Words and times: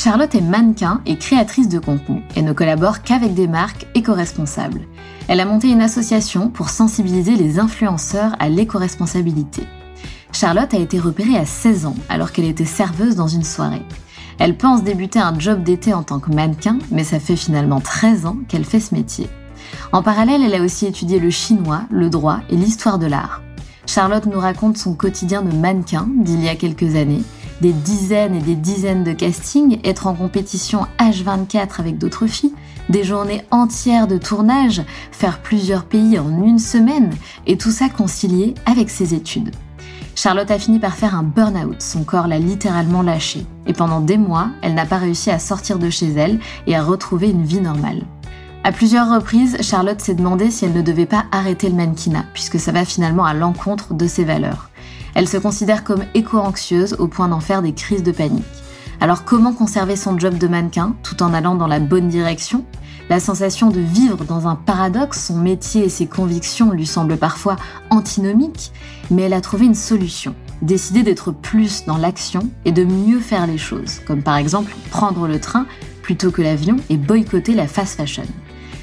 Charlotte 0.00 0.36
est 0.36 0.40
mannequin 0.40 1.00
et 1.06 1.18
créatrice 1.18 1.68
de 1.68 1.80
contenu 1.80 2.22
et 2.36 2.42
ne 2.42 2.52
collabore 2.52 3.02
qu'avec 3.02 3.34
des 3.34 3.48
marques 3.48 3.88
éco-responsables. 3.96 4.82
Elle 5.26 5.40
a 5.40 5.44
monté 5.44 5.70
une 5.70 5.80
association 5.80 6.50
pour 6.50 6.68
sensibiliser 6.68 7.34
les 7.34 7.58
influenceurs 7.58 8.36
à 8.38 8.48
l'éco-responsabilité. 8.48 9.64
Charlotte 10.30 10.72
a 10.72 10.78
été 10.78 11.00
repérée 11.00 11.36
à 11.36 11.44
16 11.44 11.86
ans 11.86 11.96
alors 12.08 12.30
qu'elle 12.30 12.44
était 12.44 12.64
serveuse 12.64 13.16
dans 13.16 13.26
une 13.26 13.42
soirée. 13.42 13.82
Elle 14.38 14.56
pense 14.56 14.84
débuter 14.84 15.18
un 15.18 15.36
job 15.36 15.64
d'été 15.64 15.92
en 15.92 16.04
tant 16.04 16.20
que 16.20 16.30
mannequin, 16.30 16.78
mais 16.92 17.02
ça 17.02 17.18
fait 17.18 17.34
finalement 17.34 17.80
13 17.80 18.26
ans 18.26 18.36
qu'elle 18.46 18.64
fait 18.64 18.78
ce 18.78 18.94
métier. 18.94 19.28
En 19.90 20.04
parallèle, 20.04 20.44
elle 20.44 20.54
a 20.54 20.62
aussi 20.62 20.86
étudié 20.86 21.18
le 21.18 21.30
chinois, 21.30 21.82
le 21.90 22.08
droit 22.08 22.38
et 22.50 22.56
l'histoire 22.56 23.00
de 23.00 23.06
l'art. 23.06 23.42
Charlotte 23.84 24.26
nous 24.26 24.38
raconte 24.38 24.78
son 24.78 24.94
quotidien 24.94 25.42
de 25.42 25.52
mannequin 25.56 26.06
d'il 26.18 26.44
y 26.44 26.48
a 26.48 26.54
quelques 26.54 26.94
années 26.94 27.24
des 27.60 27.72
dizaines 27.72 28.34
et 28.34 28.40
des 28.40 28.54
dizaines 28.54 29.04
de 29.04 29.12
castings, 29.12 29.80
être 29.84 30.06
en 30.06 30.14
compétition 30.14 30.86
H24 30.98 31.78
avec 31.78 31.98
d'autres 31.98 32.26
filles, 32.26 32.54
des 32.88 33.04
journées 33.04 33.44
entières 33.50 34.06
de 34.06 34.18
tournage, 34.18 34.82
faire 35.12 35.40
plusieurs 35.40 35.84
pays 35.84 36.18
en 36.18 36.42
une 36.44 36.58
semaine, 36.58 37.10
et 37.46 37.56
tout 37.56 37.70
ça 37.70 37.88
concilié 37.88 38.54
avec 38.66 38.90
ses 38.90 39.14
études. 39.14 39.54
Charlotte 40.14 40.50
a 40.50 40.58
fini 40.58 40.80
par 40.80 40.94
faire 40.94 41.14
un 41.14 41.22
burn-out, 41.22 41.80
son 41.80 42.02
corps 42.02 42.26
l'a 42.26 42.38
littéralement 42.38 43.02
lâché, 43.02 43.46
et 43.66 43.72
pendant 43.72 44.00
des 44.00 44.18
mois, 44.18 44.48
elle 44.62 44.74
n'a 44.74 44.86
pas 44.86 44.98
réussi 44.98 45.30
à 45.30 45.38
sortir 45.38 45.78
de 45.78 45.90
chez 45.90 46.12
elle 46.12 46.40
et 46.66 46.74
à 46.74 46.82
retrouver 46.82 47.30
une 47.30 47.44
vie 47.44 47.60
normale. 47.60 48.02
À 48.64 48.72
plusieurs 48.72 49.14
reprises, 49.14 49.56
Charlotte 49.60 50.00
s'est 50.00 50.14
demandé 50.14 50.50
si 50.50 50.64
elle 50.64 50.72
ne 50.72 50.82
devait 50.82 51.06
pas 51.06 51.26
arrêter 51.30 51.68
le 51.68 51.76
mannequinat, 51.76 52.24
puisque 52.34 52.58
ça 52.58 52.72
va 52.72 52.84
finalement 52.84 53.24
à 53.24 53.32
l'encontre 53.32 53.94
de 53.94 54.08
ses 54.08 54.24
valeurs. 54.24 54.70
Elle 55.18 55.26
se 55.26 55.36
considère 55.36 55.82
comme 55.82 56.04
éco-anxieuse 56.14 56.94
au 57.00 57.08
point 57.08 57.26
d'en 57.26 57.40
faire 57.40 57.60
des 57.60 57.72
crises 57.72 58.04
de 58.04 58.12
panique. 58.12 58.44
Alors 59.00 59.24
comment 59.24 59.52
conserver 59.52 59.96
son 59.96 60.16
job 60.16 60.38
de 60.38 60.46
mannequin 60.46 60.94
tout 61.02 61.24
en 61.24 61.34
allant 61.34 61.56
dans 61.56 61.66
la 61.66 61.80
bonne 61.80 62.06
direction? 62.06 62.64
La 63.08 63.18
sensation 63.18 63.70
de 63.70 63.80
vivre 63.80 64.24
dans 64.24 64.46
un 64.46 64.54
paradoxe, 64.54 65.26
son 65.26 65.38
métier 65.38 65.86
et 65.86 65.88
ses 65.88 66.06
convictions 66.06 66.70
lui 66.70 66.86
semblent 66.86 67.16
parfois 67.16 67.56
antinomiques, 67.90 68.70
mais 69.10 69.22
elle 69.22 69.32
a 69.32 69.40
trouvé 69.40 69.66
une 69.66 69.74
solution. 69.74 70.36
Décider 70.62 71.02
d'être 71.02 71.32
plus 71.32 71.84
dans 71.84 71.96
l'action 71.96 72.48
et 72.64 72.70
de 72.70 72.84
mieux 72.84 73.18
faire 73.18 73.48
les 73.48 73.58
choses, 73.58 73.98
comme 74.06 74.22
par 74.22 74.36
exemple 74.36 74.72
prendre 74.92 75.26
le 75.26 75.40
train 75.40 75.66
plutôt 76.00 76.30
que 76.30 76.42
l'avion 76.42 76.76
et 76.90 76.96
boycotter 76.96 77.54
la 77.54 77.66
fast 77.66 77.96
fashion. 77.96 78.22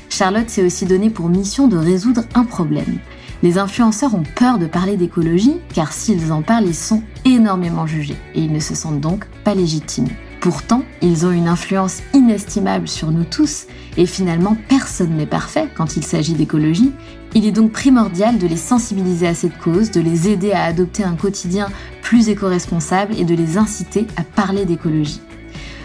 Charlotte 0.10 0.50
s'est 0.50 0.66
aussi 0.66 0.86
donné 0.86 1.10
pour 1.10 1.30
mission 1.30 1.70
de 1.70 1.78
résoudre 1.78 2.24
un 2.36 2.44
problème, 2.44 3.00
les 3.46 3.60
influenceurs 3.60 4.16
ont 4.16 4.24
peur 4.24 4.58
de 4.58 4.66
parler 4.66 4.98
d'écologie 4.98 5.58
car 5.72 5.94
s'ils 5.94 6.32
en 6.32 6.42
parlent, 6.42 6.66
ils 6.66 6.74
sont 6.74 7.04
énormément 7.26 7.86
jugés 7.86 8.18
et 8.34 8.42
ils 8.42 8.52
ne 8.52 8.60
se 8.60 8.74
sentent 8.74 9.02
donc 9.02 9.28
pas 9.44 9.54
légitimes. 9.54 10.08
Pourtant, 10.42 10.82
ils 11.04 11.28
ont 11.28 11.32
une 11.32 11.48
influence 11.48 12.02
inestimable 12.16 12.88
sur 12.88 13.12
nous 13.12 13.24
tous 13.24 13.68
et 13.98 14.08
finalement 14.08 14.58
personne 14.68 15.16
n'est 15.16 15.28
parfait 15.28 15.70
quand 15.76 15.96
il 15.96 16.04
s'agit 16.04 16.34
d'écologie. 16.34 16.92
Il 17.36 17.46
est 17.46 17.52
donc 17.52 17.72
primordial 17.72 18.40
de 18.40 18.48
les 18.48 18.58
sensibiliser 18.58 19.28
à 19.28 19.36
cette 19.36 19.60
cause, 19.60 19.92
de 19.92 20.02
les 20.02 20.28
aider 20.28 20.52
à 20.52 20.64
adopter 20.64 21.04
un 21.04 21.16
quotidien 21.16 21.68
plus 22.02 22.30
éco-responsable 22.30 23.14
et 23.16 23.26
de 23.26 23.36
les 23.36 23.60
inciter 23.60 24.08
à 24.18 24.24
parler 24.24 24.66
d'écologie. 24.66 25.22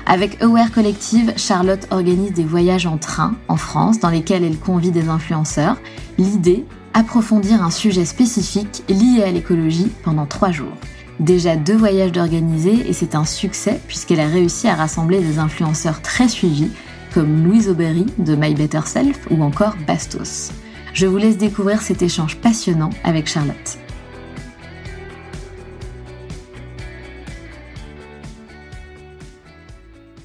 Avec 0.07 0.43
Aware 0.43 0.73
Collective, 0.73 1.35
Charlotte 1.37 1.87
organise 1.91 2.33
des 2.33 2.43
voyages 2.43 2.87
en 2.87 2.97
train 2.97 3.35
en 3.49 3.57
France 3.59 4.01
dans 4.01 4.09
lesquels 4.09 4.45
elle 4.45 4.59
convie 4.59 4.93
des 4.93 5.11
influenceurs. 5.11 5.77
L'idée 6.17 6.65
approfondir 6.95 7.63
un 7.63 7.71
sujet 7.71 8.05
spécifique 8.05 8.83
lié 8.89 9.23
à 9.23 9.31
l'écologie 9.31 9.91
pendant 10.03 10.27
trois 10.27 10.51
jours. 10.51 10.77
Déjà 11.19 11.57
deux 11.57 11.77
voyages 11.77 12.13
d'organiser 12.13 12.89
et 12.89 12.93
c'est 12.93 13.15
un 13.15 13.25
succès 13.25 13.81
puisqu'elle 13.87 14.21
a 14.21 14.27
réussi 14.27 14.69
à 14.69 14.75
rassembler 14.75 15.21
des 15.21 15.39
influenceurs 15.39 16.03
très 16.03 16.29
suivis 16.29 16.71
comme 17.13 17.45
Louise 17.45 17.69
Aubéry 17.69 18.07
de 18.19 18.35
My 18.35 18.55
Better 18.55 18.81
Self 18.87 19.27
ou 19.31 19.43
encore 19.43 19.77
Bastos. 19.87 20.51
Je 20.93 21.07
vous 21.07 21.19
laisse 21.19 21.37
découvrir 21.37 21.83
cet 21.83 22.03
échange 22.03 22.37
passionnant 22.37 22.91
avec 23.05 23.29
Charlotte. 23.29 23.79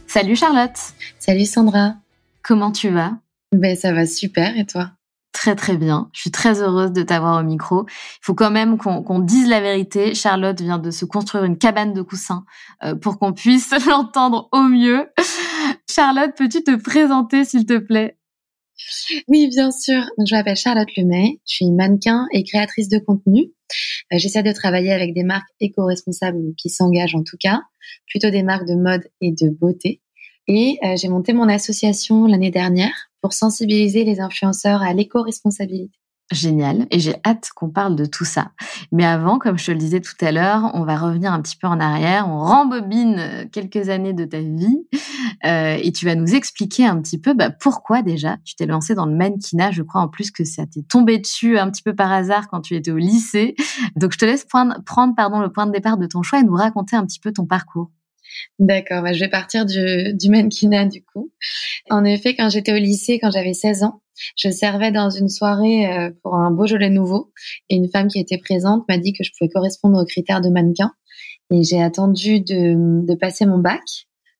Salut 0.08 0.38
Charlotte. 0.38 0.78
Salut 1.20 1.46
Sandra. 1.46 1.96
Comment 2.42 2.72
tu 2.72 2.90
vas? 2.90 3.18
Ben 3.52 3.76
ça 3.76 3.92
va 3.92 4.06
super 4.06 4.58
et 4.58 4.66
toi? 4.66 4.92
Très 5.36 5.56
très 5.56 5.78
bien. 5.78 6.10
Je 6.14 6.22
suis 6.22 6.32
très 6.32 6.62
heureuse 6.62 6.92
de 6.92 7.04
t'avoir 7.04 7.40
au 7.40 7.44
micro. 7.44 7.86
Il 7.88 8.20
faut 8.22 8.34
quand 8.34 8.52
même 8.52 8.78
qu'on 8.78 9.20
dise 9.20 9.48
la 9.48 9.60
vérité. 9.60 10.16
Charlotte 10.16 10.60
vient 10.60 10.80
de 10.80 10.92
se 10.92 11.04
construire 11.06 11.44
une 11.44 11.58
cabane 11.58 11.94
de 11.94 12.02
coussins 12.02 12.46
euh, 12.84 12.96
pour 12.96 13.20
qu'on 13.20 13.34
puisse 13.34 13.72
l'entendre 13.88 14.48
au 14.54 14.64
mieux. 14.64 15.08
Charlotte, 15.90 16.32
peux-tu 16.38 16.64
te 16.64 16.76
présenter 16.76 17.44
s'il 17.44 17.66
te 17.66 17.78
plaît? 17.78 18.18
Oui, 19.28 19.48
bien 19.48 19.72
sûr. 19.72 20.04
je 20.26 20.36
m'appelle 20.36 20.56
Charlotte 20.56 20.90
Lemay. 20.98 21.40
Je 21.48 21.56
suis 21.56 21.72
mannequin 21.72 22.28
et 22.32 22.44
créatrice 22.44 22.88
de 22.88 22.98
contenu. 22.98 23.52
Euh, 24.14 24.18
j'essaie 24.18 24.44
de 24.44 24.52
travailler 24.54 24.94
avec 24.94 25.14
des 25.14 25.24
marques 25.24 25.50
éco-responsables 25.60 26.56
qui 26.58 26.70
s'engagent 26.70 27.16
en 27.16 27.24
tout 27.24 27.38
cas, 27.40 27.62
plutôt 28.08 28.30
des 28.30 28.44
marques 28.44 28.68
de 28.68 28.76
mode 28.76 29.04
et 29.22 29.32
de 29.32 29.50
beauté. 29.50 30.02
Et 30.48 30.78
euh, 30.84 30.96
j'ai 30.96 31.08
monté 31.08 31.34
mon 31.34 31.50
association 31.50 32.26
l'année 32.26 32.52
dernière 32.52 33.10
pour 33.22 33.34
sensibiliser 33.34 34.04
les 34.04 34.20
influenceurs 34.20 34.82
à 34.82 34.94
l'éco-responsabilité. 34.94 36.00
Génial. 36.32 36.88
Et 36.90 37.00
j'ai 37.00 37.16
hâte 37.24 37.50
qu'on 37.56 37.70
parle 37.70 37.96
de 37.96 38.06
tout 38.06 38.26
ça. 38.26 38.52
Mais 38.92 39.06
avant, 39.06 39.38
comme 39.38 39.60
je 39.60 39.68
te 39.68 39.72
le 39.72 39.78
disais 39.78 40.02
tout 40.02 40.16
à 40.22 40.32
l'heure, 40.32 40.72
on 40.74 40.84
va 40.84 40.98
revenir 40.98 41.32
un 41.32 41.40
petit 41.40 41.56
peu 41.56 41.68
en 41.68 41.80
arrière. 41.80 42.28
On 42.28 42.40
rembobine 42.40 43.18
euh, 43.20 43.46
quelques 43.52 43.90
années 43.90 44.14
de 44.14 44.26
ta 44.26 44.40
vie 44.40 44.88
euh, 45.46 45.78
et 45.80 45.92
tu 45.92 46.06
vas 46.06 46.16
nous 46.16 46.34
expliquer 46.34 46.88
un 46.88 47.00
petit 47.00 47.20
peu 47.20 47.36
bah, 47.36 47.52
pourquoi 47.52 48.02
déjà 48.02 48.38
tu 48.44 48.56
t'es 48.56 48.66
lancé 48.66 48.96
dans 48.96 49.06
le 49.06 49.16
mannequinat. 49.16 49.70
Je 49.70 49.84
crois 49.84 50.02
en 50.02 50.08
plus 50.08 50.32
que 50.32 50.44
ça 50.44 50.66
t'est 50.66 50.88
tombé 50.88 51.20
dessus 51.20 51.60
un 51.60 51.70
petit 51.70 51.84
peu 51.84 51.94
par 51.94 52.12
hasard 52.12 52.48
quand 52.48 52.62
tu 52.62 52.76
étais 52.76 52.92
au 52.92 52.98
lycée. 52.98 53.56
Donc 53.96 54.12
je 54.12 54.18
te 54.18 54.26
laisse 54.26 54.46
prendre, 54.46 54.82
prendre 54.84 55.14
pardon, 55.14 55.42
le 55.42 55.52
point 55.52 55.68
de 55.68 55.72
départ 55.72 55.98
de 55.98 56.08
ton 56.08 56.24
choix 56.24 56.40
et 56.40 56.44
nous 56.44 56.56
raconter 56.56 56.96
un 56.96 57.06
petit 57.06 57.20
peu 57.20 57.32
ton 57.34 57.46
parcours. 57.46 57.92
D'accord, 58.60 59.04
bah, 59.04 59.14
je 59.14 59.20
vais 59.20 59.30
partir 59.30 59.66
du, 59.66 60.14
du 60.14 60.30
mannequinat 60.30 60.86
du 60.86 61.04
coup. 61.04 61.32
En 61.90 62.04
effet, 62.04 62.36
quand 62.36 62.50
j'étais 62.50 62.74
au 62.74 62.78
lycée, 62.78 63.20
quand 63.20 63.32
j'avais 63.32 63.54
16 63.54 63.84
ans, 63.84 64.02
je 64.38 64.50
servais 64.50 64.92
dans 64.92 65.10
une 65.10 65.30
soirée 65.30 65.88
euh, 65.92 66.12
pour 66.24 66.36
un 66.36 66.52
Beaujolais 66.52 66.90
nouveau 66.90 67.32
et 67.70 67.76
une 67.76 67.90
femme 67.90 68.08
qui 68.08 68.20
était 68.20 68.38
présente 68.38 68.88
m'a 68.88 68.98
dit 68.98 69.14
que 69.14 69.24
je 69.24 69.32
pouvais 69.38 69.50
correspondre 69.50 70.02
aux 70.02 70.06
critères 70.06 70.42
de 70.42 70.50
mannequin. 70.50 70.92
Et 71.52 71.64
j'ai 71.64 71.82
attendu 71.82 72.40
de, 72.40 73.06
de 73.06 73.16
passer 73.16 73.46
mon 73.46 73.60
bac, 73.60 73.82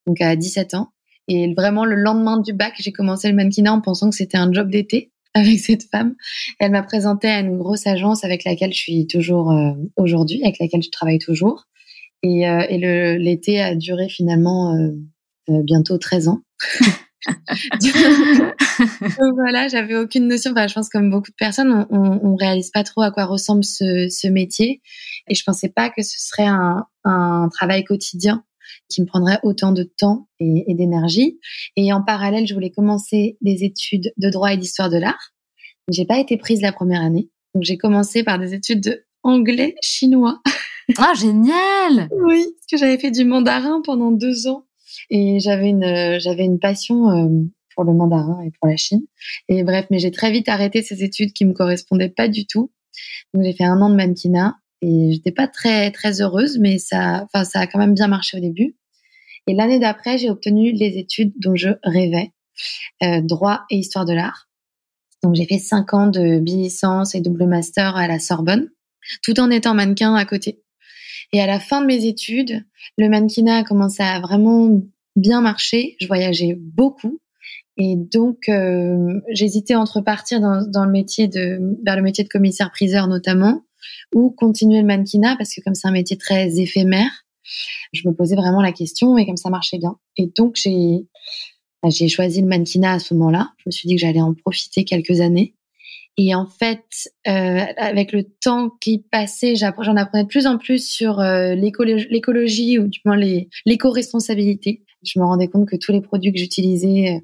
donc 0.06 0.20
à 0.20 0.34
17 0.34 0.74
ans. 0.74 0.88
Et 1.28 1.52
vraiment, 1.54 1.84
le 1.84 1.96
lendemain 1.96 2.38
du 2.38 2.52
bac, 2.52 2.74
j'ai 2.78 2.92
commencé 2.92 3.28
le 3.28 3.34
mannequinat 3.34 3.72
en 3.72 3.80
pensant 3.80 4.10
que 4.10 4.16
c'était 4.16 4.38
un 4.38 4.52
job 4.52 4.70
d'été 4.70 5.12
avec 5.34 5.58
cette 5.58 5.84
femme. 5.84 6.14
Elle 6.58 6.72
m'a 6.72 6.82
présenté 6.82 7.28
à 7.28 7.40
une 7.40 7.58
grosse 7.58 7.86
agence 7.86 8.24
avec 8.24 8.44
laquelle 8.44 8.72
je 8.72 8.78
suis 8.78 9.06
toujours 9.06 9.50
euh, 9.50 9.72
aujourd'hui, 9.96 10.42
avec 10.42 10.58
laquelle 10.58 10.82
je 10.82 10.90
travaille 10.90 11.18
toujours. 11.18 11.64
Et, 12.26 12.48
euh, 12.48 12.66
et 12.68 12.78
l'été 13.18 13.60
a 13.60 13.76
duré 13.76 14.08
finalement 14.08 14.74
euh, 14.74 15.62
bientôt 15.62 15.96
13 15.96 16.28
ans. 16.28 16.40
Donc 19.18 19.34
voilà, 19.34 19.68
j'avais 19.68 19.96
aucune 19.96 20.26
notion. 20.26 20.52
Enfin, 20.52 20.66
je 20.66 20.74
pense 20.74 20.88
comme 20.88 21.10
beaucoup 21.10 21.30
de 21.30 21.36
personnes, 21.36 21.86
on, 21.90 22.20
on, 22.22 22.34
réalise 22.36 22.70
pas 22.70 22.84
trop 22.84 23.02
à 23.02 23.10
quoi 23.10 23.24
ressemble 23.24 23.64
ce, 23.64 24.08
ce, 24.08 24.28
métier, 24.28 24.82
et 25.28 25.34
je 25.34 25.42
pensais 25.44 25.68
pas 25.68 25.90
que 25.90 26.02
ce 26.02 26.18
serait 26.18 26.46
un, 26.46 26.86
un 27.04 27.48
travail 27.52 27.84
quotidien 27.84 28.44
qui 28.88 29.00
me 29.00 29.06
prendrait 29.06 29.40
autant 29.42 29.72
de 29.72 29.82
temps 29.82 30.28
et, 30.40 30.64
et 30.68 30.74
d'énergie. 30.74 31.38
Et 31.76 31.92
en 31.92 32.02
parallèle, 32.02 32.46
je 32.46 32.54
voulais 32.54 32.70
commencer 32.70 33.38
des 33.40 33.64
études 33.64 34.12
de 34.16 34.30
droit 34.30 34.52
et 34.52 34.56
d'histoire 34.56 34.90
de 34.90 34.98
l'art. 34.98 35.32
J'ai 35.90 36.04
pas 36.04 36.18
été 36.18 36.36
prise 36.36 36.60
la 36.60 36.72
première 36.72 37.02
année, 37.02 37.30
donc 37.54 37.64
j'ai 37.64 37.78
commencé 37.78 38.24
par 38.24 38.38
des 38.38 38.54
études 38.54 38.82
de 38.82 39.04
anglais 39.22 39.74
chinois. 39.80 40.40
Ah 40.98 41.14
génial 41.14 42.08
Oui, 42.12 42.44
parce 42.44 42.66
que 42.70 42.76
j'avais 42.76 42.98
fait 42.98 43.10
du 43.10 43.24
mandarin 43.24 43.80
pendant 43.84 44.12
deux 44.12 44.46
ans 44.46 44.66
et 45.10 45.40
j'avais 45.40 45.68
une 45.68 46.18
j'avais 46.20 46.44
une 46.44 46.58
passion 46.58 47.10
euh, 47.10 47.28
pour 47.74 47.84
le 47.84 47.92
mandarin 47.92 48.40
et 48.42 48.50
pour 48.58 48.68
la 48.68 48.76
Chine. 48.76 49.02
Et 49.48 49.64
bref, 49.64 49.86
mais 49.90 49.98
j'ai 49.98 50.10
très 50.10 50.30
vite 50.30 50.48
arrêté 50.48 50.82
ces 50.82 51.02
études 51.02 51.32
qui 51.32 51.44
me 51.44 51.52
correspondaient 51.52 52.08
pas 52.08 52.28
du 52.28 52.46
tout. 52.46 52.72
Donc 53.34 53.44
j'ai 53.44 53.52
fait 53.52 53.64
un 53.64 53.80
an 53.80 53.90
de 53.90 53.96
mannequinat 53.96 54.56
et 54.82 55.12
j'étais 55.12 55.32
pas 55.32 55.48
très 55.48 55.90
très 55.90 56.20
heureuse, 56.20 56.58
mais 56.58 56.78
ça, 56.78 57.24
enfin 57.24 57.44
ça 57.44 57.60
a 57.60 57.66
quand 57.66 57.78
même 57.78 57.94
bien 57.94 58.08
marché 58.08 58.36
au 58.38 58.40
début. 58.40 58.76
Et 59.46 59.54
l'année 59.54 59.78
d'après, 59.78 60.18
j'ai 60.18 60.30
obtenu 60.30 60.72
les 60.72 60.98
études 60.98 61.32
dont 61.40 61.54
je 61.54 61.70
rêvais, 61.84 62.32
euh, 63.02 63.20
droit 63.22 63.62
et 63.70 63.76
histoire 63.76 64.04
de 64.04 64.12
l'art. 64.12 64.48
Donc 65.22 65.34
j'ai 65.34 65.46
fait 65.46 65.58
cinq 65.58 65.94
ans 65.94 66.06
de 66.08 66.38
bi-licence 66.38 67.14
et 67.14 67.20
double 67.20 67.46
master 67.46 67.96
à 67.96 68.08
la 68.08 68.18
Sorbonne, 68.18 68.68
tout 69.22 69.38
en 69.40 69.50
étant 69.50 69.74
mannequin 69.74 70.14
à 70.14 70.24
côté. 70.24 70.62
Et 71.32 71.40
à 71.40 71.46
la 71.46 71.60
fin 71.60 71.80
de 71.80 71.86
mes 71.86 72.06
études, 72.06 72.64
le 72.98 73.08
mannequinat 73.08 73.58
a 73.58 73.64
commencé 73.64 74.02
à 74.02 74.20
vraiment 74.20 74.82
bien 75.16 75.40
marcher. 75.40 75.96
Je 76.00 76.06
voyageais 76.06 76.56
beaucoup. 76.58 77.20
Et 77.76 77.94
donc, 77.96 78.48
euh, 78.48 79.20
j'hésitais 79.30 79.74
entre 79.74 80.00
partir 80.00 80.40
dans, 80.40 80.84
le 80.84 80.90
métier 80.90 81.28
de, 81.28 81.58
vers 81.84 81.96
le 81.96 82.02
métier 82.02 82.24
de 82.24 82.28
commissaire-priseur 82.28 83.06
notamment, 83.06 83.62
ou 84.14 84.30
continuer 84.30 84.80
le 84.80 84.86
mannequinat 84.86 85.36
parce 85.36 85.54
que 85.54 85.60
comme 85.60 85.74
c'est 85.74 85.88
un 85.88 85.92
métier 85.92 86.16
très 86.16 86.58
éphémère, 86.58 87.10
je 87.92 88.08
me 88.08 88.14
posais 88.14 88.34
vraiment 88.34 88.62
la 88.62 88.72
question 88.72 89.18
et 89.18 89.26
comme 89.26 89.36
ça 89.36 89.50
marchait 89.50 89.78
bien. 89.78 89.96
Et 90.16 90.32
donc 90.36 90.56
j'ai 90.56 91.06
bah, 91.82 91.90
j'ai 91.90 92.08
choisi 92.08 92.40
le 92.40 92.48
mannequinat 92.48 92.92
à 92.92 92.98
ce 92.98 93.14
moment-là. 93.14 93.52
Je 93.58 93.64
me 93.66 93.70
suis 93.70 93.88
dit 93.88 93.96
que 93.96 94.00
j'allais 94.00 94.20
en 94.20 94.34
profiter 94.34 94.84
quelques 94.84 95.20
années. 95.20 95.54
Et 96.18 96.34
en 96.34 96.46
fait, 96.46 97.10
euh, 97.28 97.60
avec 97.76 98.12
le 98.12 98.24
temps 98.24 98.70
qui 98.80 99.04
passait, 99.10 99.54
j'en 99.54 99.96
apprenais 99.96 100.24
de 100.24 100.28
plus 100.28 100.46
en 100.46 100.56
plus 100.56 100.88
sur 100.88 101.20
euh, 101.20 101.54
l'écologie 101.54 102.78
ou 102.78 102.88
du 102.88 103.00
moins 103.04 103.18
l'éco-responsabilité. 103.66 104.84
Je 105.02 105.20
me 105.20 105.24
rendais 105.24 105.48
compte 105.48 105.68
que 105.68 105.76
tous 105.76 105.92
les 105.92 106.00
produits 106.00 106.32
que 106.32 106.38
j'utilisais 106.38 107.20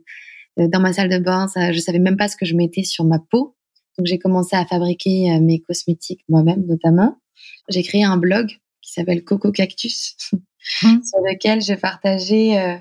euh, 0.59 0.69
dans 0.69 0.81
ma 0.81 0.93
salle 0.93 1.09
de 1.09 1.19
bain, 1.19 1.49
ça, 1.49 1.73
je 1.73 1.79
savais 1.79 1.99
même 1.99 2.17
pas 2.17 2.29
ce 2.29 2.37
que 2.37 2.45
je 2.45 2.55
mettais 2.55 2.85
sur 2.85 3.05
ma 3.05 3.19
peau. 3.19 3.57
Donc 3.99 4.07
j'ai 4.07 4.19
commencé 4.19 4.57
à 4.57 4.65
fabriquer 4.65 5.33
euh, 5.33 5.41
mes 5.41 5.61
cosmétiques 5.61 6.25
moi-même 6.29 6.65
notamment. 6.67 7.19
J'ai 7.69 7.83
créé 7.83 8.05
un 8.05 8.17
blog 8.17 8.49
qui 8.81 8.93
s'appelle 8.93 9.25
Coco 9.25 9.53
Cactus 9.53 10.17
mmh. 10.33 10.39
sur 10.83 11.19
lequel 11.21 11.61
partageais 11.81 12.59
euh, 12.59 12.77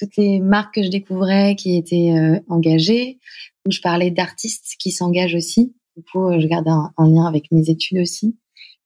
toutes 0.00 0.16
les 0.16 0.40
marques 0.40 0.76
que 0.76 0.82
je 0.82 0.88
découvrais 0.88 1.54
qui 1.56 1.76
étaient 1.76 2.14
euh, 2.16 2.40
engagées, 2.48 3.18
où 3.66 3.70
je 3.70 3.80
parlais 3.80 4.10
d'artistes 4.10 4.76
qui 4.78 4.90
s'engagent 4.90 5.34
aussi. 5.34 5.74
Du 5.96 6.02
coup, 6.02 6.32
je 6.40 6.46
garde 6.46 6.66
un, 6.68 6.92
lien 6.98 7.26
avec 7.26 7.52
mes 7.52 7.68
études 7.68 7.98
aussi. 7.98 8.38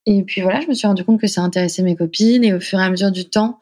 Et 0.06 0.25
puis 0.25 0.40
voilà, 0.40 0.61
je 0.61 0.66
me 0.66 0.75
suis 0.75 0.87
rendu 0.87 1.05
compte 1.05 1.20
que 1.20 1.28
ça 1.28 1.43
intéressait 1.43 1.82
mes 1.82 1.94
copines 1.94 2.44
et 2.44 2.52
au 2.52 2.61
fur 2.61 2.81
et 2.81 2.82
à 2.82 2.90
mesure 2.90 3.12
du 3.12 3.31
temps, 3.31 3.61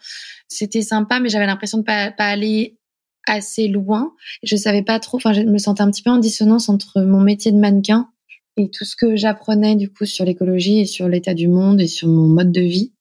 c'était 0.49 0.83
sympa, 0.83 1.21
mais 1.21 1.29
j'avais 1.29 1.47
l'impression 1.47 1.79
de 1.79 1.85
pas, 1.85 2.11
pas 2.11 2.27
aller 2.27 2.79
assez 3.27 3.69
loin. 3.69 4.15
Je 4.43 4.57
savais 4.57 4.83
pas 4.83 4.99
trop, 4.99 5.19
enfin, 5.19 5.33
je 5.33 5.43
me 5.43 5.59
sentais 5.59 5.83
un 5.83 5.91
petit 5.91 6.03
peu 6.03 6.11
en 6.11 6.19
dissonance 6.19 6.69
entre 6.69 7.03
mon 7.03 7.21
métier 7.21 7.53
de 7.53 7.59
mannequin 7.59 8.09
et 8.57 8.71
tout 8.71 8.85
ce 8.85 8.97
que 8.97 9.15
j'apprenais 9.15 9.77
du 9.77 9.91
coup 9.91 10.05
sur 10.05 10.25
l'écologie 10.25 10.81
et 10.81 10.87
sur 10.87 11.09
l'état 11.09 11.35
du 11.35 11.49
monde 11.49 11.81
et 11.81 11.87
sur 11.87 12.09
mon 12.09 12.27
mode 12.27 12.51
de 12.51 12.61
vie. 12.61 12.93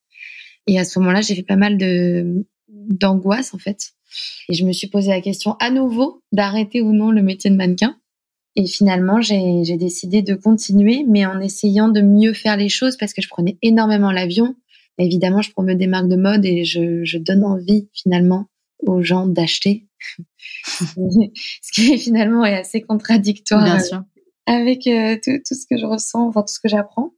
Et 0.68 0.80
à 0.80 0.86
ce 0.86 1.00
moment-là, 1.00 1.21
j'ai 1.21 1.36
fait 1.36 1.44
pas 1.44 1.56
mal 1.56 1.77
de 1.77 2.45
d'angoisse 2.69 3.54
en 3.54 3.57
fait. 3.57 3.94
Et 4.50 4.54
je 4.54 4.66
me 4.66 4.72
suis 4.72 4.88
posé 4.88 5.10
la 5.10 5.22
question 5.22 5.54
à 5.60 5.69
nouveau 5.69 6.22
d'arrêter 6.31 6.81
ou 6.81 6.94
non 6.94 7.12
le 7.12 7.22
métier 7.22 7.50
de 7.50 7.56
mannequin. 7.56 7.96
Et 8.56 8.68
finalement, 8.68 9.22
j'ai 9.22 9.78
décidé 9.78 10.22
de 10.22 10.36
continuer, 10.36 11.06
mais 11.08 11.25
en 11.25 11.40
essayant 11.40 11.88
de 11.88 12.02
mieux 12.02 12.34
faire 12.34 12.58
les 12.58 12.69
choses 12.69 12.98
parce 12.98 13.13
que 13.13 13.22
je 13.22 13.30
prenais 13.30 13.58
énormément 13.62 14.12
l'avion. 14.12 14.56
Évidemment, 14.98 15.42
je 15.42 15.52
promets 15.52 15.75
des 15.75 15.88
marques 15.88 16.10
de 16.10 16.18
mode 16.18 16.46
et 16.46 16.66
je, 16.66 17.04
je 17.06 17.18
donne 17.18 17.44
envie 17.44 17.88
finalement 17.94 18.48
aux 18.80 19.02
gens 19.02 19.25
d'acheter. 19.25 19.88
ce 20.68 21.72
qui 21.72 21.98
finalement 21.98 22.44
est 22.44 22.57
assez 22.57 22.81
contradictoire 22.81 23.64
Bien 23.64 23.80
sûr. 23.80 24.04
avec 24.46 24.86
euh, 24.88 25.16
tout, 25.24 25.38
tout, 25.46 25.56
ce 25.56 25.66
que 25.69 25.78
je 25.78 25.86
ressens, 25.86 26.28
enfin 26.28 26.42
tout 26.42 26.54
ce 26.54 26.60
que 26.60 26.68
j'apprends. 26.68 27.14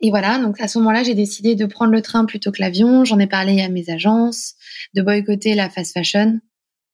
Et 0.00 0.10
voilà, 0.10 0.38
donc 0.38 0.60
à 0.60 0.68
ce 0.68 0.78
moment-là, 0.78 1.02
j'ai 1.02 1.14
décidé 1.14 1.54
de 1.54 1.66
prendre 1.66 1.92
le 1.92 2.02
train 2.02 2.24
plutôt 2.24 2.52
que 2.52 2.60
l'avion. 2.60 3.04
J'en 3.04 3.18
ai 3.18 3.26
parlé 3.26 3.60
à 3.60 3.68
mes 3.68 3.90
agences, 3.90 4.54
de 4.94 5.02
boycotter 5.02 5.54
la 5.54 5.68
fast 5.68 5.92
fashion. 5.92 6.40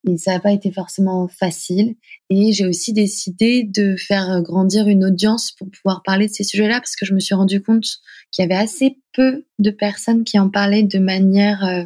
Et 0.07 0.17
ça 0.17 0.33
n'a 0.33 0.39
pas 0.39 0.51
été 0.51 0.71
forcément 0.71 1.27
facile. 1.27 1.95
Et 2.29 2.53
j'ai 2.53 2.65
aussi 2.65 2.93
décidé 2.93 3.63
de 3.63 3.95
faire 3.95 4.41
grandir 4.41 4.87
une 4.87 5.03
audience 5.05 5.51
pour 5.51 5.69
pouvoir 5.69 6.01
parler 6.03 6.27
de 6.27 6.33
ces 6.33 6.43
sujets-là, 6.43 6.79
parce 6.79 6.95
que 6.95 7.05
je 7.05 7.13
me 7.13 7.19
suis 7.19 7.35
rendu 7.35 7.61
compte 7.61 7.85
qu'il 8.31 8.43
y 8.43 8.45
avait 8.45 8.61
assez 8.61 8.99
peu 9.13 9.45
de 9.59 9.71
personnes 9.71 10.23
qui 10.23 10.39
en 10.39 10.49
parlaient 10.49 10.83
de 10.83 10.99
manière 10.99 11.65
euh, 11.65 11.85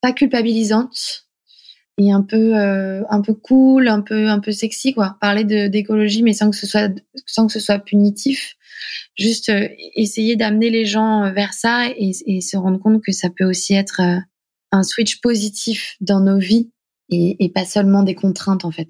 pas 0.00 0.12
culpabilisante, 0.12 1.28
et 1.98 2.10
un 2.10 2.22
peu 2.22 2.56
euh, 2.56 3.02
un 3.10 3.20
peu 3.20 3.34
cool, 3.34 3.88
un 3.88 4.00
peu 4.00 4.28
un 4.28 4.40
peu 4.40 4.52
sexy 4.52 4.94
quoi. 4.94 5.16
Parler 5.20 5.44
d'écologie 5.68 6.22
mais 6.22 6.32
sans 6.32 6.50
que 6.50 6.56
ce 6.56 6.66
soit 6.66 6.90
sans 7.26 7.46
que 7.46 7.52
ce 7.52 7.60
soit 7.60 7.78
punitif. 7.78 8.56
Juste 9.16 9.48
euh, 9.48 9.68
essayer 9.96 10.36
d'amener 10.36 10.70
les 10.70 10.84
gens 10.84 11.32
vers 11.32 11.54
ça 11.54 11.88
et, 11.88 12.12
et, 12.26 12.40
se 12.40 12.56
rendre 12.56 12.78
compte 12.78 13.02
que 13.04 13.12
ça 13.12 13.28
peut 13.30 13.44
aussi 13.44 13.74
être 13.74 14.00
euh, 14.00 14.18
un 14.70 14.82
switch 14.82 15.20
positif 15.20 15.96
dans 16.00 16.20
nos 16.20 16.38
vies 16.38 16.70
et, 17.10 17.36
et, 17.44 17.50
pas 17.50 17.64
seulement 17.64 18.02
des 18.02 18.14
contraintes 18.14 18.64
en 18.64 18.70
fait. 18.70 18.88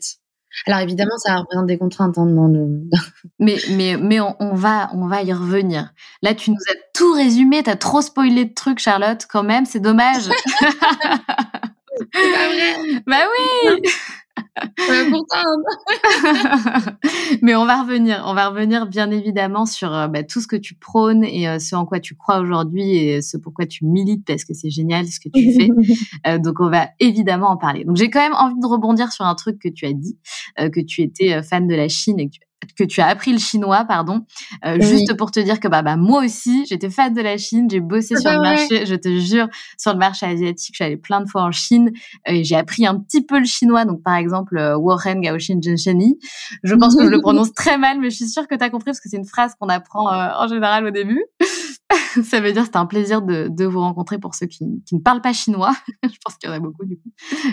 Alors 0.66 0.80
évidemment, 0.80 1.16
ça 1.16 1.36
représente 1.36 1.66
des 1.66 1.78
contraintes 1.78 2.18
hein, 2.18 2.26
dans 2.26 2.46
le... 2.46 2.82
mais 3.38 3.56
mais 3.70 3.96
mais 3.96 4.20
on, 4.20 4.36
on, 4.38 4.54
va 4.54 4.90
on 4.94 5.06
va 5.08 5.22
y 5.22 5.32
revenir. 5.32 5.92
Là, 6.22 6.34
tu 6.34 6.50
nous 6.50 6.60
as 6.70 6.76
tout 6.94 7.12
résumé, 7.12 7.62
t'as 7.62 7.76
trop 7.76 8.02
spoilé 8.02 8.44
de 8.44 8.54
trucs, 8.54 8.78
Charlotte. 8.78 9.26
Quand 9.30 9.42
même, 9.42 9.64
c'est 9.64 9.80
dommage. 9.80 10.24
C'est 11.98 12.32
pas 12.32 12.48
vrai. 12.48 13.02
Bah 13.06 13.24
oui. 13.30 13.82
Pourtant. 15.10 15.36
Mais 17.42 17.54
on 17.54 17.64
va 17.64 17.82
revenir, 17.82 18.22
on 18.26 18.34
va 18.34 18.48
revenir 18.48 18.86
bien 18.86 19.10
évidemment 19.10 19.66
sur 19.66 19.94
euh, 19.94 20.08
bah, 20.08 20.22
tout 20.22 20.40
ce 20.40 20.46
que 20.46 20.56
tu 20.56 20.74
prônes 20.74 21.24
et 21.24 21.48
euh, 21.48 21.58
ce 21.58 21.74
en 21.74 21.84
quoi 21.84 22.00
tu 22.00 22.14
crois 22.14 22.40
aujourd'hui 22.40 22.96
et 22.96 23.22
ce 23.22 23.36
pourquoi 23.36 23.66
tu 23.66 23.84
milites 23.84 24.24
parce 24.26 24.44
que 24.44 24.54
c'est 24.54 24.70
génial 24.70 25.06
ce 25.06 25.20
que 25.20 25.28
tu 25.28 25.52
fais. 25.52 25.68
Euh, 26.26 26.38
donc 26.38 26.60
on 26.60 26.68
va 26.68 26.88
évidemment 27.00 27.50
en 27.50 27.56
parler. 27.56 27.84
Donc 27.84 27.96
j'ai 27.96 28.10
quand 28.10 28.20
même 28.20 28.34
envie 28.34 28.58
de 28.60 28.66
rebondir 28.66 29.12
sur 29.12 29.24
un 29.24 29.34
truc 29.34 29.58
que 29.58 29.68
tu 29.68 29.86
as 29.86 29.92
dit, 29.92 30.18
que 30.56 30.80
tu 30.80 31.02
étais 31.02 31.42
fan 31.42 31.66
de 31.66 31.74
la 31.74 31.88
Chine 31.88 32.20
et 32.20 32.26
que 32.26 32.32
tu 32.32 32.40
que 32.76 32.84
tu 32.84 33.00
as 33.00 33.06
appris 33.06 33.32
le 33.32 33.38
chinois, 33.38 33.84
pardon, 33.84 34.24
euh, 34.64 34.80
juste 34.80 35.16
pour 35.16 35.30
te 35.30 35.40
dire 35.40 35.60
que 35.60 35.68
bah, 35.68 35.82
bah 35.82 35.96
moi 35.96 36.24
aussi, 36.24 36.64
j'étais 36.66 36.90
fan 36.90 37.12
de 37.12 37.20
la 37.20 37.36
Chine, 37.36 37.68
j'ai 37.70 37.80
bossé 37.80 38.16
sur 38.16 38.30
le 38.30 38.40
marché, 38.42 38.86
je 38.86 38.94
te 38.94 39.18
jure, 39.18 39.48
sur 39.78 39.92
le 39.92 39.98
marché 39.98 40.26
asiatique, 40.26 40.74
j'allais 40.76 40.96
plein 40.96 41.20
de 41.20 41.28
fois 41.28 41.42
en 41.42 41.52
Chine 41.52 41.92
et 42.26 42.44
j'ai 42.44 42.56
appris 42.56 42.86
un 42.86 42.98
petit 42.98 43.22
peu 43.22 43.38
le 43.38 43.44
chinois, 43.44 43.84
donc 43.84 44.02
par 44.02 44.16
exemple 44.16 44.58
euh, 44.58 44.76
Warren 44.76 45.20
Gaoshin 45.20 45.60
Zhensheni. 45.62 46.18
Je 46.62 46.74
pense 46.74 46.96
que 46.96 47.04
je 47.04 47.08
le 47.08 47.20
prononce 47.22 47.52
très 47.52 47.78
mal, 47.78 48.00
mais 48.00 48.10
je 48.10 48.16
suis 48.16 48.28
sûre 48.28 48.46
que 48.48 48.54
tu 48.54 48.64
as 48.64 48.70
compris 48.70 48.86
parce 48.86 49.00
que 49.00 49.08
c'est 49.08 49.16
une 49.16 49.26
phrase 49.26 49.54
qu'on 49.58 49.68
apprend 49.68 50.12
euh, 50.12 50.28
en 50.38 50.48
général 50.48 50.86
au 50.86 50.90
début. 50.90 51.24
ça 52.24 52.40
veut 52.40 52.52
dire 52.52 52.62
que 52.62 52.68
c'est 52.72 52.76
un 52.76 52.86
plaisir 52.86 53.22
de, 53.22 53.48
de, 53.48 53.64
vous 53.64 53.80
rencontrer 53.80 54.18
pour 54.18 54.34
ceux 54.34 54.46
qui, 54.46 54.82
qui 54.86 54.94
ne 54.94 55.00
parlent 55.00 55.20
pas 55.20 55.32
chinois. 55.32 55.72
je 56.02 56.16
pense 56.24 56.36
qu'il 56.36 56.48
y 56.48 56.52
en 56.52 56.56
a 56.56 56.60
beaucoup 56.60 56.84
du 56.84 56.96
coup. 56.96 57.10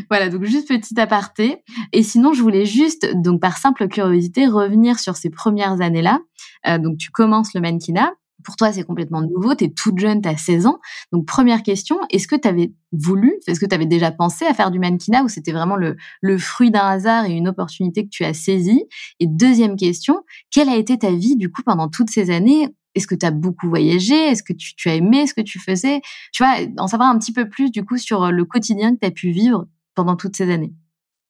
Voilà, 0.10 0.30
donc 0.30 0.44
juste 0.44 0.68
petit 0.68 1.00
aparté. 1.00 1.64
Et 1.94 2.04
sinon, 2.04 2.34
je 2.34 2.42
voulais 2.42 2.66
juste, 2.66 3.08
donc 3.16 3.42
par 3.42 3.58
simple 3.58 3.88
curiosité, 3.88 4.48
revenir 4.48 5.00
sur 5.00 5.16
ces 5.16 5.30
premières 5.30 5.82
années-là. 5.82 6.20
Euh, 6.68 6.78
donc 6.78 6.98
tu 6.98 7.12
commences 7.12 7.54
le 7.54 7.62
mannequinat. 7.62 8.14
pour 8.44 8.56
toi, 8.56 8.72
c'est 8.72 8.84
complètement 8.84 9.22
nouveau, 9.22 9.54
tu 9.56 9.66
es 9.66 9.70
toute 9.70 10.00
jeune, 10.00 10.22
tu 10.22 10.30
as 10.30 10.38
16 10.38 10.66
ans. 10.66 10.80
Donc, 11.12 11.26
première 11.26 11.62
question, 11.62 11.98
est-ce 12.10 12.28
que 12.28 12.38
tu 12.38 12.48
avais 12.48 12.74
voulu, 12.94 13.34
est-ce 13.48 13.60
que 13.60 13.66
tu 13.66 13.76
avais 13.76 13.86
déjà 13.86 14.12
pensé 14.12 14.46
à 14.46 14.54
faire 14.54 14.72
du 14.72 14.80
mannequinat 14.80 15.24
ou 15.24 15.28
c'était 15.28 15.52
vraiment 15.52 15.76
le, 15.76 15.98
le 16.22 16.38
fruit 16.38 16.72
d'un 16.72 16.88
hasard 16.88 17.26
et 17.26 17.32
une 17.32 17.50
opportunité 17.50 18.06
que 18.06 18.10
tu 18.10 18.24
as 18.24 18.34
saisie? 18.34 18.86
Et 19.20 19.28
deuxième 19.28 19.76
question, 19.76 20.24
quelle 20.52 20.70
a 20.70 20.78
été 20.78 20.98
ta 20.98 21.12
vie 21.12 21.36
du 21.36 21.52
coup 21.52 21.64
pendant 21.64 21.90
toutes 21.90 22.10
ces 22.10 22.30
années 22.30 22.70
Est-ce 22.96 23.08
que 23.08 23.16
tu 23.16 23.26
as 23.26 23.32
beaucoup 23.32 23.70
voyagé? 23.70 24.16
Est-ce 24.16 24.44
que 24.44 24.54
tu, 24.54 24.90
as 24.90 24.96
aimé 24.96 25.28
ce 25.28 25.34
que 25.34 25.42
tu 25.42 25.60
faisais? 25.60 26.02
Tu 26.34 26.44
vois, 26.44 26.56
en 26.78 26.88
savoir 26.88 27.10
un 27.10 27.20
petit 27.20 27.34
peu 27.34 27.48
plus 27.48 27.72
du 27.72 27.86
coup 27.86 27.98
sur 27.98 28.32
le 28.32 28.46
quotidien 28.46 28.96
que 28.96 29.00
tu 29.00 29.08
as 29.08 29.12
pu 29.12 29.32
vivre 29.32 29.68
pendant 29.96 30.16
toutes 30.16 30.36
ces 30.36 30.52
années. 30.52 30.74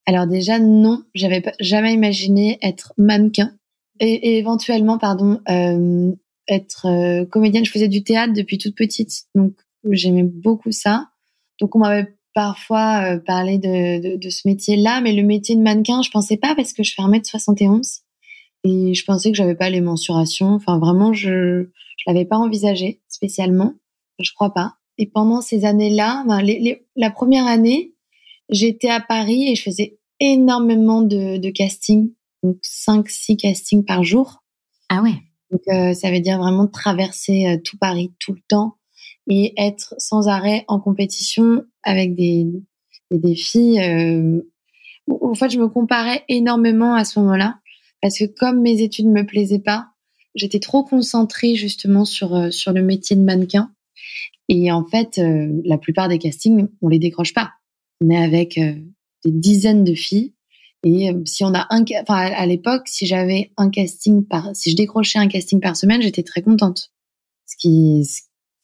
Alors 0.05 0.25
déjà, 0.25 0.59
non, 0.59 1.03
j'avais 1.13 1.43
jamais 1.59 1.93
imaginé 1.93 2.57
être 2.61 2.93
mannequin 2.97 3.51
et, 3.99 4.37
éventuellement, 4.37 4.97
pardon, 4.97 5.39
euh, 5.49 6.11
être 6.47 6.87
euh, 6.87 7.25
comédienne. 7.25 7.65
Je 7.65 7.71
faisais 7.71 7.87
du 7.87 8.03
théâtre 8.03 8.33
depuis 8.33 8.57
toute 8.57 8.75
petite, 8.75 9.25
donc 9.35 9.53
j'aimais 9.91 10.23
beaucoup 10.23 10.71
ça. 10.71 11.09
Donc 11.59 11.75
on 11.75 11.79
m'avait 11.79 12.15
parfois 12.33 13.15
euh, 13.15 13.19
parlé 13.19 13.57
de, 13.57 14.29
ce 14.29 14.47
métier-là, 14.47 15.01
mais 15.01 15.13
le 15.13 15.23
métier 15.23 15.55
de 15.55 15.61
mannequin, 15.61 16.01
je 16.01 16.09
pensais 16.09 16.37
pas 16.37 16.55
parce 16.55 16.73
que 16.73 16.83
je 16.83 16.93
fais 16.95 17.01
1m71 17.01 18.01
et 18.63 18.93
je 18.93 19.05
pensais 19.05 19.31
que 19.31 19.37
j'avais 19.37 19.55
pas 19.55 19.69
les 19.69 19.81
mensurations. 19.81 20.53
Enfin, 20.53 20.79
vraiment, 20.79 21.13
je 21.13 21.69
je 21.97 22.03
l'avais 22.07 22.25
pas 22.25 22.37
envisagé 22.37 23.01
spécialement. 23.09 23.73
Je 24.19 24.31
crois 24.33 24.53
pas. 24.53 24.75
Et 24.97 25.07
pendant 25.07 25.41
ces 25.41 25.65
années-là, 25.65 26.23
ben, 26.27 26.41
les, 26.41 26.59
les, 26.59 26.85
la 26.95 27.09
première 27.09 27.45
année, 27.45 27.93
j'étais 28.49 28.89
à 28.89 28.99
Paris 28.99 29.49
et 29.49 29.55
je 29.55 29.63
faisais 29.63 29.97
énormément 30.19 31.01
de, 31.01 31.37
de 31.37 31.49
castings, 31.49 32.11
donc 32.43 32.57
5-6 32.63 33.37
castings 33.37 33.85
par 33.85 34.03
jour. 34.03 34.43
Ah 34.89 35.01
ouais. 35.01 35.15
Donc 35.51 35.61
euh, 35.69 35.93
ça 35.93 36.11
veut 36.11 36.19
dire 36.19 36.37
vraiment 36.37 36.67
traverser 36.67 37.47
euh, 37.47 37.57
tout 37.63 37.77
Paris 37.77 38.13
tout 38.19 38.33
le 38.33 38.41
temps 38.47 38.75
et 39.27 39.53
être 39.57 39.95
sans 39.97 40.27
arrêt 40.27 40.65
en 40.67 40.79
compétition 40.79 41.63
avec 41.83 42.15
des, 42.15 42.45
des 43.11 43.19
défis. 43.19 43.79
Euh, 43.79 44.41
en 45.21 45.33
fait, 45.33 45.49
je 45.49 45.59
me 45.59 45.67
comparais 45.67 46.23
énormément 46.27 46.93
à 46.95 47.03
ce 47.03 47.19
moment-là 47.19 47.59
parce 48.01 48.17
que 48.17 48.25
comme 48.25 48.61
mes 48.61 48.81
études 48.81 49.07
me 49.07 49.25
plaisaient 49.25 49.59
pas, 49.59 49.89
j'étais 50.35 50.59
trop 50.59 50.83
concentrée 50.83 51.55
justement 51.55 52.05
sur 52.05 52.35
euh, 52.35 52.51
sur 52.51 52.71
le 52.73 52.81
métier 52.81 53.15
de 53.15 53.23
mannequin. 53.23 53.71
Et 54.47 54.71
en 54.71 54.83
fait, 54.83 55.21
la 55.63 55.77
plupart 55.77 56.09
des 56.09 56.17
castings, 56.17 56.69
on 56.81 56.87
les 56.87 56.97
décroche 56.97 57.35
pas. 57.35 57.51
On 58.01 58.09
est 58.09 58.17
avec 58.17 58.55
des 58.55 59.31
dizaines 59.31 59.83
de 59.83 59.93
filles 59.93 60.33
et 60.83 61.09
euh, 61.09 61.21
si 61.25 61.43
on 61.43 61.53
a 61.53 61.67
un, 61.69 61.83
enfin 62.01 62.15
à 62.15 62.45
l'époque, 62.45 62.87
si 62.87 63.05
j'avais 63.05 63.51
un 63.57 63.69
casting 63.69 64.25
par, 64.25 64.55
si 64.55 64.71
je 64.71 64.75
décrochais 64.75 65.19
un 65.19 65.27
casting 65.27 65.59
par 65.59 65.75
semaine, 65.75 66.01
j'étais 66.01 66.23
très 66.23 66.41
contente. 66.41 66.91
Ce 67.45 67.55
qui, 67.57 68.07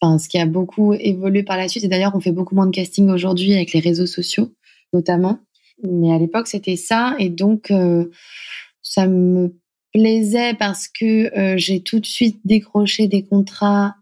enfin, 0.00 0.18
ce 0.18 0.28
qui 0.28 0.38
a 0.38 0.46
beaucoup 0.46 0.94
évolué 0.94 1.42
par 1.42 1.56
la 1.56 1.68
suite. 1.68 1.84
Et 1.84 1.88
d'ailleurs, 1.88 2.14
on 2.14 2.20
fait 2.20 2.32
beaucoup 2.32 2.54
moins 2.54 2.66
de 2.66 2.70
casting 2.70 3.10
aujourd'hui 3.10 3.52
avec 3.54 3.72
les 3.72 3.80
réseaux 3.80 4.06
sociaux, 4.06 4.54
notamment. 4.92 5.40
Mais 5.82 6.12
à 6.12 6.18
l'époque, 6.18 6.46
c'était 6.46 6.76
ça. 6.76 7.14
Et 7.18 7.28
donc, 7.28 7.70
euh, 7.70 8.10
ça 8.88 9.06
me 9.06 9.56
plaisait 9.92 10.54
parce 10.54 10.88
que 10.88 11.36
euh, 11.36 11.56
j'ai 11.56 11.82
tout 11.82 12.00
de 12.00 12.06
suite 12.06 12.40
décroché 12.44 13.08
des 13.08 13.24
contrats 13.24 13.94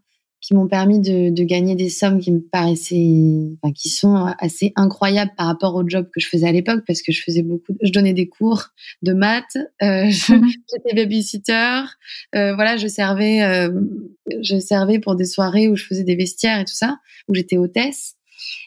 qui 0.45 0.53
m'ont 0.53 0.67
permis 0.67 0.99
de, 0.99 1.31
de, 1.31 1.43
gagner 1.43 1.73
des 1.73 1.89
sommes 1.89 2.19
qui 2.19 2.31
me 2.31 2.39
paraissaient, 2.39 3.57
enfin, 3.63 3.73
qui 3.73 3.89
sont 3.89 4.27
assez 4.37 4.73
incroyables 4.75 5.31
par 5.35 5.47
rapport 5.47 5.73
au 5.73 5.87
job 5.89 6.07
que 6.13 6.19
je 6.19 6.29
faisais 6.29 6.47
à 6.47 6.51
l'époque, 6.51 6.83
parce 6.85 7.01
que 7.01 7.11
je 7.11 7.23
faisais 7.23 7.41
beaucoup, 7.41 7.73
je 7.81 7.91
donnais 7.91 8.13
des 8.13 8.29
cours 8.29 8.65
de 9.01 9.13
maths, 9.13 9.57
euh, 9.81 10.05
mhm. 10.29 10.47
j'étais 10.71 10.95
babysitter, 10.95 11.81
euh, 12.35 12.53
voilà, 12.53 12.77
je 12.77 12.85
servais, 12.85 13.41
euh, 13.41 13.71
je 14.43 14.59
servais 14.59 14.99
pour 14.99 15.15
des 15.15 15.25
soirées 15.25 15.67
où 15.67 15.75
je 15.75 15.83
faisais 15.83 16.03
des 16.03 16.15
vestiaires 16.15 16.59
et 16.59 16.65
tout 16.65 16.75
ça, 16.75 16.99
où 17.27 17.33
j'étais 17.33 17.57
hôtesse, 17.57 18.13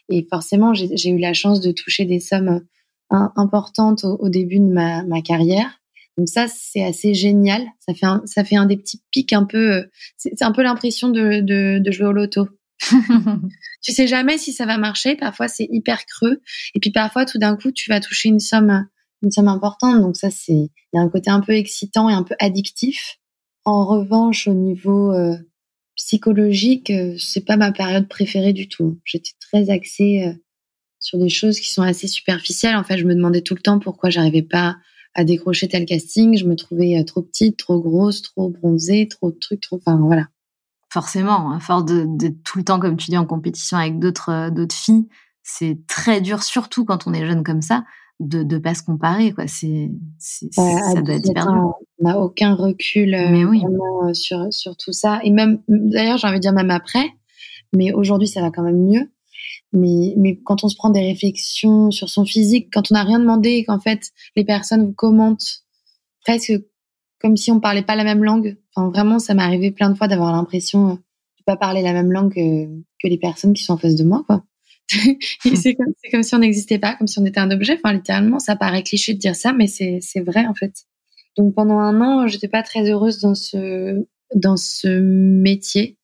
et 0.09 0.27
forcément, 0.29 0.75
j'ai 0.75 1.11
eu 1.11 1.19
la 1.19 1.33
chance 1.33 1.61
de 1.61 1.71
toucher 1.71 2.07
des 2.07 2.19
sommes 2.19 2.63
importantes 3.11 4.03
au, 4.03 4.17
au 4.17 4.29
début 4.29 4.59
de 4.59 4.65
ma, 4.65 5.05
ma 5.05 5.23
carrière. 5.23 5.79
Donc 6.19 6.29
ça, 6.29 6.49
c'est 6.49 6.83
assez 6.83 7.15
génial. 7.15 7.65
Ça 7.79 7.95
fait 7.95 8.07
un, 8.07 8.23
ça 8.27 8.45
fait 8.45 8.57
un 8.57 8.67
des 8.67 8.77
petits 8.77 9.01
pics 9.13 9.33
un 9.33 9.45
peu. 9.45 9.77
Euh, 9.77 9.83
c'est 10.17 10.43
un 10.43 10.51
peu 10.51 10.63
l'impression 10.63 11.11
de, 11.11 11.41
de, 11.41 11.79
de, 11.79 11.91
jouer 11.93 12.07
au 12.07 12.13
loto. 12.13 12.49
tu 13.83 13.93
sais 13.93 14.09
jamais 14.09 14.37
si 14.37 14.53
ça 14.53 14.67
va 14.67 14.79
marcher. 14.79 15.15
Parfois, 15.15 15.47
c'est 15.47 15.69
hyper 15.71 16.05
creux. 16.07 16.43
Et 16.75 16.81
puis 16.81 16.91
parfois, 16.91 17.25
tout 17.25 17.39
d'un 17.39 17.57
coup, 17.57 17.71
tu 17.71 17.89
vas 17.89 18.01
toucher 18.01 18.31
une 18.31 18.41
somme, 18.41 18.89
une 19.23 19.31
somme 19.31 19.47
importante. 19.47 20.01
Donc 20.01 20.17
ça, 20.17 20.29
c'est 20.31 20.53
il 20.53 20.97
y 20.97 20.99
a 20.99 21.03
un 21.03 21.09
côté 21.09 21.31
un 21.31 21.41
peu 21.41 21.53
excitant 21.53 22.11
et 22.11 22.15
un 22.15 22.25
peu 22.25 22.35
addictif. 22.41 23.19
En 23.65 23.87
revanche, 23.87 24.49
au 24.49 24.55
niveau 24.55 25.13
euh, 25.13 25.37
psychologique, 25.95 26.91
euh, 26.91 27.15
c'est 27.17 27.45
pas 27.45 27.57
ma 27.57 27.71
période 27.71 28.09
préférée 28.09 28.53
du 28.53 28.69
tout. 28.69 29.01
J'étais 29.05 29.33
très 29.39 29.71
axée 29.71 30.25
euh, 30.27 30.33
sur 30.99 31.19
des 31.19 31.29
choses 31.29 31.61
qui 31.61 31.71
sont 31.71 31.83
assez 31.83 32.09
superficielles. 32.09 32.75
En 32.75 32.83
fait, 32.83 32.99
je 32.99 33.05
me 33.05 33.15
demandais 33.15 33.43
tout 33.43 33.55
le 33.55 33.61
temps 33.61 33.79
pourquoi 33.79 34.11
j'arrivais 34.11 34.43
pas 34.43 34.77
à 35.15 35.25
décrocher 35.25 35.69
tel 35.69 35.85
casting. 35.85 36.37
Je 36.37 36.47
me 36.47 36.57
trouvais 36.57 36.99
euh, 36.99 37.05
trop 37.05 37.23
petite, 37.23 37.57
trop 37.57 37.81
grosse, 37.81 38.23
trop 38.23 38.49
bronzée, 38.49 39.09
trop 39.09 39.31
de 39.31 39.39
trucs, 39.39 39.61
trop. 39.61 39.77
Enfin, 39.77 39.99
voilà. 39.99 40.29
Forcément, 40.91 41.51
à 41.51 41.55
hein, 41.55 41.61
force 41.61 41.85
d'être 41.85 42.43
tout 42.45 42.59
le 42.59 42.65
temps, 42.65 42.81
comme 42.81 42.97
tu 42.97 43.11
dis, 43.11 43.19
en 43.19 43.27
compétition 43.27 43.77
avec 43.77 43.99
d'autres 43.99 44.31
euh, 44.31 44.51
d'autres 44.51 44.75
filles, 44.75 45.07
c'est 45.43 45.79
très 45.87 46.21
dur, 46.21 46.43
surtout 46.43 46.85
quand 46.85 47.07
on 47.07 47.13
est 47.13 47.27
jeune 47.27 47.43
comme 47.43 47.63
ça, 47.63 47.85
de 48.21 48.43
ne 48.43 48.59
pas 48.59 48.75
se 48.75 48.83
comparer. 48.83 49.33
Quoi. 49.33 49.47
C'est, 49.47 49.91
ça 50.19 51.01
doit 51.03 51.15
être 51.15 51.29
hyper 51.29 51.53
dur. 51.53 51.75
On 52.01 52.05
n'a 52.05 52.19
aucun 52.19 52.55
recul 52.55 53.15
euh, 53.15 53.29
mais 53.31 53.45
oui. 53.45 53.63
sur, 54.15 54.47
sur 54.51 54.77
tout 54.77 54.93
ça. 54.93 55.21
Et 55.25 55.31
même, 55.31 55.61
d'ailleurs, 55.69 56.19
j'ai 56.19 56.27
envie 56.27 56.37
de 56.37 56.43
dire 56.43 56.53
même 56.53 56.71
après, 56.71 57.15
mais 57.75 57.93
aujourd'hui, 57.93 58.29
ça 58.29 58.41
va 58.41 58.51
quand 58.51 58.63
même 58.63 58.83
mieux. 58.83 59.11
Mais, 59.73 60.15
mais 60.17 60.39
quand 60.45 60.65
on 60.65 60.69
se 60.69 60.77
prend 60.77 60.91
des 60.91 61.01
réflexions 61.01 61.91
sur 61.91 62.09
son 62.09 62.25
physique, 62.25 62.69
quand 62.73 62.91
on 62.91 62.95
n'a 62.95 63.05
rien 63.05 63.19
demandé 63.19 63.51
et 63.51 63.65
qu'en 63.65 63.81
fait 63.81 64.11
les 64.35 64.45
personnes 64.45 64.87
vous 64.87 64.95
commentent 64.95 65.65
presque 66.25 66.53
comme 67.21 67.37
si 67.37 67.51
on 67.51 67.61
parlait 67.61 67.83
pas 67.83 67.97
la 67.97 68.05
même 68.05 68.25
langue. 68.25 68.57
Enfin, 68.75 68.89
vraiment, 68.91 69.19
ça 69.19 69.35
m'est 69.35 69.43
arrivé 69.43 69.71
plein 69.71 69.91
de 69.91 69.97
fois 69.97 70.09
d'avoir 70.09 70.33
l'impression 70.33 70.95
de 70.95 71.45
pas 71.45 71.57
parler 71.57 71.83
la 71.83 71.93
même 71.93 72.13
langue 72.13 72.33
que, 72.33 72.67
que 72.67 73.09
les 73.09 73.19
personnes 73.19 73.53
qui 73.53 73.65
sont 73.65 73.75
en 73.75 73.79
face 73.79 73.97
de 73.97 74.05
moi, 74.05 74.25
quoi. 74.27 74.45
c'est 75.55 75.75
comme, 75.75 75.93
comme, 76.11 76.23
si 76.23 76.35
on 76.35 76.39
n'existait 76.39 76.79
pas, 76.79 76.95
comme 76.95 77.07
si 77.07 77.19
on 77.19 77.27
était 77.27 77.41
un 77.41 77.51
objet. 77.51 77.79
Enfin, 77.83 77.95
littéralement, 77.95 78.39
ça 78.39 78.57
paraît 78.57 78.83
cliché 78.83 79.13
de 79.13 79.19
dire 79.19 79.37
ça, 79.37 79.53
mais 79.53 79.67
c'est 79.67 80.21
vrai 80.21 80.47
en 80.47 80.55
fait. 80.55 80.85
Donc 81.37 81.55
pendant 81.55 81.79
un 81.79 82.01
an, 82.01 82.27
j'étais 82.27 82.49
pas 82.49 82.63
très 82.63 82.89
heureuse 82.91 83.19
dans 83.21 83.35
ce 83.35 84.07
dans 84.35 84.57
ce 84.57 84.89
métier 84.89 85.99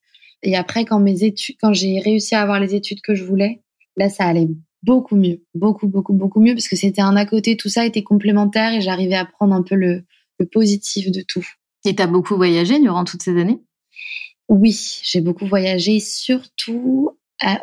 et 0.44 0.56
après, 0.56 0.84
quand 0.84 1.00
mes 1.00 1.24
études, 1.24 1.56
quand 1.60 1.72
j'ai 1.72 1.98
réussi 1.98 2.34
à 2.34 2.42
avoir 2.42 2.60
les 2.60 2.74
études 2.74 3.00
que 3.00 3.14
je 3.14 3.24
voulais, 3.24 3.62
là, 3.96 4.08
ça 4.08 4.24
allait 4.24 4.48
beaucoup 4.82 5.16
mieux, 5.16 5.42
beaucoup, 5.54 5.88
beaucoup, 5.88 6.12
beaucoup 6.12 6.40
mieux, 6.40 6.54
parce 6.54 6.68
que 6.68 6.76
c'était 6.76 7.00
un 7.00 7.16
à 7.16 7.24
côté, 7.24 7.56
tout 7.56 7.70
ça 7.70 7.86
était 7.86 8.02
complémentaire 8.02 8.72
et 8.74 8.80
j'arrivais 8.80 9.14
à 9.14 9.24
prendre 9.24 9.54
un 9.54 9.62
peu 9.62 9.74
le, 9.74 10.04
le 10.38 10.46
positif 10.46 11.10
de 11.10 11.22
tout. 11.22 11.46
Et 11.86 11.94
tu 11.94 12.02
as 12.02 12.06
beaucoup 12.06 12.36
voyagé 12.36 12.78
durant 12.78 13.04
toutes 13.04 13.22
ces 13.22 13.38
années? 13.40 13.60
Oui, 14.48 15.00
j'ai 15.02 15.22
beaucoup 15.22 15.46
voyagé, 15.46 16.00
surtout 16.00 17.10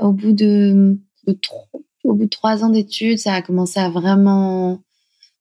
au 0.01 0.11
bout 0.11 0.33
de, 0.33 0.97
de 1.27 1.37
au 2.03 2.13
bout 2.15 2.25
de 2.25 2.29
trois 2.29 2.63
ans 2.63 2.69
d'études, 2.69 3.19
ça 3.19 3.35
a 3.35 3.41
commencé 3.43 3.79
à 3.79 3.89
vraiment, 3.89 4.81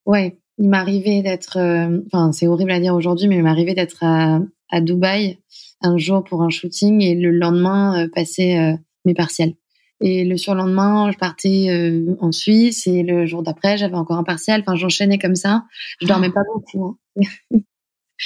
ouais, 0.04 0.38
il 0.58 0.68
m'arrivait 0.68 1.22
d'être, 1.22 1.56
euh, 1.56 2.00
enfin, 2.06 2.32
c'est 2.32 2.46
horrible 2.46 2.70
à 2.72 2.80
dire 2.80 2.94
aujourd'hui, 2.94 3.28
mais 3.28 3.36
il 3.36 3.42
m'arrivait 3.42 3.74
d'être 3.74 4.02
à, 4.02 4.40
à 4.68 4.80
Dubaï 4.82 5.38
un 5.82 5.96
jour 5.96 6.24
pour 6.24 6.42
un 6.42 6.50
shooting 6.50 7.02
et 7.02 7.14
le 7.14 7.30
lendemain 7.30 8.04
euh, 8.04 8.08
passer 8.12 8.56
euh, 8.56 8.76
mes 9.04 9.14
partiels. 9.14 9.54
Et 10.02 10.24
le 10.24 10.36
surlendemain, 10.38 11.10
je 11.12 11.18
partais 11.18 11.68
euh, 11.68 12.16
en 12.20 12.32
Suisse 12.32 12.86
et 12.86 13.02
le 13.02 13.26
jour 13.26 13.42
d'après, 13.42 13.76
j'avais 13.76 13.96
encore 13.96 14.16
un 14.16 14.24
partiel. 14.24 14.60
Enfin, 14.60 14.74
j'enchaînais 14.74 15.18
comme 15.18 15.36
ça. 15.36 15.64
Je 16.00 16.06
dormais 16.06 16.30
pas 16.30 16.42
beaucoup. 16.54 16.98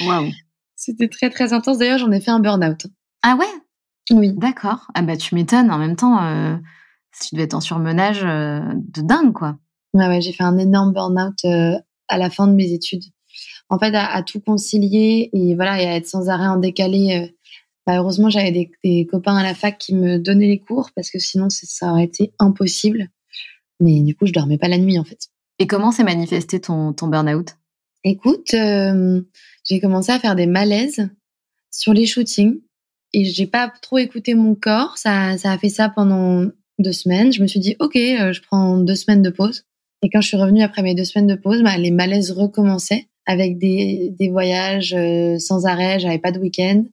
Hein. 0.01 0.31
C'était 0.77 1.09
très 1.09 1.31
très 1.31 1.53
intense. 1.53 1.79
D'ailleurs, 1.79 1.99
j'en 1.99 2.13
ai 2.13 2.21
fait 2.21 2.31
un 2.31 2.39
burn-out. 2.39 2.87
Ah 3.23 3.37
ouais? 3.37 3.47
Oui. 4.13 4.35
D'accord. 4.37 4.87
Ah 4.95 5.03
bah 5.03 5.17
tu 5.17 5.35
m'étonnes. 5.35 5.71
En 5.71 5.79
même 5.79 5.97
temps, 5.97 6.23
euh, 6.23 6.57
tu 7.21 7.35
devais 7.35 7.45
être 7.45 7.55
en 7.55 7.61
surmenage 7.61 8.21
de 8.21 9.01
dingue, 9.01 9.33
quoi. 9.33 9.57
Ouais, 9.95 10.07
ouais, 10.07 10.21
j'ai 10.21 10.33
fait 10.33 10.45
un 10.45 10.59
énorme 10.59 10.93
burn-out 10.93 11.45
à 12.09 12.19
la 12.19 12.31
fin 12.31 12.47
de 12.47 12.53
mes 12.53 12.73
études. 12.73 13.05
En 13.69 13.79
fait, 13.79 13.95
à, 13.95 14.13
à, 14.13 14.23
tout 14.23 14.41
concilier 14.41 15.31
et 15.33 15.55
voilà, 15.55 15.81
et 15.81 15.87
à 15.87 15.97
être 15.97 16.07
sans 16.07 16.29
arrêt 16.29 16.47
en 16.47 16.59
décalé 16.59 17.35
bah, 17.87 17.99
heureusement, 17.99 18.31
j'avais 18.31 18.51
des, 18.51 18.71
des, 18.83 19.07
copains 19.07 19.37
à 19.37 19.43
la 19.43 19.55
fac 19.55 19.79
qui 19.79 19.95
me 19.95 20.19
donnaient 20.19 20.49
les 20.49 20.59
cours 20.59 20.91
parce 20.95 21.11
que 21.11 21.19
sinon, 21.19 21.49
ça 21.51 21.91
aurait 21.91 22.05
été 22.05 22.33
impossible. 22.39 23.11
Mais 23.81 24.01
du 24.01 24.15
coup, 24.15 24.27
je 24.27 24.33
dormais 24.33 24.59
pas 24.59 24.69
la 24.69 24.79
nuit 24.79 24.99
en 24.99 25.05
fait. 25.05 25.29
Et 25.59 25.67
comment 25.67 25.93
s'est 25.93 26.05
manifesté 26.05 26.61
ton, 26.61 26.93
ton 26.93 27.09
burn-out? 27.09 27.57
Écoute, 28.03 28.55
euh, 28.55 29.21
j'ai 29.65 29.81
commencé 29.81 30.13
à 30.13 30.19
faire 30.19 30.35
des 30.35 30.47
malaises 30.47 31.09
sur 31.71 31.93
les 31.93 32.07
shootings 32.07 32.61
et 33.13 33.25
j'ai 33.25 33.47
pas 33.47 33.73
trop 33.83 33.99
écouté 33.99 34.35
mon 34.35 34.55
corps. 34.55 34.99
Ça, 34.99 35.39
ça 35.39 35.53
a 35.53 35.59
fait 35.59 35.69
ça 35.69 35.89
pendant 35.89 36.51
deux 36.79 36.93
semaines. 36.93 37.33
Je 37.33 37.43
me 37.43 37.47
suis 37.47 37.61
dit, 37.61 37.77
ok, 37.79 37.97
euh, 37.97 38.33
je 38.33 38.43
prends 38.43 38.79
deux 38.79 38.95
semaines 38.95 39.23
de 39.23 39.31
pause. 39.31 39.65
Et 40.03 40.11
quand 40.11 40.21
je 40.21 40.29
suis 40.29 40.37
revenue 40.37 40.63
après 40.63 40.83
mes 40.83 40.95
deux 40.95 41.05
semaines 41.05 41.27
de 41.27 41.35
pause, 41.35 41.63
bah, 41.63 41.79
les 41.79 41.91
malaises 41.91 42.31
recommençaient 42.31 43.07
avec 43.27 43.59
des, 43.59 44.13
des 44.19 44.29
voyages 44.29 44.95
euh, 44.95 45.39
sans 45.39 45.67
arrêt. 45.67 45.99
J'avais 45.99 46.19
pas 46.19 46.33
de 46.33 46.39
week-end. 46.39 46.85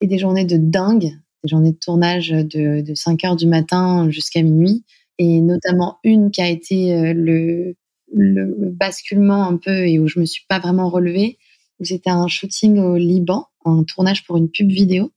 Et 0.00 0.06
des 0.06 0.18
journées 0.18 0.44
de 0.44 0.56
dingue, 0.56 1.12
des 1.42 1.48
journées 1.48 1.72
de 1.72 1.78
tournage 1.78 2.30
de, 2.30 2.80
de 2.80 2.94
5 2.94 3.24
heures 3.24 3.36
du 3.36 3.46
matin 3.46 4.10
jusqu'à 4.10 4.42
minuit, 4.42 4.84
et 5.18 5.40
notamment 5.40 5.98
une 6.04 6.30
qui 6.30 6.40
a 6.40 6.48
été 6.48 6.94
euh, 6.94 7.12
le, 7.14 7.76
le 8.12 8.70
basculement 8.70 9.46
un 9.46 9.56
peu 9.56 9.86
et 9.86 9.98
où 9.98 10.08
je 10.08 10.18
me 10.18 10.24
suis 10.24 10.44
pas 10.48 10.58
vraiment 10.58 10.88
relevée, 10.88 11.38
où 11.78 11.84
c'était 11.84 12.10
un 12.10 12.28
shooting 12.28 12.78
au 12.78 12.96
Liban, 12.96 13.46
un 13.64 13.84
tournage 13.84 14.24
pour 14.24 14.36
une 14.36 14.50
pub 14.50 14.70
vidéo. 14.70 15.12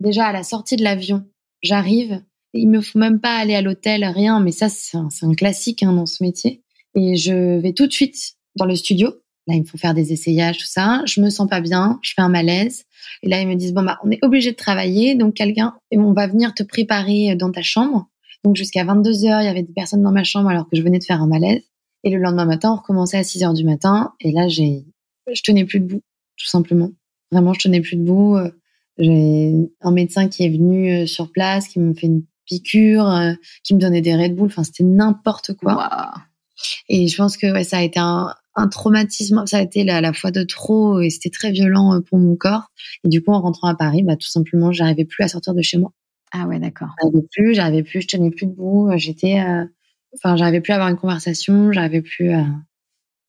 Déjà 0.00 0.26
à 0.26 0.32
la 0.32 0.42
sortie 0.42 0.76
de 0.76 0.84
l'avion, 0.84 1.24
j'arrive, 1.62 2.22
il 2.52 2.68
me 2.68 2.80
faut 2.80 2.98
même 2.98 3.20
pas 3.20 3.36
aller 3.36 3.54
à 3.54 3.62
l'hôtel, 3.62 4.04
rien, 4.04 4.40
mais 4.40 4.52
ça 4.52 4.68
c'est 4.68 4.96
un, 4.96 5.08
un, 5.22 5.34
classique 5.34 5.82
hein, 5.82 5.92
dans 5.92 6.06
ce 6.06 6.22
métier. 6.22 6.62
Et 6.94 7.16
je 7.16 7.58
vais 7.58 7.72
tout 7.72 7.86
de 7.86 7.92
suite 7.92 8.36
dans 8.56 8.64
le 8.64 8.74
studio. 8.74 9.14
Là, 9.46 9.54
il 9.54 9.62
me 9.62 9.66
faut 9.66 9.78
faire 9.78 9.94
des 9.94 10.12
essayages, 10.12 10.58
tout 10.58 10.66
ça. 10.66 11.02
Je 11.06 11.20
me 11.20 11.30
sens 11.30 11.48
pas 11.48 11.60
bien, 11.60 11.98
je 12.02 12.12
fais 12.14 12.22
un 12.22 12.28
malaise. 12.28 12.84
Et 13.22 13.28
là, 13.28 13.40
ils 13.40 13.48
me 13.48 13.54
disent 13.54 13.72
bon 13.72 13.82
bah 13.82 13.98
on 14.04 14.10
est 14.10 14.18
obligé 14.22 14.50
de 14.50 14.56
travailler, 14.56 15.14
donc 15.14 15.34
quelqu'un 15.34 15.74
on 15.92 16.12
va 16.12 16.26
venir 16.26 16.54
te 16.54 16.62
préparer 16.62 17.36
dans 17.36 17.52
ta 17.52 17.62
chambre. 17.62 18.08
Donc 18.44 18.56
jusqu'à 18.56 18.84
22 18.84 19.24
heures, 19.26 19.40
il 19.42 19.46
y 19.46 19.48
avait 19.48 19.62
des 19.62 19.72
personnes 19.72 20.02
dans 20.02 20.12
ma 20.12 20.24
chambre 20.24 20.48
alors 20.48 20.68
que 20.68 20.76
je 20.76 20.82
venais 20.82 20.98
de 20.98 21.04
faire 21.04 21.22
un 21.22 21.28
malaise. 21.28 21.62
Et 22.04 22.10
le 22.10 22.18
lendemain 22.18 22.44
matin, 22.44 22.72
on 22.72 22.76
recommençait 22.76 23.18
à 23.18 23.24
6 23.24 23.42
heures 23.44 23.54
du 23.54 23.64
matin. 23.64 24.12
Et 24.20 24.32
là, 24.32 24.48
j'ai, 24.48 24.84
je 25.32 25.42
tenais 25.42 25.64
plus 25.64 25.80
debout, 25.80 26.02
tout 26.36 26.46
simplement. 26.46 26.90
Vraiment, 27.32 27.52
je 27.52 27.60
tenais 27.60 27.80
plus 27.80 27.96
debout. 27.96 28.36
J'ai 28.98 29.52
un 29.80 29.90
médecin 29.90 30.28
qui 30.28 30.44
est 30.44 30.48
venu 30.48 30.90
euh, 30.90 31.06
sur 31.06 31.30
place, 31.30 31.68
qui 31.68 31.80
me 31.80 31.92
fait 31.94 32.06
une 32.06 32.24
piqûre, 32.46 33.10
euh, 33.10 33.32
qui 33.62 33.74
me 33.74 33.80
donnait 33.80 34.00
des 34.00 34.14
Red 34.14 34.34
Bull. 34.34 34.46
Enfin, 34.46 34.64
c'était 34.64 34.84
n'importe 34.84 35.54
quoi. 35.54 36.14
Et 36.88 37.08
je 37.08 37.16
pense 37.16 37.36
que 37.36 37.52
ouais, 37.52 37.64
ça 37.64 37.78
a 37.78 37.82
été 37.82 37.98
un, 37.98 38.34
un 38.54 38.68
traumatisme. 38.68 39.44
Ça 39.46 39.58
a 39.58 39.62
été 39.62 39.88
à 39.88 40.00
la 40.00 40.12
fois 40.12 40.30
de 40.30 40.42
trop 40.42 41.00
et 41.00 41.10
c'était 41.10 41.30
très 41.30 41.52
violent 41.52 41.94
euh, 41.94 42.00
pour 42.00 42.18
mon 42.18 42.36
corps. 42.36 42.70
Et 43.04 43.08
du 43.08 43.22
coup, 43.22 43.32
en 43.32 43.40
rentrant 43.40 43.68
à 43.68 43.74
Paris, 43.74 44.02
bah, 44.02 44.16
tout 44.16 44.28
simplement, 44.28 44.72
j'arrivais 44.72 45.04
plus 45.04 45.22
à 45.24 45.28
sortir 45.28 45.54
de 45.54 45.62
chez 45.62 45.78
moi. 45.78 45.92
Ah 46.32 46.46
ouais, 46.46 46.58
d'accord. 46.58 46.88
J'arrivais 47.00 47.26
plus, 47.30 47.54
j'arrivais 47.54 47.82
plus, 47.82 48.02
je 48.02 48.08
tenais 48.08 48.30
plus 48.30 48.46
debout. 48.46 48.90
J'étais, 48.96 49.40
enfin, 50.14 50.36
j'arrivais 50.36 50.60
plus 50.60 50.72
à 50.72 50.76
avoir 50.76 50.88
une 50.88 50.96
conversation, 50.96 51.72
j'arrivais 51.72 52.02
plus 52.02 52.30
à, 52.32 52.46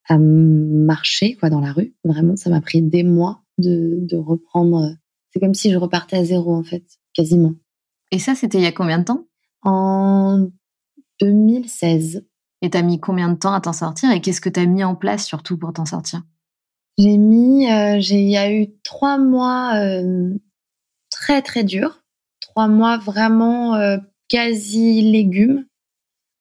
à, 0.09 0.17
marcher 0.17 1.35
quoi 1.35 1.49
dans 1.49 1.61
la 1.61 1.71
rue. 1.71 1.95
Vraiment, 2.03 2.35
ça 2.35 2.49
m'a 2.49 2.61
pris 2.61 2.81
des 2.81 3.03
mois 3.03 3.43
de, 3.59 3.99
de 4.01 4.17
reprendre. 4.17 4.95
C'est 5.31 5.39
comme 5.39 5.53
si 5.53 5.71
je 5.71 5.77
repartais 5.77 6.17
à 6.17 6.25
zéro 6.25 6.55
en 6.55 6.63
fait, 6.63 6.83
quasiment. 7.13 7.53
Et 8.11 8.19
ça, 8.19 8.35
c'était 8.35 8.57
il 8.57 8.63
y 8.63 8.67
a 8.67 8.71
combien 8.71 8.99
de 8.99 9.03
temps? 9.05 9.27
En 9.63 10.49
2016. 11.19 12.25
Et 12.61 12.69
t'as 12.69 12.81
mis 12.81 12.99
combien 12.99 13.29
de 13.29 13.37
temps 13.37 13.53
à 13.53 13.61
t'en 13.61 13.73
sortir 13.73 14.11
et 14.11 14.21
qu'est-ce 14.21 14.41
que 14.41 14.49
t'as 14.49 14.65
mis 14.65 14.83
en 14.83 14.95
place 14.95 15.25
surtout 15.25 15.57
pour 15.57 15.73
t'en 15.73 15.85
sortir? 15.85 16.23
J'ai 16.97 17.17
mis, 17.17 17.71
euh, 17.71 17.99
il 17.99 18.29
y 18.29 18.37
a 18.37 18.51
eu 18.51 18.67
trois 18.83 19.19
mois 19.19 19.75
euh, 19.75 20.33
très 21.11 21.43
très 21.43 21.63
durs, 21.63 22.03
trois 22.41 22.67
mois 22.67 22.97
vraiment 22.97 23.75
euh, 23.75 23.97
quasi 24.29 25.01
légumes 25.03 25.65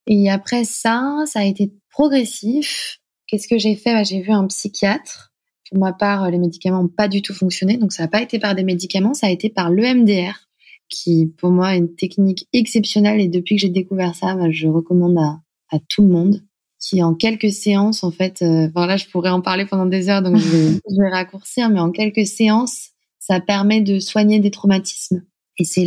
et 0.06 0.30
après 0.30 0.64
ça, 0.64 1.25
ça 1.26 1.40
a 1.40 1.44
été 1.44 1.73
progressif. 1.90 3.00
Qu'est-ce 3.26 3.49
que 3.49 3.58
j'ai 3.58 3.75
fait? 3.75 3.92
Bah, 3.92 4.04
J'ai 4.04 4.20
vu 4.20 4.30
un 4.30 4.46
psychiatre. 4.46 5.32
Pour 5.68 5.80
ma 5.80 5.92
part, 5.92 6.30
les 6.30 6.38
médicaments 6.38 6.82
n'ont 6.82 6.88
pas 6.88 7.08
du 7.08 7.23
tout 7.23 7.35
fonctionné. 7.35 7.76
Donc, 7.76 7.92
ça 7.92 8.04
n'a 8.04 8.08
pas 8.08 8.23
été 8.23 8.38
par 8.38 8.54
des 8.54 8.62
médicaments, 8.62 9.14
ça 9.14 9.26
a 9.26 9.30
été 9.30 9.50
par 9.50 9.68
l'EMDR, 9.68 10.49
qui 10.88 11.26
pour 11.38 11.50
moi 11.50 11.75
est 11.75 11.78
une 11.78 11.96
technique 11.96 12.46
exceptionnelle. 12.52 13.20
Et 13.20 13.26
depuis 13.26 13.56
que 13.56 13.62
j'ai 13.62 13.68
découvert 13.68 14.14
ça, 14.14 14.37
bah, 14.37 14.50
je 14.50 14.68
recommande 14.68 15.18
à, 15.18 15.40
à, 15.70 15.78
tout 15.88 16.02
le 16.02 16.08
monde. 16.08 16.42
Qui 16.78 17.02
en 17.02 17.14
quelques 17.14 17.50
séances, 17.50 18.04
en 18.04 18.12
fait, 18.12 18.42
euh, 18.42 18.68
là, 18.75 18.96
je 18.96 19.06
pourrais 19.06 19.30
en 19.30 19.40
parler 19.40 19.66
pendant 19.66 19.87
des 19.87 20.08
heures, 20.08 20.23
donc 20.23 20.37
je 20.37 20.49
vais, 20.49 20.68
je 20.90 21.02
vais 21.02 21.08
raccourcir, 21.08 21.68
mais 21.70 21.80
en 21.80 21.90
quelques 21.90 22.26
séances, 22.26 22.90
ça 23.18 23.40
permet 23.40 23.80
de 23.80 23.99
soigner 23.99 24.38
des 24.38 24.50
traumatismes. 24.50 25.25
Et 25.58 25.64
c'est 25.64 25.87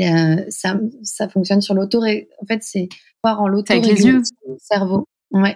ça, 0.50 0.80
ça 1.04 1.30
fonctionne 1.30 1.62
sur 1.62 1.76
l'auto. 1.76 2.02
En 2.04 2.46
fait, 2.48 2.64
c'est 2.64 2.90
voir 3.24 3.40
en 3.40 3.48
l'auto 3.48 3.72
avec 3.72 3.86
les 3.86 4.04
yeux, 4.04 4.24
cerveau. 4.58 5.06
Ouais. 5.32 5.56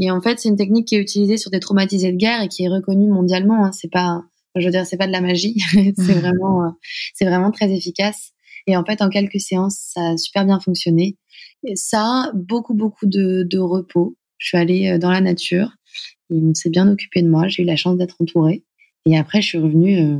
Et 0.00 0.10
en 0.10 0.20
fait, 0.20 0.38
c'est 0.38 0.48
une 0.48 0.56
technique 0.56 0.88
qui 0.88 0.96
est 0.96 1.00
utilisée 1.00 1.36
sur 1.36 1.50
des 1.50 1.60
traumatisés 1.60 2.12
de 2.12 2.16
guerre 2.16 2.42
et 2.42 2.48
qui 2.48 2.64
est 2.64 2.68
reconnue 2.68 3.08
mondialement. 3.08 3.64
Hein. 3.64 3.72
C'est 3.72 3.90
pas, 3.90 4.22
je 4.56 4.64
veux 4.64 4.70
dire, 4.70 4.86
c'est 4.86 4.96
pas 4.96 5.06
de 5.06 5.12
la 5.12 5.20
magie. 5.20 5.60
c'est 5.96 6.14
vraiment, 6.20 6.64
euh, 6.64 6.70
c'est 7.14 7.26
vraiment 7.26 7.50
très 7.50 7.70
efficace. 7.70 8.32
Et 8.66 8.76
en 8.76 8.84
fait, 8.84 9.02
en 9.02 9.08
quelques 9.08 9.40
séances, 9.40 9.78
ça 9.94 10.10
a 10.10 10.16
super 10.16 10.44
bien 10.44 10.60
fonctionné. 10.60 11.16
Et 11.64 11.76
ça, 11.76 12.30
beaucoup, 12.34 12.74
beaucoup 12.74 13.06
de, 13.06 13.42
de 13.42 13.58
repos. 13.58 14.16
Je 14.38 14.48
suis 14.48 14.58
allée 14.58 14.90
euh, 14.90 14.98
dans 14.98 15.10
la 15.10 15.20
nature. 15.20 15.70
On 16.30 16.54
s'est 16.54 16.70
bien 16.70 16.88
occupé 16.88 17.22
de 17.22 17.28
moi. 17.28 17.48
J'ai 17.48 17.62
eu 17.62 17.66
la 17.66 17.76
chance 17.76 17.96
d'être 17.96 18.16
entourée. 18.20 18.64
Et 19.06 19.18
après, 19.18 19.42
je 19.42 19.48
suis 19.48 19.58
revenue, 19.58 19.98
euh, 19.98 20.18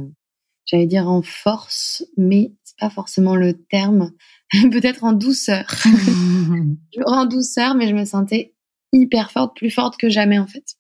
j'allais 0.67 0.87
dire 0.87 1.09
en 1.09 1.23
force, 1.23 2.05
mais 2.17 2.53
c'est 2.65 2.79
pas 2.79 2.91
forcément 2.91 3.37
le 3.37 3.55
terme. 3.55 4.13
Peut-être 4.73 5.05
en 5.05 5.13
douceur. 5.13 5.67
en 7.07 7.27
douceur, 7.27 7.75
mais 7.75 7.89
je 7.89 7.95
me 7.95 8.05
sentais 8.05 8.55
hyper 8.93 9.31
forte, 9.31 9.57
plus 9.57 9.71
forte 9.71 9.97
que 9.97 10.09
jamais 10.09 10.39
en 10.39 10.47
fait. 10.47 10.77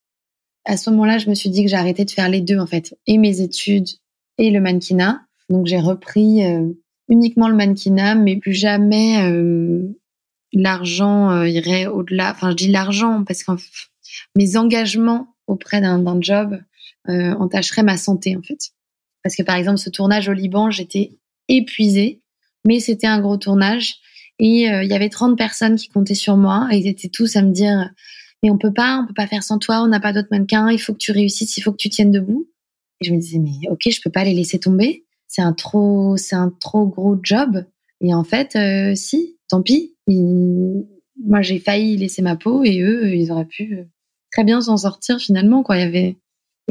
À 0.64 0.76
ce 0.76 0.90
moment-là, 0.90 1.18
je 1.18 1.28
me 1.30 1.34
suis 1.34 1.50
dit 1.50 1.62
que 1.62 1.70
j'arrêtais 1.70 2.04
de 2.04 2.10
faire 2.10 2.28
les 2.28 2.40
deux 2.40 2.58
en 2.58 2.66
fait, 2.66 2.96
et 3.06 3.18
mes 3.18 3.40
études 3.40 3.88
et 4.38 4.50
le 4.50 4.60
mannequinat. 4.60 5.22
Donc 5.48 5.66
j'ai 5.66 5.80
repris 5.80 6.44
euh, 6.44 6.68
uniquement 7.08 7.48
le 7.48 7.56
mannequinat, 7.56 8.14
mais 8.14 8.36
plus 8.36 8.52
jamais 8.52 9.22
euh, 9.22 9.82
l'argent 10.52 11.30
euh, 11.30 11.48
irait 11.48 11.86
au-delà. 11.86 12.32
Enfin, 12.32 12.50
je 12.50 12.56
dis 12.56 12.68
l'argent 12.68 13.24
parce 13.24 13.44
que 13.44 13.52
mes 14.36 14.56
engagements 14.56 15.34
auprès 15.46 15.80
d'un 15.80 16.20
job 16.20 16.60
entacheraient 17.06 17.82
ma 17.82 17.96
santé 17.96 18.36
en 18.36 18.42
fait. 18.42 18.70
Parce 19.22 19.34
que 19.34 19.42
par 19.42 19.56
exemple, 19.56 19.78
ce 19.78 19.90
tournage 19.90 20.28
au 20.28 20.32
Liban, 20.32 20.70
j'étais 20.70 21.18
épuisée, 21.48 22.22
mais 22.64 22.80
c'était 22.80 23.06
un 23.06 23.20
gros 23.20 23.36
tournage 23.36 23.96
et 24.38 24.70
euh, 24.70 24.82
il 24.82 24.90
y 24.90 24.94
avait 24.94 25.10
30 25.10 25.36
personnes 25.36 25.76
qui 25.76 25.88
comptaient 25.88 26.14
sur 26.14 26.36
moi 26.36 26.68
et 26.72 26.78
ils 26.78 26.88
étaient 26.88 27.08
tous 27.08 27.36
à 27.36 27.42
me 27.42 27.52
dire 27.52 27.90
mais 28.42 28.50
on 28.50 28.56
peut 28.56 28.72
pas, 28.72 29.00
on 29.02 29.06
peut 29.06 29.14
pas 29.14 29.26
faire 29.26 29.42
sans 29.42 29.58
toi, 29.58 29.82
on 29.82 29.88
n'a 29.88 30.00
pas 30.00 30.14
d'autres 30.14 30.28
mannequins, 30.30 30.70
il 30.70 30.80
faut 30.80 30.94
que 30.94 30.98
tu 30.98 31.12
réussisses, 31.12 31.58
il 31.58 31.60
faut 31.60 31.72
que 31.72 31.76
tu 31.76 31.90
tiennes 31.90 32.10
debout. 32.10 32.48
Et 33.00 33.06
je 33.06 33.12
me 33.12 33.18
disais 33.18 33.38
mais 33.38 33.68
ok, 33.70 33.90
je 33.90 34.00
peux 34.02 34.10
pas 34.10 34.24
les 34.24 34.32
laisser 34.32 34.58
tomber, 34.58 35.04
c'est 35.26 35.42
un 35.42 35.52
trop, 35.52 36.16
c'est 36.16 36.36
un 36.36 36.50
trop 36.60 36.86
gros 36.86 37.18
job. 37.22 37.64
Et 38.00 38.14
en 38.14 38.24
fait, 38.24 38.56
euh, 38.56 38.94
si, 38.94 39.36
tant 39.50 39.62
pis. 39.62 39.94
Moi, 40.08 41.42
j'ai 41.42 41.58
failli 41.58 41.96
laisser 41.96 42.22
ma 42.22 42.36
peau 42.36 42.64
et 42.64 42.80
eux, 42.80 43.14
ils 43.14 43.30
auraient 43.30 43.44
pu 43.44 43.74
euh, 43.74 43.84
très 44.32 44.44
bien 44.44 44.60
s'en 44.60 44.78
sortir 44.78 45.18
finalement. 45.18 45.62
Quoi. 45.62 45.78
Et 45.78 46.16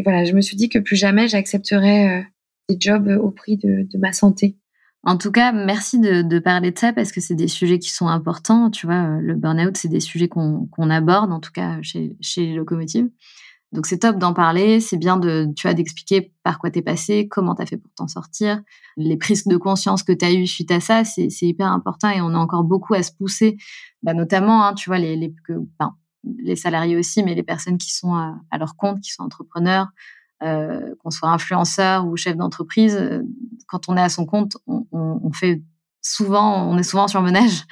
voilà, 0.04 0.26
je 0.26 0.34
me 0.34 0.42
suis 0.42 0.56
dit 0.56 0.70
que 0.70 0.80
plus 0.80 0.96
jamais 0.96 1.28
j'accepterais 1.28 2.26
des 2.70 2.78
jobs 2.80 3.08
au 3.22 3.32
prix 3.32 3.58
de, 3.58 3.86
ma 3.98 4.14
santé. 4.14 4.56
En 5.04 5.18
tout 5.18 5.32
cas, 5.32 5.52
merci 5.52 6.00
de, 6.00 6.40
parler 6.40 6.72
de 6.72 6.80
ça 6.80 6.94
parce 6.94 7.12
que 7.12 7.22
c'est 7.22 7.36
des 7.36 7.48
sujets 7.48 7.80
qui 7.80 7.92
sont 7.92 8.08
importants. 8.08 8.70
Tu 8.70 8.86
vois, 8.86 9.20
le 9.22 9.36
burn-out, 9.36 9.78
c'est 9.78 9.88
des 9.88 10.00
sujets 10.00 10.28
qu'on 10.28 10.90
aborde, 10.90 11.32
en 11.32 11.40
tout 11.40 11.52
cas 11.52 11.82
chez, 11.82 12.16
chez 12.22 12.54
Locomotive. 12.54 13.10
Donc 13.72 13.86
c'est 13.86 14.00
top 14.00 14.18
d'en 14.18 14.34
parler, 14.34 14.80
c'est 14.80 14.98
bien 14.98 15.18
de 15.18 15.48
tu 15.56 15.68
vois 15.68 15.76
d'expliquer 15.76 16.34
par 16.44 16.58
quoi 16.58 16.72
t'es 16.72 16.82
passé, 16.82 17.28
comment 17.30 17.54
t'as 17.54 17.68
fait 17.68 17.78
pour 17.78 17.92
t'en 17.94 18.08
sortir, 18.08 18.62
les 18.98 19.16
prises 19.16 19.46
de 19.46 19.58
conscience 19.58 20.02
que 20.02 20.12
t'as 20.12 20.32
eues 20.32 20.48
suite 20.48 20.72
à 20.72 20.80
ça, 20.80 21.04
c'est 21.04 21.30
hyper 21.42 21.72
important 21.72 22.10
et 22.10 22.20
on 22.22 22.34
a 22.34 22.38
encore 22.38 22.64
beaucoup 22.64 22.96
à 22.96 23.04
se 23.04 23.12
pousser, 23.12 23.58
bah, 24.02 24.14
notamment 24.14 24.66
hein, 24.66 24.74
tu 24.74 24.90
vois 24.90 24.98
les 24.98 25.16
les, 25.16 25.34
que, 25.48 25.54
ben, 25.80 25.96
les 26.24 26.56
salariés 26.56 26.98
aussi, 26.98 27.24
mais 27.24 27.36
les 27.36 27.44
personnes 27.44 27.78
qui 27.78 27.94
sont 27.94 28.16
à, 28.16 28.40
à 28.50 28.58
leur 28.58 28.76
compte, 28.76 29.02
qui 29.02 29.12
sont 29.12 29.24
entrepreneurs, 29.24 29.90
euh, 30.42 30.96
qu'on 31.04 31.12
soit 31.12 31.30
influenceur 31.30 32.08
ou 32.08 32.16
chef 32.16 32.38
d'entreprise, 32.38 32.96
euh, 32.96 33.22
quand 33.68 33.90
on 33.90 33.98
est 33.98 34.02
à 34.02 34.08
son 34.08 34.26
compte, 34.26 34.56
on, 34.68 34.86
on, 34.94 35.20
on, 35.22 35.32
fait 35.34 35.62
souvent, 36.02 36.70
on 36.70 36.78
est 36.78 36.84
souvent 36.84 37.08
sur 37.08 37.22
menage. 37.22 37.66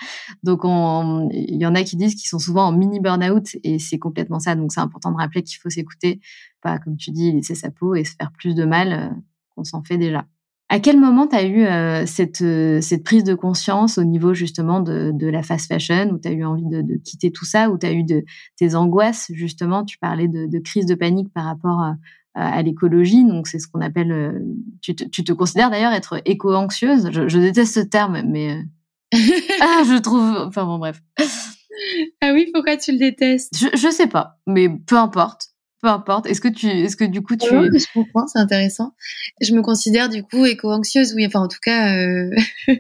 Donc, 0.44 0.62
il 0.64 1.58
y 1.58 1.66
en 1.66 1.76
a 1.76 1.84
qui 1.84 1.96
disent 1.96 2.16
qu'ils 2.16 2.30
sont 2.30 2.40
souvent 2.40 2.68
en 2.68 2.72
mini 2.72 3.00
burn-out 3.00 3.56
et 3.64 3.80
c'est 3.80 4.00
complètement 4.00 4.40
ça. 4.40 4.56
Donc, 4.56 4.72
c'est 4.72 4.80
important 4.80 5.12
de 5.12 5.18
rappeler 5.18 5.44
qu'il 5.44 5.60
faut 5.60 5.70
s'écouter, 5.70 6.20
pas 6.62 6.80
comme 6.80 6.98
tu 6.98 7.12
dis, 7.12 7.32
laisser 7.32 7.56
sa 7.56 7.72
peau 7.72 7.96
et 7.96 8.04
se 8.04 8.16
faire 8.16 8.32
plus 8.32 8.56
de 8.56 8.66
mal 8.66 8.94
euh, 8.94 9.10
qu'on 9.56 9.64
s'en 9.64 9.84
fait 9.84 9.98
déjà. 9.98 10.26
À 10.70 10.82
quel 10.82 11.00
moment 11.00 11.28
tu 11.28 11.36
as 11.38 11.46
eu 11.46 11.64
euh, 11.64 12.06
cette, 12.06 12.44
cette 12.84 13.04
prise 13.06 13.24
de 13.24 13.36
conscience 13.36 13.98
au 13.98 14.04
niveau 14.04 14.34
justement 14.34 14.82
de, 14.82 15.12
de 15.14 15.28
la 15.28 15.42
fast 15.42 15.68
fashion, 15.68 16.10
où 16.10 16.20
tu 16.20 16.28
as 16.28 16.32
eu 16.34 16.44
envie 16.44 16.66
de, 16.66 16.82
de, 16.82 16.98
quitter 16.98 17.32
tout 17.32 17.46
ça, 17.46 17.70
où 17.70 17.78
tu 17.78 17.86
as 17.86 17.94
eu 17.94 18.04
de, 18.04 18.26
tes 18.58 18.76
angoisses 18.76 19.32
justement? 19.34 19.86
Tu 19.86 19.98
parlais 19.98 20.28
de, 20.28 20.46
de 20.46 20.60
crise 20.60 20.86
de 20.86 20.96
panique 20.96 21.32
par 21.32 21.46
rapport 21.46 21.94
à, 22.38 22.58
à 22.58 22.62
l'écologie. 22.62 23.26
Donc, 23.26 23.48
c'est 23.48 23.60
ce 23.60 23.68
qu'on 23.68 23.82
appelle. 23.82 24.12
Euh, 24.12 24.40
tu, 24.82 24.96
te, 24.96 25.04
tu, 25.04 25.24
te, 25.24 25.34
considères 25.34 25.70
d'ailleurs 25.70 25.94
être 25.94 26.22
éco-anxieuse. 26.26 27.10
Je, 27.12 27.28
je, 27.28 27.40
déteste 27.40 27.74
ce 27.74 27.80
terme, 27.80 28.22
mais 28.26 28.52
euh, 28.52 28.62
ah, 29.62 29.84
je 29.86 30.00
trouve. 30.00 30.38
Enfin 30.48 30.66
bon, 30.66 30.78
bref. 30.78 31.02
Ah 32.22 32.32
oui, 32.34 32.50
pourquoi 32.54 32.78
tu 32.78 32.92
le 32.92 33.00
détestes? 33.00 33.56
Je, 33.58 33.68
je 33.76 33.92
sais 33.92 34.08
pas, 34.08 34.40
mais 34.46 34.70
peu 34.70 34.98
importe. 34.98 35.50
Peu 35.82 35.90
importe. 35.90 36.26
Est-ce 36.26 36.42
que 36.42 36.48
tu, 36.48 36.68
est-ce 36.68 36.96
que 36.96 37.04
du 37.04 37.22
coup 37.22 37.36
tu. 37.36 37.56
Oui, 37.56 37.68
je 37.74 37.86
comprends, 37.94 38.26
c'est 38.28 38.40
intéressant. 38.40 38.94
Je 39.42 39.54
me 39.54 39.62
considère 39.62 40.10
du 40.10 40.24
coup 40.24 40.46
éco-anxieuse, 40.46 41.14
oui. 41.16 41.26
Enfin, 41.26 41.42
en 41.42 41.48
tout 41.48 41.60
cas, 41.62 41.96
euh, 41.96 42.32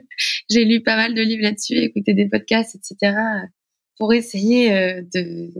j'ai 0.49 0.65
lu 0.65 0.81
pas 0.81 0.95
mal 0.95 1.13
de 1.13 1.21
livres 1.21 1.43
là-dessus, 1.43 1.75
écouté 1.75 2.13
des 2.13 2.27
podcasts, 2.27 2.75
etc. 2.75 3.15
pour 3.97 4.13
essayer 4.13 4.71
de, 5.13 5.51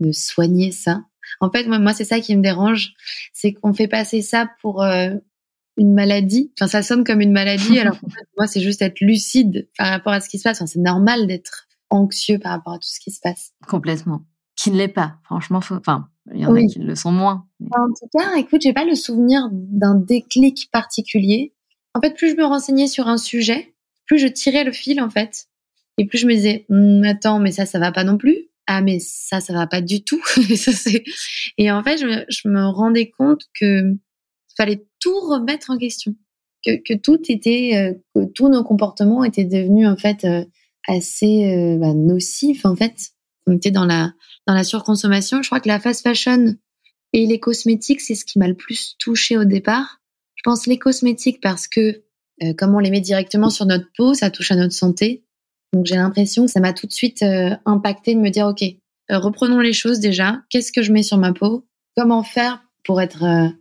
de 0.00 0.12
soigner 0.12 0.70
ça. 0.70 1.02
En 1.40 1.50
fait, 1.50 1.66
moi, 1.66 1.92
c'est 1.92 2.04
ça 2.04 2.20
qui 2.20 2.36
me 2.36 2.42
dérange, 2.42 2.94
c'est 3.32 3.52
qu'on 3.52 3.72
fait 3.72 3.88
passer 3.88 4.22
ça 4.22 4.50
pour 4.60 4.82
euh, 4.82 5.10
une 5.76 5.94
maladie. 5.94 6.52
Enfin, 6.58 6.68
ça 6.68 6.82
sonne 6.82 7.04
comme 7.04 7.20
une 7.20 7.32
maladie, 7.32 7.78
alors 7.78 7.98
que 8.00 8.06
moi, 8.36 8.46
c'est 8.46 8.60
juste 8.60 8.82
être 8.82 9.00
lucide 9.00 9.68
par 9.78 9.88
rapport 9.88 10.12
à 10.12 10.20
ce 10.20 10.28
qui 10.28 10.38
se 10.38 10.44
passe. 10.44 10.58
Enfin, 10.58 10.66
c'est 10.66 10.80
normal 10.80 11.26
d'être 11.26 11.66
anxieux 11.90 12.38
par 12.38 12.52
rapport 12.52 12.74
à 12.74 12.78
tout 12.78 12.88
ce 12.88 13.00
qui 13.00 13.10
se 13.10 13.20
passe. 13.20 13.52
Complètement. 13.66 14.22
Qui 14.56 14.70
ne 14.70 14.76
l'est 14.76 14.88
pas, 14.88 15.16
franchement. 15.24 15.58
Enfin, 15.58 16.08
il 16.32 16.40
y 16.40 16.46
en 16.46 16.54
a 16.54 16.64
qui 16.66 16.78
le 16.78 16.94
sont 16.94 17.12
moins. 17.12 17.46
En 17.72 17.88
tout 17.88 18.08
cas, 18.16 18.36
écoute, 18.36 18.62
j'ai 18.62 18.72
pas 18.72 18.84
le 18.84 18.94
souvenir 18.94 19.48
d'un 19.52 19.94
déclic 19.94 20.70
particulier. 20.70 21.54
En 21.94 22.00
fait, 22.00 22.14
plus 22.14 22.30
je 22.30 22.36
me 22.36 22.44
renseignais 22.44 22.86
sur 22.86 23.08
un 23.08 23.16
sujet, 23.16 23.74
plus 24.06 24.18
je 24.18 24.26
tirais 24.26 24.64
le 24.64 24.72
fil, 24.72 25.00
en 25.00 25.10
fait. 25.10 25.46
Et 25.98 26.06
plus 26.06 26.18
je 26.18 26.26
me 26.26 26.34
disais, 26.34 26.64
hm, 26.68 27.02
attends, 27.04 27.38
mais 27.38 27.52
ça, 27.52 27.66
ça 27.66 27.78
va 27.78 27.92
pas 27.92 28.04
non 28.04 28.16
plus. 28.16 28.48
Ah, 28.66 28.80
mais 28.80 28.98
ça, 29.00 29.40
ça 29.40 29.52
va 29.52 29.66
pas 29.66 29.80
du 29.80 30.04
tout. 30.04 30.22
et 31.58 31.70
en 31.70 31.82
fait, 31.82 31.98
je 31.98 32.06
me, 32.06 32.24
je 32.28 32.48
me 32.48 32.64
rendais 32.66 33.10
compte 33.10 33.42
que 33.58 33.96
fallait 34.56 34.86
tout 35.00 35.18
remettre 35.20 35.70
en 35.70 35.78
question, 35.78 36.14
que, 36.64 36.76
que 36.76 36.94
tout 36.94 37.20
était, 37.28 37.72
euh, 37.74 37.94
que 38.14 38.30
tous 38.32 38.48
nos 38.48 38.62
comportements 38.64 39.24
étaient 39.24 39.44
devenus 39.44 39.88
en 39.88 39.96
fait 39.96 40.24
euh, 40.24 40.44
assez 40.86 41.52
euh, 41.52 41.78
bah, 41.78 41.94
nocifs 41.94 42.64
en 42.64 42.76
fait. 42.76 42.94
On 43.46 43.56
était 43.56 43.70
dans 43.70 43.86
la 43.86 44.12
dans 44.46 44.54
la 44.54 44.64
surconsommation. 44.64 45.42
Je 45.42 45.48
crois 45.48 45.60
que 45.60 45.68
la 45.68 45.80
fast 45.80 46.02
fashion 46.02 46.54
et 47.12 47.26
les 47.26 47.40
cosmétiques, 47.40 48.00
c'est 48.00 48.14
ce 48.14 48.24
qui 48.24 48.38
m'a 48.38 48.48
le 48.48 48.54
plus 48.54 48.96
touché 48.98 49.36
au 49.36 49.44
départ. 49.44 50.00
Je 50.36 50.42
pense 50.44 50.66
les 50.66 50.78
cosmétiques 50.78 51.40
parce 51.40 51.68
que 51.68 52.02
comme 52.56 52.74
on 52.74 52.80
les 52.80 52.90
met 52.90 53.00
directement 53.00 53.50
sur 53.50 53.66
notre 53.66 53.86
peau, 53.96 54.14
ça 54.14 54.30
touche 54.30 54.50
à 54.50 54.56
notre 54.56 54.72
santé. 54.72 55.24
Donc 55.72 55.86
j'ai 55.86 55.96
l'impression 55.96 56.44
que 56.46 56.50
ça 56.50 56.60
m'a 56.60 56.72
tout 56.72 56.86
de 56.86 56.92
suite 56.92 57.24
impacté 57.64 58.14
de 58.14 58.20
me 58.20 58.30
dire 58.30 58.46
ok, 58.46 58.62
reprenons 59.08 59.60
les 59.60 59.72
choses 59.72 60.00
déjà. 60.00 60.42
Qu'est-ce 60.50 60.72
que 60.72 60.82
je 60.82 60.92
mets 60.92 61.02
sur 61.02 61.16
ma 61.16 61.32
peau? 61.32 61.66
Comment 61.96 62.22
faire 62.22 62.62
pour 62.84 63.00
être 63.00 63.52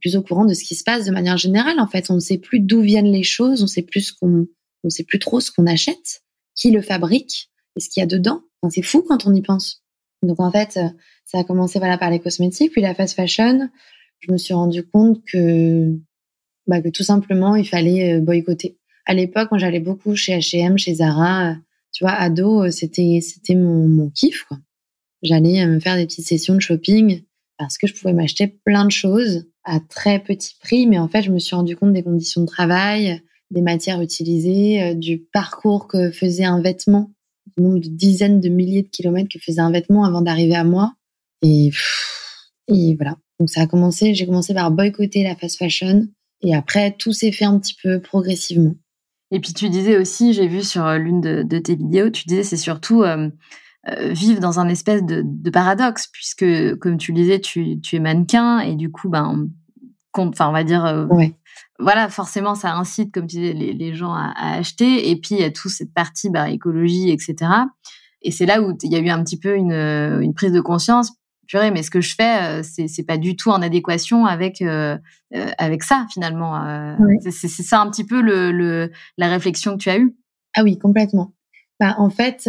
plus 0.00 0.16
au 0.16 0.22
courant 0.22 0.44
de 0.44 0.54
ce 0.54 0.64
qui 0.64 0.74
se 0.74 0.84
passe 0.84 1.06
de 1.06 1.10
manière 1.10 1.36
générale. 1.36 1.80
En 1.80 1.86
fait, 1.86 2.10
on 2.10 2.14
ne 2.14 2.20
sait 2.20 2.38
plus 2.38 2.60
d'où 2.60 2.80
viennent 2.80 3.10
les 3.10 3.22
choses, 3.22 3.62
on 3.62 3.66
sait 3.66 3.82
plus 3.82 4.12
qu'on, 4.12 4.46
on 4.84 4.90
sait 4.90 5.04
plus 5.04 5.18
trop 5.18 5.40
ce 5.40 5.50
qu'on 5.50 5.66
achète, 5.66 6.22
qui 6.54 6.70
le 6.70 6.82
fabrique 6.82 7.50
et 7.76 7.80
ce 7.80 7.88
qu'il 7.88 8.00
y 8.00 8.04
a 8.04 8.06
dedans. 8.06 8.42
c'est 8.70 8.82
fou 8.82 9.02
quand 9.02 9.26
on 9.26 9.34
y 9.34 9.42
pense. 9.42 9.82
Donc 10.22 10.40
en 10.40 10.50
fait, 10.50 10.78
ça 11.24 11.38
a 11.38 11.44
commencé 11.44 11.78
voilà 11.78 11.96
par 11.96 12.10
les 12.10 12.20
cosmétiques, 12.20 12.72
puis 12.72 12.82
la 12.82 12.94
fast 12.94 13.14
fashion. 13.14 13.68
Je 14.20 14.32
me 14.32 14.36
suis 14.36 14.52
rendu 14.52 14.86
compte 14.86 15.22
que, 15.32 15.96
bah, 16.66 16.82
que 16.82 16.90
tout 16.90 17.02
simplement 17.02 17.56
il 17.56 17.66
fallait 17.66 18.16
euh, 18.16 18.20
boycotter. 18.20 18.78
À 19.06 19.14
l'époque, 19.14 19.48
quand 19.50 19.58
j'allais 19.58 19.80
beaucoup 19.80 20.14
chez 20.14 20.36
H&M, 20.38 20.78
chez 20.78 20.94
Zara. 20.94 21.56
Tu 21.92 22.04
vois, 22.04 22.12
ado, 22.12 22.70
c'était 22.70 23.20
c'était 23.22 23.54
mon, 23.54 24.10
kiff. 24.10 24.46
J'allais 25.22 25.66
me 25.66 25.80
faire 25.80 25.96
des 25.96 26.06
petites 26.06 26.26
sessions 26.26 26.54
de 26.54 26.60
shopping 26.60 27.22
parce 27.58 27.76
que 27.76 27.86
je 27.86 27.94
pouvais 27.94 28.14
m'acheter 28.14 28.46
plein 28.46 28.86
de 28.86 28.90
choses 28.90 29.46
à 29.64 29.80
très 29.80 30.18
petit 30.18 30.54
prix, 30.60 30.86
mais 30.86 30.98
en 30.98 31.08
fait, 31.08 31.22
je 31.22 31.30
me 31.30 31.38
suis 31.38 31.54
rendu 31.54 31.76
compte 31.76 31.92
des 31.92 32.02
conditions 32.02 32.40
de 32.40 32.46
travail, 32.46 33.20
des 33.50 33.60
matières 33.60 34.00
utilisées, 34.00 34.82
euh, 34.82 34.94
du 34.94 35.18
parcours 35.18 35.86
que 35.86 36.10
faisait 36.10 36.44
un 36.44 36.62
vêtement, 36.62 37.10
du 37.56 37.62
nombre 37.62 37.80
de 37.80 37.88
dizaines 37.88 38.40
de 38.40 38.48
milliers 38.48 38.82
de 38.82 38.88
kilomètres 38.88 39.28
que 39.28 39.38
faisait 39.38 39.60
un 39.60 39.70
vêtement 39.70 40.04
avant 40.04 40.22
d'arriver 40.22 40.54
à 40.54 40.64
moi. 40.64 40.94
Et 41.42 41.70
voilà. 42.68 43.16
Donc 43.38 43.50
ça 43.50 43.62
a 43.62 43.66
commencé, 43.66 44.14
j'ai 44.14 44.26
commencé 44.26 44.54
par 44.54 44.70
boycotter 44.70 45.22
la 45.22 45.36
fast 45.36 45.58
fashion, 45.58 46.08
et 46.42 46.54
après, 46.54 46.94
tout 46.98 47.12
s'est 47.12 47.32
fait 47.32 47.44
un 47.44 47.58
petit 47.58 47.76
peu 47.82 48.00
progressivement. 48.00 48.74
Et 49.30 49.40
puis 49.40 49.52
tu 49.52 49.68
disais 49.68 49.96
aussi, 49.96 50.32
j'ai 50.32 50.48
vu 50.48 50.62
sur 50.62 50.90
l'une 50.94 51.20
de, 51.20 51.58
tes 51.58 51.76
vidéos, 51.76 52.10
tu 52.10 52.24
disais 52.26 52.42
c'est 52.42 52.56
surtout 52.56 53.02
euh, 53.02 53.30
euh, 53.88 54.12
vivre 54.12 54.40
dans 54.40 54.58
un 54.58 54.68
espèce 54.68 55.04
de, 55.04 55.22
de, 55.24 55.50
paradoxe, 55.50 56.08
puisque, 56.12 56.76
comme 56.78 56.98
tu 56.98 57.12
le 57.12 57.18
disais, 57.18 57.40
tu, 57.40 57.80
tu 57.80 57.96
es 57.96 58.00
mannequin 58.00 58.58
et 58.60 58.74
du 58.74 58.90
coup, 58.90 59.08
ben, 59.08 59.48
enfin, 60.14 60.48
on 60.48 60.52
va 60.52 60.64
dire, 60.64 60.84
euh, 60.84 61.06
voilà, 61.78 62.08
forcément, 62.08 62.54
ça 62.54 62.74
incite, 62.74 63.12
comme 63.12 63.26
tu 63.26 63.36
disais, 63.36 63.52
les, 63.52 63.72
les 63.72 63.94
gens 63.94 64.12
à, 64.12 64.32
à, 64.36 64.56
acheter. 64.58 65.10
Et 65.10 65.16
puis, 65.16 65.36
il 65.36 65.40
y 65.40 65.44
a 65.44 65.50
toute 65.50 65.70
cette 65.70 65.94
partie 65.94 66.28
bah, 66.28 66.50
écologie, 66.50 67.10
etc. 67.10 67.36
Et 68.22 68.32
c'est 68.32 68.46
là 68.46 68.60
où 68.60 68.76
il 68.82 68.92
y 68.92 68.96
a 68.96 68.98
eu 68.98 69.08
un 69.08 69.22
petit 69.22 69.38
peu 69.38 69.54
une, 69.54 69.72
une 69.72 70.34
prise 70.34 70.52
de 70.52 70.60
conscience. 70.60 71.12
Purée, 71.50 71.72
mais 71.72 71.82
ce 71.82 71.90
que 71.90 72.00
je 72.00 72.14
fais, 72.14 72.42
euh, 72.42 72.62
c'est, 72.62 72.86
c'est 72.86 73.02
pas 73.02 73.18
du 73.18 73.34
tout 73.34 73.50
en 73.50 73.60
adéquation 73.60 74.24
avec 74.24 74.62
avec 75.58 75.82
ça 75.82 76.06
finalement. 76.12 76.96
C'est, 77.22 77.48
c'est 77.48 77.62
ça 77.62 77.80
un 77.80 77.90
petit 77.90 78.04
peu 78.04 78.20
le, 78.20 78.52
le, 78.52 78.90
la 79.18 79.28
réflexion 79.28 79.72
que 79.72 79.82
tu 79.82 79.90
as 79.90 79.98
eue? 79.98 80.14
Ah 80.54 80.62
oui, 80.62 80.78
complètement. 80.78 81.32
Bah, 81.80 81.96
en 81.98 82.10
fait, 82.10 82.48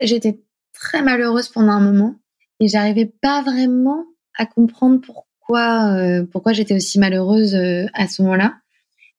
j'étais 0.00 0.40
très 0.72 1.02
malheureuse 1.02 1.48
pendant 1.48 1.72
un 1.72 1.80
moment 1.80 2.14
et 2.60 2.68
j'arrivais 2.68 3.06
pas 3.06 3.42
vraiment 3.42 4.04
à 4.36 4.46
comprendre 4.46 5.00
pourquoi 5.00 5.94
euh, 5.94 6.24
pourquoi 6.30 6.52
j'étais 6.52 6.74
aussi 6.74 6.98
malheureuse 6.98 7.54
euh, 7.54 7.86
à 7.94 8.08
ce 8.08 8.22
moment-là. 8.22 8.56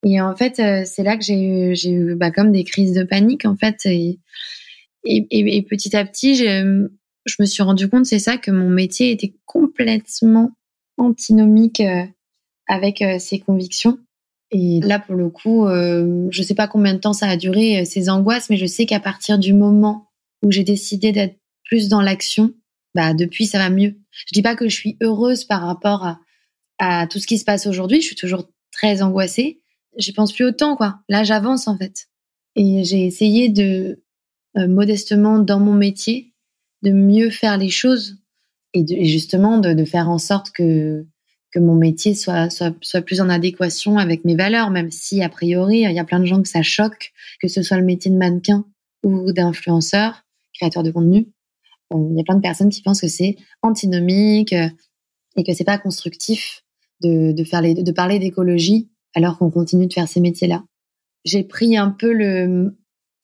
Et 0.04 0.22
en 0.22 0.36
fait, 0.36 0.60
euh, 0.60 0.84
c'est 0.86 1.04
là 1.04 1.18
que 1.18 1.24
j'ai 1.24 1.42
eu 1.42 1.76
j'ai 1.76 1.92
eu 1.92 2.16
bah, 2.16 2.32
comme 2.32 2.52
des 2.52 2.64
crises 2.64 2.94
de 2.94 3.04
panique 3.04 3.46
en 3.46 3.56
fait 3.56 3.86
et 3.86 4.20
et, 5.10 5.26
et, 5.32 5.62
petit 5.62 5.96
à 5.96 6.04
petit, 6.04 6.36
je, 6.36 6.90
je 7.28 7.36
me 7.40 7.46
suis 7.46 7.62
rendu 7.62 7.90
compte 7.90 8.06
c'est 8.06 8.20
ça 8.20 8.38
que 8.38 8.52
mon 8.52 8.70
métier 8.70 9.12
était 9.12 9.36
complètement 9.46 10.52
antinomique 10.98 11.84
avec 12.68 13.04
ses 13.20 13.40
convictions. 13.40 14.00
Et 14.50 14.80
là, 14.80 14.98
pour 14.98 15.16
le 15.16 15.30
coup, 15.30 15.68
je 15.68 16.42
sais 16.42 16.56
pas 16.56 16.68
combien 16.68 16.94
de 16.94 17.00
temps 17.00 17.14
ça 17.14 17.28
a 17.28 17.38
duré 17.38 17.86
ces 17.86 18.10
angoisses, 18.10 18.50
mais 18.50 18.58
je 18.58 18.66
sais 18.66 18.86
qu'à 18.86 19.00
partir 19.00 19.38
du 19.38 19.54
moment 19.54 20.08
où 20.42 20.52
j'ai 20.52 20.64
décidé 20.64 21.12
d'être 21.12 21.38
plus 21.66 21.90
dans 21.90 22.02
l'action, 22.02 22.54
bah 22.96 23.14
depuis 23.14 23.46
ça 23.46 23.60
va 23.60 23.70
mieux. 23.70 23.96
Je 24.12 24.34
dis 24.34 24.42
pas 24.42 24.56
que 24.56 24.68
je 24.70 24.76
suis 24.76 24.98
heureuse 25.02 25.44
par 25.44 25.62
rapport 25.62 26.18
à, 26.80 27.08
tout 27.08 27.20
ce 27.20 27.28
qui 27.28 27.38
se 27.38 27.46
passe 27.46 27.68
aujourd'hui. 27.68 28.02
Je 28.02 28.08
suis 28.08 28.16
toujours 28.16 28.50
très 28.72 29.02
angoissée. 29.02 29.62
J'y 29.98 30.14
pense 30.14 30.34
plus 30.34 30.46
autant 30.46 30.76
quoi. 30.76 31.00
Là 31.10 31.24
j'avance 31.24 31.68
en 31.68 31.78
fait. 31.78 32.08
Et 32.56 32.84
j'ai 32.84 33.06
essayé 33.06 33.50
de 33.50 34.04
euh, 34.58 34.68
modestement 34.68 35.40
dans 35.40 35.60
mon 35.60 35.74
métier 35.74 36.34
de 36.84 36.92
mieux 36.92 37.30
faire 37.30 37.58
les 37.58 37.70
choses 37.70 38.18
et, 38.74 39.06
justement 39.06 39.58
de, 39.58 39.86
faire 39.86 40.10
en 40.10 40.18
sorte 40.18 40.52
que 40.52 41.06
que 41.54 41.60
mon 41.60 41.76
métier 41.76 42.14
soit, 42.14 42.50
soit, 42.50 42.76
soit 42.82 43.02
plus 43.02 43.22
en 43.22 43.30
adéquation 43.30 43.98
avec 43.98 44.26
mes 44.26 44.36
valeurs, 44.36 44.70
même 44.70 44.92
si 44.92 45.24
a 45.24 45.30
priori 45.30 45.80
il 45.80 45.92
y 45.92 46.00
a 46.00 46.04
plein 46.04 46.20
de 46.20 46.26
gens 46.26 46.42
que 46.42 46.50
ça 46.50 46.62
choque, 46.62 47.14
que 47.42 47.48
ce 47.48 47.62
soit 47.62 47.78
le 47.78 47.86
métier 47.86 48.12
de 48.12 48.18
mannequin 48.18 48.66
ou 49.04 49.32
d'influenceur 49.32 50.26
créateur 50.54 50.84
de 50.84 50.92
contenu. 50.92 51.28
Il 51.92 52.18
y 52.18 52.20
a 52.20 52.24
plein 52.24 52.36
de 52.36 52.42
personnes 52.42 52.70
qui 52.70 52.82
pensent 52.82 53.02
que 53.02 53.08
c'est 53.08 53.38
antinomique 53.62 54.52
euh, 54.54 54.68
et 55.38 55.44
que 55.44 55.54
c'est 55.54 55.64
pas 55.64 55.78
constructif 55.78 56.64
de, 57.02 57.32
de, 57.32 57.44
faire 57.44 57.62
les, 57.62 57.76
de 57.76 57.92
parler 57.92 58.20
d'écologie 58.20 58.90
alors 59.16 59.38
qu'on 59.38 59.50
continue 59.50 59.88
de 59.88 59.94
faire 59.94 60.08
ces 60.08 60.20
métiers-là. 60.20 60.64
J'ai 61.24 61.44
pris 61.44 61.78
un 61.78 61.92
peu 61.92 62.12
le, 62.12 62.78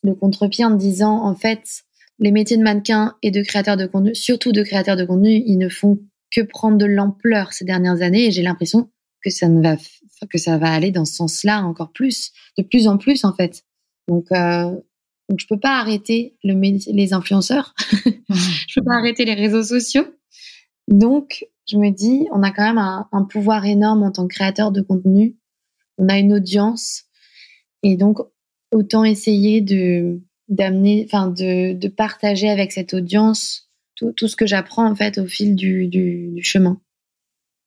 le 0.04 0.16
contre-pied 0.16 0.64
en 0.64 0.72
me 0.72 0.78
disant, 0.78 1.24
en 1.24 1.36
fait, 1.36 1.84
les 2.20 2.32
métiers 2.32 2.58
de 2.58 2.64
mannequin 2.64 3.16
et 3.22 3.32
de 3.32 3.42
créateur 3.42 3.78
de 3.78 3.86
contenu, 3.86 4.16
surtout 4.16 4.52
de 4.52 4.64
créateur 4.64 4.96
de 4.96 5.06
contenu, 5.06 5.44
ils 5.46 5.58
ne 5.58 5.70
font 5.70 6.00
que 6.32 6.42
prendre 6.42 6.78
de 6.78 6.86
l'ampleur 6.86 7.54
ces 7.54 7.66
dernières 7.66 8.02
années 8.02 8.28
et 8.28 8.32
j'ai 8.32 8.44
l'impression 8.44 8.90
que 9.24 9.30
ça 9.30 9.48
ne 9.48 9.62
va 9.62 9.78
que 10.30 10.38
ça 10.38 10.58
va 10.58 10.72
aller 10.72 10.92
dans 10.92 11.04
ce 11.06 11.16
sens-là 11.16 11.64
encore 11.64 11.92
plus, 11.92 12.32
de 12.58 12.64
plus 12.64 12.88
en 12.88 12.98
plus 12.98 13.26
en 13.26 13.34
fait. 13.34 13.64
Donc 14.08 14.32
euh, 14.32 14.72
donc, 15.30 15.40
je 15.40 15.48
peux 15.48 15.60
pas 15.60 15.80
arrêter 15.80 16.38
le, 16.44 16.54
les 16.92 17.14
influenceurs. 17.14 17.74
je 18.30 18.76
peux 18.76 18.86
pas 18.86 18.96
arrêter 18.96 19.26
les 19.26 19.34
réseaux 19.34 19.64
sociaux. 19.64 20.06
Donc, 20.88 21.46
je 21.66 21.78
me 21.78 21.92
dis, 21.92 22.28
on 22.32 22.44
a 22.44 22.52
quand 22.52 22.64
même 22.64 22.78
un, 22.78 23.08
un, 23.12 23.24
pouvoir 23.24 23.66
énorme 23.66 24.04
en 24.04 24.12
tant 24.12 24.28
que 24.28 24.34
créateur 24.34 24.72
de 24.72 24.82
contenu. 24.82 25.38
On 25.98 26.10
a 26.10 26.18
une 26.18 26.34
audience. 26.34 27.04
Et 27.84 27.96
donc, 27.96 28.20
autant 28.74 29.04
essayer 29.04 29.62
de, 29.62 30.22
d'amener, 30.50 31.06
enfin, 31.08 31.28
de, 31.28 31.74
de 31.74 31.88
partager 31.88 32.50
avec 32.50 32.72
cette 32.72 32.94
audience 32.94 33.70
tout, 33.96 34.12
tout 34.12 34.28
ce 34.28 34.36
que 34.36 34.46
j'apprends, 34.46 34.90
en 34.90 34.96
fait, 34.96 35.18
au 35.18 35.26
fil 35.26 35.56
du, 35.56 35.88
du, 35.88 36.42
chemin. 36.44 36.80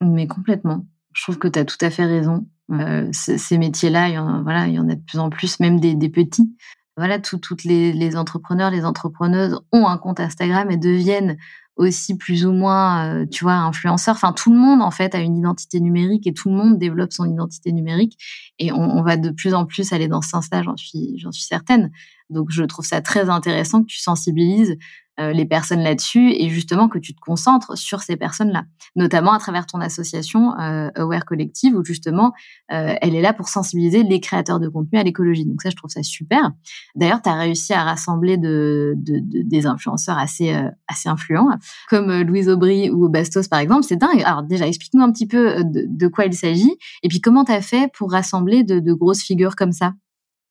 Mais 0.03 0.27
complètement. 0.27 0.85
Je 1.15 1.23
trouve 1.23 1.39
que 1.39 1.49
tu 1.49 1.59
as 1.59 1.65
tout 1.65 1.79
à 1.81 1.91
fait 1.91 2.05
raison. 2.05 2.47
Euh, 2.73 3.09
ces 3.13 3.59
métiers-là, 3.59 4.09
il 4.09 4.43
voilà, 4.43 4.67
il 4.67 4.75
y 4.75 4.79
en 4.79 4.89
a 4.89 4.95
de 4.95 5.03
plus 5.03 5.19
en 5.19 5.31
plus, 5.31 5.61
même 5.61 5.81
des, 5.81 5.95
des 5.95 6.09
petits 6.09 6.53
voilà, 6.97 7.19
toutes 7.19 7.65
les, 7.65 7.93
les, 7.93 8.17
entrepreneurs, 8.17 8.71
les 8.71 8.85
entrepreneuses 8.85 9.61
ont 9.71 9.87
un 9.87 9.99
compte 9.99 10.19
Instagram 10.19 10.71
et 10.71 10.79
deviennent 10.79 11.37
aussi 11.77 12.17
plus 12.17 12.47
ou 12.47 12.53
moins, 12.53 13.07
euh, 13.07 13.27
tu 13.27 13.45
vois, 13.45 13.55
influenceurs. 13.55 14.15
Enfin, 14.17 14.33
tout 14.33 14.53
le 14.53 14.59
monde 14.59 14.83
en 14.83 14.91
fait 14.91 15.15
a 15.15 15.21
une 15.21 15.37
identité 15.37 15.81
numérique 15.81 16.27
et 16.27 16.33
tout 16.33 16.49
le 16.49 16.57
monde 16.57 16.79
développe 16.79 17.13
son 17.13 17.31
identité 17.31 17.73
numérique. 17.73 18.19
Et 18.59 18.73
on, 18.73 18.81
on 18.81 19.03
va 19.03 19.17
de 19.17 19.31
plus 19.31 19.55
en 19.55 19.67
plus 19.67 19.93
aller 19.93 20.09
dans 20.09 20.23
ce 20.23 20.31
sens-là, 20.31 20.63
j'en 20.63 20.77
suis, 20.77 21.19
j'en 21.19 21.33
suis 21.33 21.45
certaine. 21.45 21.91
Donc, 22.31 22.51
je 22.51 22.65
trouve 22.65 22.85
ça 22.85 23.01
très 23.01 23.29
intéressant 23.31 23.83
que 23.83 23.87
tu 23.87 24.01
sensibilises 24.01 24.77
euh, 25.19 25.33
les 25.33 25.47
personnes 25.47 25.81
là-dessus 25.81 26.31
et 26.31 26.51
justement 26.51 26.91
que 26.91 26.99
tu 26.99 27.15
te 27.15 27.21
concentres 27.21 27.79
sur 27.79 28.03
ces 28.03 28.19
personnes-là, 28.19 28.65
notamment 28.97 29.33
à 29.33 29.39
travers 29.39 29.65
ton 29.65 29.81
association 29.81 30.53
euh, 30.61 30.91
Aware 30.95 31.25
Collective 31.25 31.75
où 31.75 31.83
justement 31.83 32.35
euh, 32.71 32.95
elle 33.01 33.15
est 33.15 33.23
là 33.23 33.33
pour 33.33 33.49
sensibiliser 33.49 34.03
les 34.03 34.21
créateurs 34.21 34.61
de 34.61 34.69
contenu 34.69 34.99
à 34.99 35.03
l'écologie. 35.03 35.47
Donc 35.47 35.63
ça, 35.63 35.71
je 35.71 35.77
trouve 35.77 35.89
ça 35.91 36.03
super. 36.03 36.53
D'ailleurs, 36.97 37.23
tu 37.23 37.31
as 37.31 37.35
réussi 37.35 37.73
à 37.73 37.83
rassembler 37.83 38.37
de, 38.37 38.93
de, 38.99 39.21
de, 39.21 39.43
des 39.43 39.65
influenceurs 39.65 40.19
assez, 40.19 40.55
assez 40.87 41.09
influents. 41.09 41.49
Comme 41.89 42.23
Louise 42.23 42.49
Aubry 42.49 42.91
ou 42.91 43.09
Bastos 43.09 43.49
par 43.49 43.61
exemple, 43.61 43.85
c'est 43.85 43.97
dingue. 43.97 44.23
Alors 44.25 44.43
déjà, 44.43 44.67
explique-nous 44.67 45.03
un 45.03 45.13
petit 45.13 45.27
peu 45.27 45.63
de, 45.65 46.09
quoi 46.09 46.27
il 46.27 46.35
s'agit 46.35 46.77
et 47.03 47.09
puis 47.09 47.21
comment 47.21 47.45
tu 47.45 47.53
as 47.53 47.63
fait 47.63 47.91
pour 47.93 48.11
rassembler 48.13 48.63
de, 48.63 48.93
grosses 48.93 49.23
figures 49.23 49.57
comme 49.57 49.73
ça? 49.73 49.93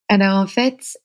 Alors 0.10 0.38
en 0.38 0.48
fait, 0.48 0.98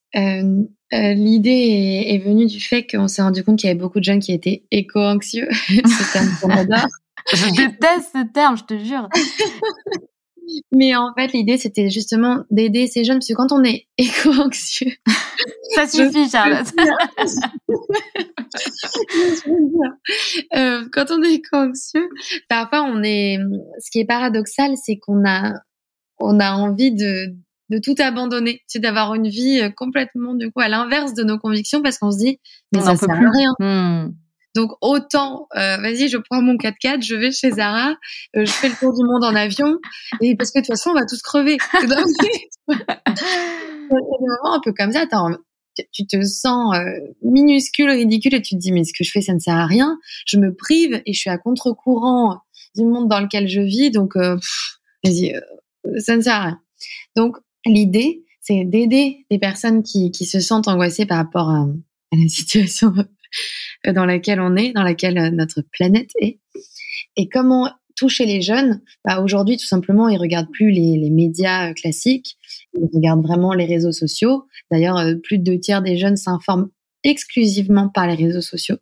l'idée 0.92 2.04
est, 2.06 2.18
venue 2.18 2.46
du 2.46 2.60
fait 2.60 2.86
qu'on 2.86 3.08
s'est 3.08 3.22
rendu 3.22 3.42
compte 3.44 3.58
qu'il 3.58 3.68
y 3.68 3.70
avait 3.70 3.80
beaucoup 3.80 4.00
de 4.00 4.04
jeunes 4.04 4.20
qui 4.20 4.32
étaient 4.32 4.64
éco-anxieux. 4.70 5.48
c'est 5.68 6.18
un 6.18 6.88
je 7.32 7.50
déteste 7.54 8.10
ce 8.14 8.32
terme, 8.32 8.56
je 8.56 8.64
te 8.64 8.78
jure. 8.78 9.08
Mais 10.72 10.96
en 10.96 11.12
fait, 11.16 11.32
l'idée, 11.32 11.58
c'était 11.58 11.90
justement 11.90 12.44
d'aider 12.50 12.86
ces 12.86 13.04
jeunes, 13.04 13.18
parce 13.18 13.28
que 13.28 13.34
quand 13.34 13.52
on 13.52 13.62
est 13.64 13.86
éco-anxieux. 13.98 14.92
Ça 15.74 15.86
suffit, 15.86 16.28
Charlotte. 16.28 16.66
euh, 20.56 20.84
quand 20.92 21.10
on 21.10 21.22
est 21.22 21.34
éco-anxieux, 21.34 22.08
parfois, 22.48 22.82
on 22.82 23.02
est. 23.02 23.38
Ce 23.78 23.90
qui 23.90 24.00
est 24.00 24.06
paradoxal, 24.06 24.74
c'est 24.76 24.98
qu'on 24.98 25.24
a, 25.26 25.54
on 26.18 26.40
a 26.40 26.52
envie 26.52 26.92
de, 26.92 27.34
de 27.70 27.78
tout 27.78 27.94
abandonner, 27.98 28.62
c'est 28.66 28.80
d'avoir 28.80 29.14
une 29.14 29.28
vie 29.28 29.60
euh, 29.62 29.70
complètement, 29.70 30.34
du 30.34 30.50
coup, 30.50 30.60
à 30.60 30.68
l'inverse 30.68 31.14
de 31.14 31.22
nos 31.22 31.38
convictions, 31.38 31.82
parce 31.82 31.98
qu'on 31.98 32.10
se 32.10 32.18
dit, 32.18 32.40
mais 32.74 32.80
ça 32.80 32.96
sert 32.96 33.10
à 33.10 33.30
rien. 33.30 33.54
Hmm. 33.60 34.12
Donc 34.54 34.72
autant, 34.80 35.46
euh, 35.56 35.76
vas-y, 35.76 36.08
je 36.08 36.18
prends 36.18 36.42
mon 36.42 36.56
4x4, 36.56 37.02
je 37.02 37.14
vais 37.14 37.30
chez 37.30 37.52
Zara, 37.52 37.94
euh, 38.36 38.44
je 38.44 38.50
fais 38.50 38.68
le 38.68 38.74
tour 38.74 38.92
du 38.92 39.04
monde 39.04 39.24
en 39.24 39.34
avion, 39.34 39.78
et 40.20 40.36
parce 40.36 40.50
que 40.50 40.58
de 40.58 40.64
toute 40.64 40.74
façon, 40.74 40.90
on 40.90 40.94
va 40.94 41.06
tous 41.06 41.22
crever. 41.22 41.56
Il 41.82 41.88
y 41.88 41.92
a 43.96 44.18
des 44.18 44.26
moments 44.42 44.56
un 44.56 44.60
peu 44.62 44.72
comme 44.72 44.92
ça, 44.92 45.06
tu 45.92 46.06
te 46.06 46.22
sens 46.22 46.76
euh, 46.76 46.82
minuscule, 47.22 47.90
ridicule, 47.90 48.34
et 48.34 48.42
tu 48.42 48.54
te 48.54 48.60
dis, 48.60 48.72
mais 48.72 48.84
ce 48.84 48.92
que 48.92 49.04
je 49.04 49.10
fais, 49.10 49.20
ça 49.20 49.34
ne 49.34 49.38
sert 49.38 49.56
à 49.56 49.66
rien. 49.66 49.98
Je 50.26 50.38
me 50.38 50.54
prive 50.54 51.00
et 51.06 51.12
je 51.12 51.18
suis 51.18 51.30
à 51.30 51.38
contre-courant 51.38 52.40
du 52.76 52.84
monde 52.84 53.08
dans 53.08 53.20
lequel 53.20 53.48
je 53.48 53.60
vis, 53.60 53.90
donc 53.90 54.16
vas-y, 54.16 55.34
ça 55.98 56.16
ne 56.16 56.22
sert 56.22 56.34
à 56.34 56.44
rien. 56.44 56.60
Donc 57.16 57.36
l'idée, 57.66 58.24
c'est 58.40 58.64
d'aider 58.64 59.26
des 59.30 59.38
personnes 59.38 59.82
qui, 59.82 60.10
qui 60.10 60.26
se 60.26 60.40
sentent 60.40 60.68
angoissées 60.68 61.06
par 61.06 61.18
rapport 61.18 61.50
à, 61.50 61.66
la 62.12 62.28
situation 62.28 62.92
euh, 62.96 63.04
dans 63.86 64.04
laquelle 64.04 64.40
on 64.40 64.56
est, 64.56 64.72
dans 64.72 64.82
laquelle 64.82 65.18
euh, 65.18 65.30
notre 65.30 65.62
planète 65.62 66.10
est. 66.20 66.40
Et 67.16 67.28
comment 67.28 67.70
toucher 67.96 68.24
les 68.24 68.40
jeunes? 68.40 68.80
Bah 69.04 69.20
Aujourd'hui, 69.20 69.56
tout 69.56 69.66
simplement, 69.66 70.08
ils 70.08 70.18
regardent 70.18 70.50
plus 70.50 70.70
les, 70.70 70.96
les, 70.96 71.10
médias 71.10 71.70
euh, 71.70 71.74
classiques, 71.74 72.36
ils 72.74 72.88
regardent 72.94 73.22
vraiment 73.22 73.52
les 73.52 73.66
réseaux 73.66 73.92
sociaux. 73.92 74.46
D'ailleurs, 74.70 75.00
plus 75.22 75.38
de 75.38 75.44
deux 75.44 75.58
tiers 75.58 75.82
des 75.82 75.96
jeunes 75.96 76.16
s'informent 76.16 76.70
exclusivement 77.04 77.88
par 77.88 78.06
les 78.06 78.14
réseaux 78.14 78.40
sociaux. 78.40 78.76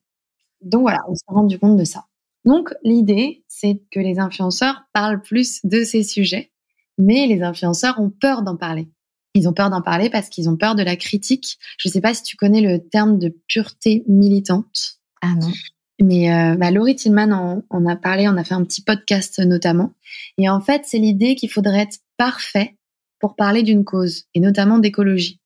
Donc 0.62 0.82
voilà, 0.82 0.98
on 1.08 1.14
s'est 1.14 1.24
rendu 1.28 1.58
compte 1.58 1.76
de 1.76 1.84
ça. 1.84 2.04
Donc 2.44 2.72
l'idée, 2.82 3.44
c'est 3.48 3.82
que 3.90 4.00
les 4.00 4.18
influenceurs 4.18 4.84
parlent 4.92 5.22
plus 5.22 5.61
de 5.64 5.84
ces 5.84 6.02
sujets, 6.02 6.50
mais 6.96 7.26
les 7.26 7.42
influenceurs 7.42 8.00
ont 8.00 8.11
peur 8.11 8.42
d'en 8.42 8.56
parler. 8.56 8.88
Ils 9.34 9.48
ont 9.48 9.52
peur 9.52 9.70
d'en 9.70 9.82
parler 9.82 10.10
parce 10.10 10.28
qu'ils 10.28 10.48
ont 10.48 10.56
peur 10.56 10.74
de 10.74 10.82
la 10.82 10.96
critique. 10.96 11.58
Je 11.78 11.88
ne 11.88 11.92
sais 11.92 12.00
pas 12.00 12.14
si 12.14 12.22
tu 12.22 12.36
connais 12.36 12.60
le 12.60 12.88
terme 12.88 13.18
de 13.18 13.36
pureté 13.46 14.04
militante. 14.08 14.98
Ah 15.20 15.34
non. 15.34 15.52
Mais 16.00 16.32
euh, 16.32 16.54
bah, 16.56 16.70
Laurie 16.70 16.96
Tillman 16.96 17.32
en, 17.32 17.62
en, 17.70 17.86
a 17.86 17.96
parlé, 17.96 18.28
on 18.28 18.36
a 18.36 18.44
fait 18.44 18.54
un 18.54 18.64
petit 18.64 18.82
podcast 18.82 19.38
notamment. 19.40 19.94
Et 20.38 20.48
en 20.48 20.60
fait, 20.60 20.82
c'est 20.84 20.98
l'idée 20.98 21.34
qu'il 21.34 21.50
faudrait 21.50 21.80
être 21.80 21.98
parfait 22.16 22.76
pour 23.18 23.34
parler 23.34 23.62
d'une 23.62 23.84
cause, 23.84 24.24
et 24.34 24.40
notamment 24.40 24.78
d'écologie. 24.78 25.40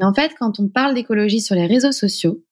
Et 0.00 0.04
en 0.04 0.14
fait, 0.14 0.32
quand 0.38 0.60
on 0.60 0.68
parle 0.68 0.94
d'écologie 0.94 1.40
sur 1.40 1.56
les 1.56 1.66
réseaux 1.66 1.92
sociaux, 1.92 2.44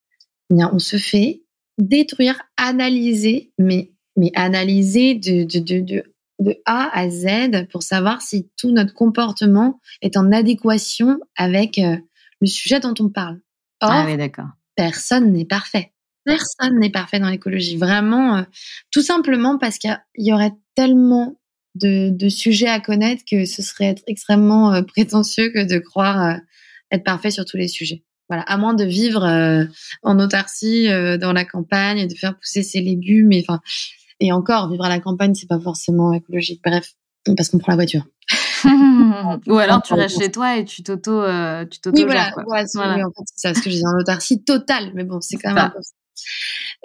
eh 0.50 0.54
bien, 0.54 0.70
on 0.72 0.78
se 0.78 0.96
fait 0.96 1.42
détruire, 1.78 2.42
analyser, 2.56 3.52
mais, 3.58 3.92
mais 4.16 4.32
analyser 4.34 5.14
de, 5.14 5.44
de, 5.44 5.60
de, 5.60 5.80
de 5.80 6.14
de 6.38 6.56
A 6.66 6.88
à 6.96 7.08
Z 7.08 7.66
pour 7.70 7.82
savoir 7.82 8.22
si 8.22 8.48
tout 8.56 8.70
notre 8.70 8.94
comportement 8.94 9.80
est 10.02 10.16
en 10.16 10.32
adéquation 10.32 11.18
avec 11.36 11.78
euh, 11.78 11.96
le 12.40 12.46
sujet 12.46 12.80
dont 12.80 12.94
on 13.00 13.08
parle. 13.08 13.40
ah 13.80 14.04
oui, 14.06 14.16
d'accord. 14.16 14.48
Personne 14.76 15.32
n'est 15.32 15.44
parfait. 15.44 15.92
Personne 16.24 16.78
n'est 16.78 16.90
parfait 16.90 17.18
dans 17.18 17.30
l'écologie. 17.30 17.76
Vraiment, 17.76 18.36
euh, 18.36 18.42
tout 18.90 19.02
simplement 19.02 19.58
parce 19.58 19.78
qu'il 19.78 19.98
y 20.16 20.32
aurait 20.32 20.52
tellement 20.76 21.40
de, 21.74 22.28
sujets 22.28 22.68
à 22.68 22.80
connaître 22.80 23.22
que 23.28 23.44
ce 23.44 23.62
serait 23.62 23.86
être 23.86 24.02
extrêmement 24.06 24.74
euh, 24.74 24.82
prétentieux 24.82 25.50
que 25.50 25.64
de 25.64 25.78
croire 25.78 26.38
être 26.90 27.04
parfait 27.04 27.30
sur 27.30 27.44
tous 27.44 27.56
les 27.56 27.68
sujets. 27.68 28.04
Voilà, 28.28 28.42
à 28.42 28.58
moins 28.58 28.74
de 28.74 28.84
vivre 28.84 29.24
en 30.02 30.18
autarcie 30.18 30.86
dans 30.86 31.32
la 31.32 31.46
campagne 31.46 31.98
et 31.98 32.06
de 32.06 32.14
faire 32.14 32.36
pousser 32.36 32.62
ses 32.62 32.82
légumes. 32.82 33.32
Et 33.32 33.42
enfin, 33.46 33.60
et 34.20 34.32
encore, 34.32 34.70
vivre 34.70 34.84
à 34.84 34.88
la 34.88 35.00
campagne, 35.00 35.34
c'est 35.34 35.48
pas 35.48 35.60
forcément 35.60 36.12
écologique. 36.12 36.60
Bref, 36.64 36.94
parce 37.36 37.48
qu'on 37.50 37.58
prend 37.58 37.72
la 37.72 37.76
voiture. 37.76 38.04
Ou 39.46 39.58
alors 39.58 39.82
tu 39.82 39.94
restes 39.94 40.20
chez 40.20 40.30
toi 40.30 40.56
et 40.56 40.64
tu 40.64 40.82
t'auto, 40.82 41.22
euh, 41.22 41.64
tu 41.64 41.80
t'auto 41.80 41.96
oui, 41.96 42.04
voilà, 42.04 42.32
voilà. 42.44 43.06
en 43.06 43.10
fait, 43.10 43.24
c'est 43.26 43.48
ça, 43.48 43.52
parce 43.52 43.64
que 43.64 43.70
j'ai 43.70 43.84
en 43.84 43.98
autarcie 43.98 44.42
totale. 44.42 44.90
Mais 44.94 45.04
bon, 45.04 45.20
c'est 45.20 45.36
quand 45.36 45.54
même 45.54 45.72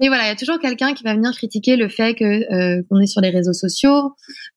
mais 0.00 0.08
voilà, 0.08 0.24
il 0.24 0.28
y 0.28 0.32
a 0.32 0.36
toujours 0.36 0.58
quelqu'un 0.58 0.94
qui 0.94 1.04
va 1.04 1.14
venir 1.14 1.32
critiquer 1.32 1.76
le 1.76 1.88
fait 1.88 2.14
que 2.14 2.24
euh, 2.24 2.82
qu'on 2.88 3.00
est 3.00 3.06
sur 3.06 3.20
les 3.20 3.30
réseaux 3.30 3.52
sociaux. 3.52 4.14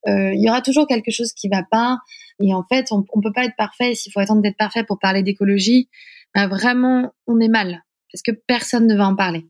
Euh, 0.08 0.32
il 0.34 0.42
y 0.42 0.48
aura 0.48 0.60
toujours 0.60 0.86
quelque 0.86 1.10
chose 1.10 1.32
qui 1.32 1.48
va 1.48 1.62
pas. 1.68 1.98
Et 2.40 2.52
en 2.54 2.64
fait, 2.64 2.90
on, 2.90 3.04
on 3.12 3.20
peut 3.20 3.32
pas 3.32 3.44
être 3.44 3.56
parfait. 3.56 3.94
S'il 3.94 4.12
faut 4.12 4.20
attendre 4.20 4.42
d'être 4.42 4.56
parfait 4.56 4.84
pour 4.84 4.98
parler 4.98 5.22
d'écologie, 5.22 5.88
bah, 6.34 6.48
vraiment, 6.48 7.12
on 7.26 7.38
est 7.40 7.48
mal 7.48 7.82
parce 8.12 8.22
que 8.22 8.32
personne 8.46 8.86
ne 8.86 8.94
va 8.94 9.08
en 9.08 9.16
parler. 9.16 9.46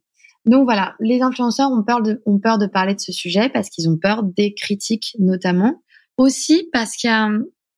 Donc 0.47 0.65
voilà, 0.65 0.95
les 1.01 1.23
influenceurs 1.23 1.71
ont 1.71 1.83
peur 1.83 2.03
de, 2.03 2.23
ont 2.27 2.39
peur 2.39 2.59
de 2.59 2.67
parler 2.67 2.95
de 2.95 3.01
ce 3.01 3.13
sujet 3.13 3.49
parce 3.49 3.71
qu'ils 3.71 3.89
ont 3.89 3.97
peur 3.97 4.23
des 4.23 4.55
critiques 4.55 5.17
notamment. 5.19 5.83
Aussi 6.17 6.69
parce 6.73 6.97
qu'il 6.97 7.11
y 7.11 7.13
a 7.13 7.31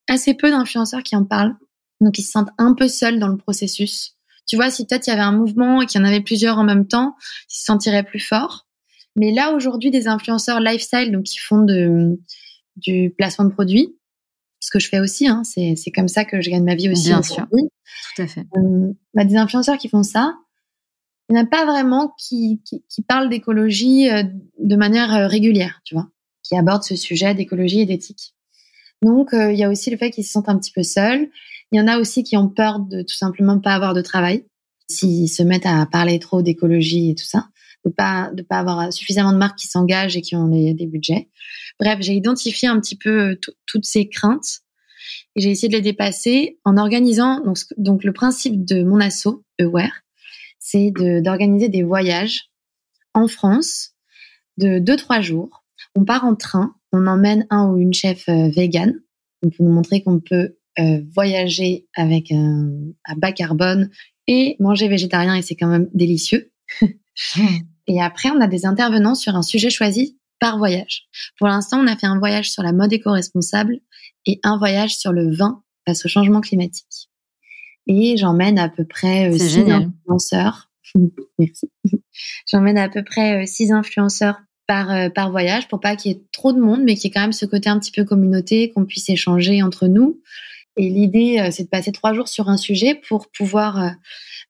assez 0.08 0.34
peu 0.34 0.50
d'influenceurs 0.50 1.02
qui 1.02 1.16
en 1.16 1.24
parlent. 1.24 1.56
Donc 2.00 2.18
ils 2.18 2.22
se 2.22 2.32
sentent 2.32 2.50
un 2.58 2.74
peu 2.74 2.88
seuls 2.88 3.18
dans 3.18 3.28
le 3.28 3.36
processus. 3.36 4.16
Tu 4.46 4.56
vois, 4.56 4.70
si 4.70 4.86
peut-être 4.86 5.06
il 5.06 5.10
y 5.10 5.12
avait 5.12 5.22
un 5.22 5.32
mouvement 5.32 5.82
et 5.82 5.86
qu'il 5.86 6.00
y 6.00 6.04
en 6.04 6.06
avait 6.06 6.20
plusieurs 6.20 6.58
en 6.58 6.64
même 6.64 6.86
temps, 6.86 7.16
ils 7.50 7.56
se 7.56 7.64
sentiraient 7.64 8.04
plus 8.04 8.20
forts. 8.20 8.66
Mais 9.16 9.32
là, 9.32 9.52
aujourd'hui, 9.52 9.90
des 9.90 10.06
influenceurs 10.06 10.60
lifestyle, 10.60 11.10
donc 11.10 11.24
qui 11.24 11.38
font 11.38 11.62
de, 11.62 12.20
du 12.76 13.12
placement 13.16 13.46
de 13.46 13.52
produits, 13.52 13.96
ce 14.60 14.70
que 14.70 14.78
je 14.78 14.88
fais 14.88 15.00
aussi, 15.00 15.26
hein, 15.26 15.42
c'est 15.44 15.90
comme 15.94 16.08
ça 16.08 16.24
que 16.24 16.40
je 16.40 16.50
gagne 16.50 16.64
ma 16.64 16.74
vie 16.74 16.90
aussi. 16.90 17.08
Bien 17.08 17.22
sûr, 17.22 17.46
tout 17.50 18.22
à 18.22 18.26
fait. 18.26 18.46
Euh, 18.56 18.92
bah, 19.14 19.24
des 19.24 19.36
influenceurs 19.36 19.78
qui 19.78 19.88
font 19.88 20.02
ça, 20.02 20.34
il 21.28 21.34
n'y 21.34 21.40
en 21.40 21.44
a 21.44 21.46
pas 21.46 21.64
vraiment 21.64 22.14
qui, 22.18 22.60
qui, 22.64 22.84
qui 22.88 23.02
parlent 23.02 23.28
d'écologie 23.28 24.08
euh, 24.10 24.22
de 24.58 24.76
manière 24.76 25.12
euh, 25.12 25.26
régulière, 25.26 25.80
tu 25.84 25.94
vois, 25.94 26.08
qui 26.42 26.56
abordent 26.56 26.84
ce 26.84 26.96
sujet 26.96 27.34
d'écologie 27.34 27.80
et 27.80 27.86
d'éthique. 27.86 28.34
Donc, 29.02 29.34
euh, 29.34 29.52
il 29.52 29.58
y 29.58 29.64
a 29.64 29.70
aussi 29.70 29.90
le 29.90 29.96
fait 29.96 30.10
qu'ils 30.10 30.24
se 30.24 30.32
sentent 30.32 30.48
un 30.48 30.58
petit 30.58 30.72
peu 30.72 30.82
seuls. 30.82 31.28
Il 31.72 31.78
y 31.78 31.80
en 31.80 31.88
a 31.88 31.98
aussi 31.98 32.22
qui 32.22 32.36
ont 32.36 32.48
peur 32.48 32.78
de 32.78 33.02
tout 33.02 33.16
simplement 33.16 33.58
pas 33.58 33.74
avoir 33.74 33.92
de 33.92 34.02
travail, 34.02 34.44
s'ils 34.88 35.28
se 35.28 35.42
mettent 35.42 35.66
à 35.66 35.84
parler 35.86 36.18
trop 36.20 36.42
d'écologie 36.42 37.10
et 37.10 37.14
tout 37.16 37.24
ça, 37.24 37.48
de 37.84 37.90
pas 37.90 38.30
de 38.32 38.42
pas 38.42 38.58
avoir 38.58 38.92
suffisamment 38.92 39.32
de 39.32 39.38
marques 39.38 39.58
qui 39.58 39.66
s'engagent 39.66 40.16
et 40.16 40.22
qui 40.22 40.36
ont 40.36 40.48
des 40.48 40.86
budgets. 40.86 41.28
Bref, 41.80 41.98
j'ai 42.00 42.14
identifié 42.14 42.68
un 42.68 42.80
petit 42.80 42.96
peu 42.96 43.36
toutes 43.66 43.84
ces 43.84 44.08
craintes 44.08 44.60
et 45.34 45.40
j'ai 45.40 45.50
essayé 45.50 45.68
de 45.68 45.74
les 45.74 45.82
dépasser 45.82 46.58
en 46.64 46.76
organisant 46.76 47.40
donc, 47.44 47.58
donc 47.76 48.04
le 48.04 48.12
principe 48.12 48.64
de 48.64 48.82
mon 48.84 49.00
asso 49.00 49.42
Aware 49.60 50.05
c'est 50.66 50.90
d'organiser 50.90 51.68
des 51.68 51.84
voyages 51.84 52.50
en 53.14 53.28
France 53.28 53.92
de 54.56 54.80
2-3 54.80 55.22
jours. 55.22 55.64
On 55.94 56.04
part 56.04 56.24
en 56.24 56.34
train, 56.34 56.74
on 56.92 57.06
emmène 57.06 57.46
un 57.50 57.70
ou 57.70 57.78
une 57.78 57.94
chef 57.94 58.28
euh, 58.28 58.48
vegan 58.48 58.94
pour 59.42 59.64
nous 59.64 59.72
montrer 59.72 60.02
qu'on 60.02 60.18
peut 60.18 60.56
euh, 60.80 61.02
voyager 61.14 61.86
avec 61.94 62.32
un, 62.32 62.68
bas 63.16 63.30
carbone 63.30 63.90
et 64.26 64.56
manger 64.58 64.88
végétarien 64.88 65.36
et 65.36 65.42
c'est 65.42 65.54
quand 65.54 65.68
même 65.68 65.88
délicieux. 65.94 66.50
et 67.86 68.02
après, 68.02 68.30
on 68.30 68.40
a 68.40 68.48
des 68.48 68.66
intervenants 68.66 69.14
sur 69.14 69.36
un 69.36 69.42
sujet 69.42 69.70
choisi 69.70 70.18
par 70.40 70.58
voyage. 70.58 71.06
Pour 71.38 71.46
l'instant, 71.46 71.78
on 71.78 71.86
a 71.86 71.96
fait 71.96 72.08
un 72.08 72.18
voyage 72.18 72.50
sur 72.50 72.64
la 72.64 72.72
mode 72.72 72.92
éco-responsable 72.92 73.78
et 74.26 74.40
un 74.42 74.58
voyage 74.58 74.96
sur 74.96 75.12
le 75.12 75.32
vin 75.32 75.62
face 75.86 76.04
au 76.04 76.08
changement 76.08 76.40
climatique 76.40 77.08
et 77.86 78.16
j'emmène 78.16 78.58
à 78.58 78.68
peu 78.68 78.84
près 78.84 79.30
euh, 79.30 79.38
six 79.38 79.70
influenceurs. 79.70 80.70
Merci. 81.38 81.70
j'emmène 82.50 82.78
à 82.78 82.88
peu 82.88 83.02
près 83.04 83.42
euh, 83.42 83.46
six 83.46 83.72
influenceurs 83.72 84.40
par, 84.66 84.90
euh, 84.90 85.08
par 85.08 85.30
voyage 85.30 85.68
pour 85.68 85.80
pas 85.80 85.96
qu'il 85.96 86.12
y 86.12 86.14
ait 86.14 86.22
trop 86.32 86.52
de 86.52 86.60
monde, 86.60 86.82
mais 86.84 86.94
qu'il 86.94 87.04
y 87.04 87.06
ait 87.08 87.14
quand 87.14 87.20
même 87.20 87.32
ce 87.32 87.46
côté 87.46 87.68
un 87.68 87.78
petit 87.78 87.92
peu 87.92 88.04
communauté, 88.04 88.70
qu'on 88.72 88.84
puisse 88.84 89.08
échanger 89.08 89.62
entre 89.62 89.86
nous. 89.86 90.20
Et 90.78 90.90
l'idée, 90.90 91.48
c'est 91.52 91.62
de 91.62 91.68
passer 91.70 91.90
trois 91.90 92.12
jours 92.12 92.28
sur 92.28 92.50
un 92.50 92.58
sujet 92.58 93.00
pour 93.08 93.30
pouvoir 93.30 93.94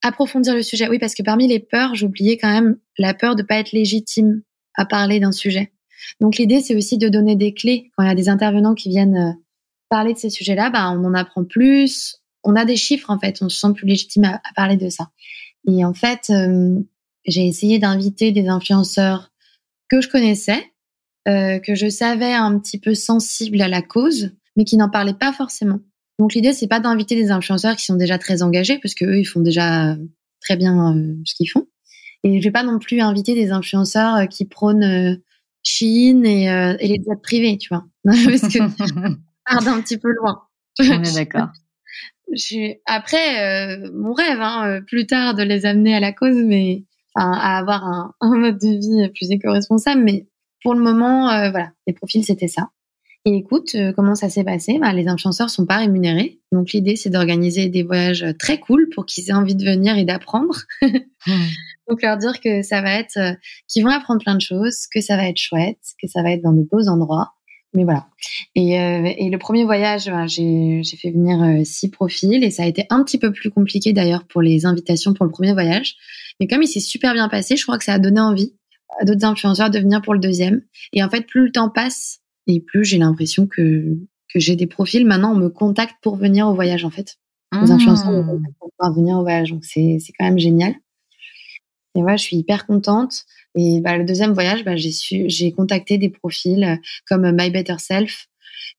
approfondir 0.03 0.57
le 0.57 0.63
sujet. 0.63 0.89
Oui, 0.89 0.99
parce 0.99 1.15
que 1.15 1.23
parmi 1.23 1.47
les 1.47 1.61
peurs, 1.61 1.95
j'oubliais 1.95 2.37
quand 2.37 2.51
même 2.51 2.79
la 2.99 3.15
peur 3.15 3.37
de 3.37 3.45
pas 3.45 3.61
être 3.61 3.71
légitime 3.71 4.43
à 4.75 4.87
parler 4.87 5.21
d'un 5.21 5.31
sujet. 5.31 5.71
Donc 6.21 6.37
l'idée, 6.37 6.61
c'est 6.61 6.75
aussi 6.75 6.99
de 6.99 7.09
donner 7.09 7.37
des 7.37 7.55
clés. 7.55 7.93
Quand 7.97 8.03
il 8.03 8.09
y 8.09 8.11
a 8.11 8.17
des 8.17 8.29
intervenants 8.29 8.75
qui 8.75 8.89
viennent 8.89 9.39
parler 9.89 10.15
de 10.15 10.19
ces 10.19 10.31
sujets-là, 10.31 10.71
bah, 10.71 10.91
on 10.91 11.05
en 11.05 11.15
apprend 11.15 11.45
plus, 11.45 12.21
on 12.45 12.57
a 12.57 12.65
des 12.65 12.77
chiffres 12.77 13.11
en 13.11 13.19
fait, 13.19 13.39
on 13.43 13.49
se 13.49 13.59
sent 13.59 13.73
plus 13.75 13.87
légitime 13.87 14.25
à, 14.25 14.41
parler 14.55 14.77
de 14.77 14.89
ça. 14.89 15.11
Et 15.69 15.85
en 15.85 15.95
fait, 15.95 16.31
euh, 16.31 16.79
j'ai 17.27 17.47
essayé 17.47 17.79
d'inviter 17.79 18.33
des 18.33 18.49
influenceurs 18.49 19.33
que 19.89 20.01
je 20.01 20.09
connaissais, 20.09 20.73
euh, 21.29 21.59
que 21.59 21.75
je 21.75 21.89
savais 21.89 22.33
un 22.33 22.59
petit 22.59 22.79
peu 22.79 22.95
sensibles 22.95 23.61
à 23.61 23.69
la 23.69 23.83
cause, 23.83 24.31
mais 24.57 24.65
qui 24.65 24.77
n'en 24.77 24.89
parlaient 24.89 25.15
pas 25.15 25.33
forcément. 25.33 25.81
Donc 26.19 26.35
l'idée 26.35 26.53
c'est 26.53 26.69
pas 26.69 26.81
d'inviter 26.81 27.15
des 27.15 27.31
influenceurs 27.31 27.77
qui 27.77 27.85
sont 27.85 27.97
déjà 27.97 28.19
très 28.19 28.43
engagés, 28.43 28.79
parce 28.79 28.95
que 28.95 29.05
eux 29.05 29.19
ils 29.19 29.25
font 29.25 29.41
déjà 29.41 29.97
très 30.47 30.57
bien 30.57 30.97
euh, 30.97 31.15
ce 31.25 31.35
qu'ils 31.35 31.51
font. 31.51 31.67
Et 32.25 32.41
je 32.41 32.45
vais 32.45 32.53
pas 32.53 32.63
non 32.63 32.79
plus 32.79 33.01
inviter 33.01 33.35
des 33.35 33.51
influenceurs 33.51 34.17
euh, 34.17 34.27
qui 34.27 34.45
prônent 34.45 34.85
euh, 34.85 35.17
Chine 35.63 36.25
et, 36.25 36.45
et, 36.45 36.87
les 36.87 37.03
jets 37.05 37.21
privés, 37.21 37.59
tu 37.59 37.71
vois, 37.71 37.85
parce 38.05 38.43
que 38.43 38.59
part 39.45 39.65
d'un 39.65 39.81
petit 39.81 39.99
peu 39.99 40.13
loin. 40.13 40.43
On 40.79 41.03
est 41.03 41.15
d'accord. 41.15 41.49
Après, 42.87 43.79
mon 43.93 44.13
rêve, 44.13 44.41
hein, 44.41 44.81
plus 44.87 45.07
tard, 45.07 45.35
de 45.35 45.43
les 45.43 45.67
amener 45.67 45.95
à 45.95 46.01
la 46.01 46.13
cause, 46.13 46.37
mais 46.37 46.85
enfin, 47.15 47.33
à 47.33 47.59
avoir 47.59 47.85
un, 47.85 48.15
un, 48.21 48.37
mode 48.37 48.59
de 48.59 48.69
vie 48.69 49.09
plus 49.11 49.31
éco-responsable. 49.31 50.03
Mais 50.03 50.27
pour 50.63 50.75
le 50.75 50.81
moment, 50.81 51.27
voilà, 51.51 51.71
les 51.87 51.93
profils, 51.93 52.25
c'était 52.25 52.49
ça. 52.49 52.71
Et 53.27 53.35
écoute, 53.39 53.75
euh, 53.75 53.93
comment 53.93 54.15
ça 54.15 54.31
s'est 54.31 54.45
passé? 54.45 54.79
Bah, 54.79 54.93
Les 54.93 55.09
influenceurs 55.09 55.51
sont 55.51 55.67
pas 55.67 55.79
rémunérés. 55.79 56.39
Donc 56.53 56.71
l'idée, 56.71 56.95
c'est 56.95 57.11
d'organiser 57.11 57.69
des 57.69 57.83
voyages 57.83 58.25
très 58.39 58.61
cool 58.61 58.89
pour 58.95 59.05
qu'ils 59.05 59.29
aient 59.29 59.35
envie 59.35 59.57
de 59.57 59.65
venir 59.65 59.99
et 59.99 60.05
d'apprendre. 60.05 60.55
Hmm. 60.81 61.33
Donc 61.89 62.03
leur 62.03 62.19
dire 62.19 62.41
que 62.41 62.63
ça 62.63 62.83
va 62.83 62.93
être, 62.93 63.17
euh, 63.17 63.33
qu'ils 63.67 63.83
vont 63.83 63.91
apprendre 63.91 64.23
plein 64.23 64.37
de 64.37 64.41
choses, 64.41 64.87
que 64.95 65.01
ça 65.01 65.17
va 65.17 65.29
être 65.29 65.39
chouette, 65.39 65.81
que 66.01 66.07
ça 66.07 66.23
va 66.23 66.31
être 66.31 66.43
dans 66.43 66.53
de 66.53 66.63
beaux 66.63 66.87
endroits. 66.89 67.33
Mais 67.75 67.85
voilà. 67.85 68.07
Et, 68.55 68.81
euh, 68.81 69.13
et 69.19 69.29
le 69.29 69.39
premier 69.39 69.65
voyage, 69.65 70.07
bah, 70.07 70.27
j'ai 70.27 70.83
fait 70.85 71.11
venir 71.11 71.67
six 71.67 71.91
profils 71.91 72.43
et 72.43 72.51
ça 72.51 72.63
a 72.63 72.67
été 72.67 72.87
un 72.91 73.03
petit 73.03 73.19
peu 73.19 73.33
plus 73.33 73.51
compliqué 73.51 73.93
d'ailleurs 73.93 74.25
pour 74.25 74.41
les 74.41 74.65
invitations 74.65 75.13
pour 75.13 75.27
le 75.27 75.31
premier 75.31 75.53
voyage. 75.53 75.97
Mais 76.41 76.47
comme 76.47 76.63
il 76.63 76.69
s'est 76.69 76.81
super 76.81 77.13
bien 77.13 77.29
passé, 77.29 77.57
je 77.57 77.63
crois 77.65 77.79
que 77.79 77.85
ça 77.85 77.95
a 77.95 77.99
donné 77.99 78.21
envie 78.21 78.55
à 79.01 79.05
d'autres 79.05 79.25
influenceurs 79.25 79.71
de 79.71 79.79
venir 79.79 80.01
pour 80.01 80.15
le 80.15 80.21
deuxième. 80.21 80.63
Et 80.93 81.03
en 81.03 81.11
fait, 81.11 81.27
plus 81.27 81.47
le 81.47 81.53
temps 81.53 81.69
passe, 81.69 82.21
et 82.47 82.61
plus 82.61 82.85
j'ai 82.85 82.99
l'impression 82.99 83.47
que, 83.47 83.99
que 84.33 84.41
j'ai 84.41 84.57
des 84.57 84.67
profils. 84.67 85.05
Maintenant, 85.05 85.33
on 85.33 85.37
me 85.37 85.49
contacte 85.49 85.97
pour 86.03 86.17
venir 86.17 86.47
au 86.47 86.55
voyage, 86.55 86.85
en 86.85 86.91
fait. 86.91 87.17
Les 87.53 87.71
influenceurs 87.71 88.11
me 88.13 88.23
contactent 88.23 88.75
pour 88.79 88.95
venir 88.95 89.17
au 89.17 89.23
voyage. 89.23 89.51
Donc, 89.51 89.65
c'est, 89.65 89.99
c'est 90.01 90.13
quand 90.19 90.25
même 90.27 90.39
génial. 90.39 90.75
Et 91.95 92.03
voilà, 92.03 92.17
je 92.17 92.23
suis 92.25 92.37
hyper 92.37 92.67
contente. 92.67 93.25
Et 93.57 93.81
bah, 93.81 93.97
le 93.97 94.05
deuxième 94.05 94.33
voyage, 94.33 94.65
bah, 94.65 94.77
j'ai, 94.77 94.93
su, 94.93 95.25
j'ai 95.29 95.53
contacté 95.53 95.99
des 95.99 96.11
profils 96.11 96.81
comme 97.07 97.31
My 97.33 97.51
Better 97.51 97.79
Self 97.79 98.29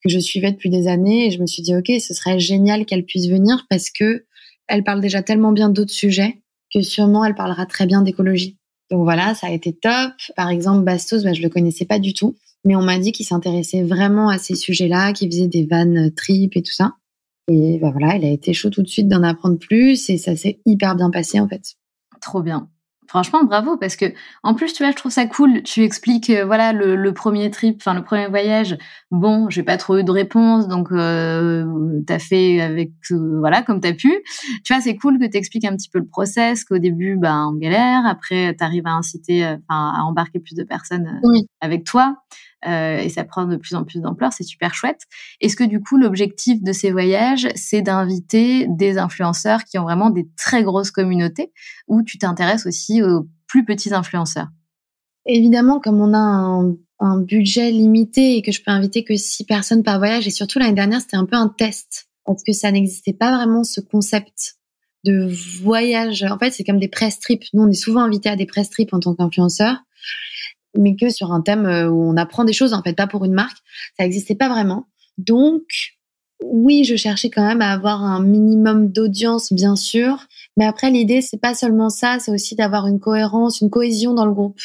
que 0.03 0.09
je 0.09 0.19
suivais 0.19 0.51
depuis 0.51 0.69
des 0.69 0.87
années. 0.87 1.27
Et 1.27 1.31
je 1.31 1.41
me 1.41 1.47
suis 1.47 1.63
dit, 1.63 1.75
OK, 1.75 1.91
ce 1.99 2.13
serait 2.13 2.39
génial 2.39 2.85
qu'elle 2.85 3.05
puisse 3.05 3.27
venir 3.27 3.65
parce 3.69 3.89
que 3.89 4.25
elle 4.67 4.83
parle 4.83 5.01
déjà 5.01 5.23
tellement 5.23 5.51
bien 5.51 5.69
d'autres 5.69 5.93
sujets 5.93 6.41
que 6.73 6.81
sûrement 6.81 7.23
elle 7.23 7.35
parlera 7.35 7.65
très 7.65 7.85
bien 7.85 8.01
d'écologie. 8.01 8.57
Donc 8.91 9.03
voilà, 9.03 9.33
ça 9.33 9.47
a 9.47 9.51
été 9.51 9.73
top. 9.73 10.11
Par 10.35 10.49
exemple, 10.49 10.83
Bastos, 10.83 11.23
bah, 11.23 11.33
je 11.33 11.41
le 11.41 11.49
connaissais 11.49 11.85
pas 11.85 11.99
du 11.99 12.13
tout 12.13 12.35
mais 12.67 12.75
on 12.75 12.81
m'a 12.81 12.99
dit 12.99 13.13
qu'il 13.13 13.25
s'intéressait 13.25 13.83
vraiment 13.83 14.29
à 14.29 14.37
ces 14.37 14.55
sujets-là, 14.55 15.13
qu'il 15.13 15.31
faisait 15.31 15.47
des 15.47 15.65
vannes 15.65 16.11
trip 16.13 16.57
et 16.57 16.61
tout 16.61 16.73
ça. 16.73 16.95
Et 17.49 17.79
bah 17.79 17.91
voilà, 17.91 18.17
il 18.17 18.25
a 18.25 18.29
été 18.29 18.53
chaud 18.53 18.69
tout 18.69 18.83
de 18.83 18.89
suite 18.89 19.07
d'en 19.07 19.23
apprendre 19.23 19.57
plus 19.57 20.09
et 20.09 20.17
ça 20.17 20.35
s'est 20.35 20.59
hyper 20.65 20.95
bien 20.97 21.09
passé 21.09 21.39
en 21.39 21.47
fait. 21.47 21.75
Trop 22.19 22.41
bien. 22.41 22.69
Franchement, 23.07 23.43
bravo, 23.43 23.77
parce 23.77 23.95
que 23.95 24.05
en 24.43 24.53
plus, 24.53 24.73
tu 24.73 24.83
vois, 24.83 24.91
je 24.91 24.97
trouve 24.97 25.11
ça 25.11 25.25
cool. 25.25 25.63
Tu 25.63 25.83
expliques, 25.83 26.29
euh, 26.29 26.45
voilà, 26.45 26.73
le, 26.73 27.11
premier 27.13 27.49
trip, 27.49 27.77
enfin 27.79 27.93
le 27.93 28.03
premier 28.03 28.27
voyage. 28.27 28.77
Bon, 29.11 29.49
j'ai 29.49 29.63
pas 29.63 29.77
trop 29.77 29.97
eu 29.97 30.03
de 30.03 30.11
réponse, 30.11 30.67
donc 30.67 30.91
euh, 30.91 31.65
t'as 32.05 32.19
fait 32.19 32.59
avec, 32.59 32.91
euh, 33.11 33.39
voilà, 33.39 33.61
comme 33.61 33.79
t'as 33.79 33.93
pu. 33.93 34.13
Tu 34.65 34.73
vois, 34.73 34.81
c'est 34.81 34.97
cool 34.97 35.19
que 35.19 35.25
t'expliques 35.25 35.65
un 35.65 35.75
petit 35.75 35.89
peu 35.89 35.99
le 35.99 36.07
process, 36.07 36.65
qu'au 36.65 36.79
début, 36.79 37.15
bah, 37.15 37.47
on 37.47 37.53
galère, 37.53 38.05
après, 38.05 38.53
t'arrives 38.55 38.87
à 38.87 38.91
inciter, 38.91 39.45
euh, 39.45 39.55
enfin, 39.69 39.93
à 39.97 40.03
embarquer 40.03 40.39
plus 40.39 40.55
de 40.55 40.63
personnes 40.63 41.21
avec 41.61 41.85
toi. 41.85 42.17
Euh, 42.65 42.97
et 42.97 43.09
ça 43.09 43.23
prend 43.23 43.45
de 43.45 43.55
plus 43.55 43.75
en 43.75 43.83
plus 43.83 44.01
d'ampleur, 44.01 44.33
c'est 44.33 44.43
super 44.43 44.73
chouette. 44.73 45.01
Est-ce 45.41 45.55
que 45.55 45.63
du 45.63 45.79
coup 45.79 45.97
l'objectif 45.97 46.63
de 46.63 46.71
ces 46.71 46.91
voyages, 46.91 47.47
c'est 47.55 47.81
d'inviter 47.81 48.65
des 48.67 48.97
influenceurs 48.97 49.63
qui 49.63 49.77
ont 49.77 49.83
vraiment 49.83 50.09
des 50.09 50.27
très 50.35 50.63
grosses 50.63 50.91
communautés, 50.91 51.51
ou 51.87 52.01
tu 52.01 52.17
t'intéresses 52.17 52.65
aussi 52.65 53.03
aux 53.03 53.27
plus 53.47 53.63
petits 53.63 53.93
influenceurs? 53.93 54.47
Évidemment, 55.27 55.79
comme 55.79 56.01
on 56.01 56.13
a 56.13 56.17
un, 56.17 56.75
un, 56.99 57.21
budget 57.21 57.69
limité 57.69 58.37
et 58.37 58.41
que 58.41 58.51
je 58.51 58.63
peux 58.63 58.71
inviter 58.71 59.03
que 59.03 59.15
six 59.15 59.43
personnes 59.43 59.83
par 59.83 59.99
voyage, 59.99 60.25
et 60.25 60.31
surtout 60.31 60.57
l'année 60.57 60.73
dernière, 60.73 61.01
c'était 61.01 61.17
un 61.17 61.25
peu 61.25 61.35
un 61.35 61.49
test, 61.49 62.07
parce 62.25 62.43
que 62.43 62.53
ça 62.53 62.71
n'existait 62.71 63.13
pas 63.13 63.35
vraiment 63.35 63.63
ce 63.63 63.81
concept 63.81 64.55
de 65.03 65.29
voyage. 65.61 66.23
En 66.23 66.39
fait, 66.39 66.51
c'est 66.51 66.63
comme 66.63 66.79
des 66.79 66.87
press 66.87 67.19
trips. 67.19 67.45
Nous, 67.53 67.61
on 67.61 67.69
est 67.69 67.73
souvent 67.73 68.01
invités 68.01 68.29
à 68.29 68.35
des 68.35 68.45
press 68.45 68.69
trips 68.69 68.93
en 68.93 68.99
tant 68.99 69.15
qu'influenceurs 69.15 69.77
mais 70.77 70.95
que 70.95 71.09
sur 71.09 71.31
un 71.31 71.41
thème 71.41 71.65
euh, 71.65 71.89
où 71.89 72.01
on 72.01 72.17
apprend 72.17 72.43
des 72.43 72.53
choses, 72.53 72.73
en 72.73 72.81
fait, 72.81 72.93
pas 72.93 73.07
pour 73.07 73.25
une 73.25 73.33
marque. 73.33 73.57
Ça 73.97 74.03
n'existait 74.03 74.35
pas 74.35 74.49
vraiment. 74.49 74.87
Donc, 75.17 75.63
oui, 76.43 76.83
je 76.83 76.95
cherchais 76.95 77.29
quand 77.29 77.45
même 77.45 77.61
à 77.61 77.71
avoir 77.71 78.03
un 78.03 78.21
minimum 78.21 78.91
d'audience, 78.91 79.51
bien 79.51 79.75
sûr. 79.75 80.27
Mais 80.55 80.65
après, 80.65 80.91
l'idée, 80.91 81.21
c'est 81.21 81.41
pas 81.41 81.55
seulement 81.55 81.89
ça, 81.89 82.19
c'est 82.19 82.31
aussi 82.31 82.55
d'avoir 82.55 82.87
une 82.87 82.99
cohérence, 82.99 83.61
une 83.61 83.69
cohésion 83.69 84.13
dans 84.13 84.25
le 84.25 84.33
groupe. 84.33 84.61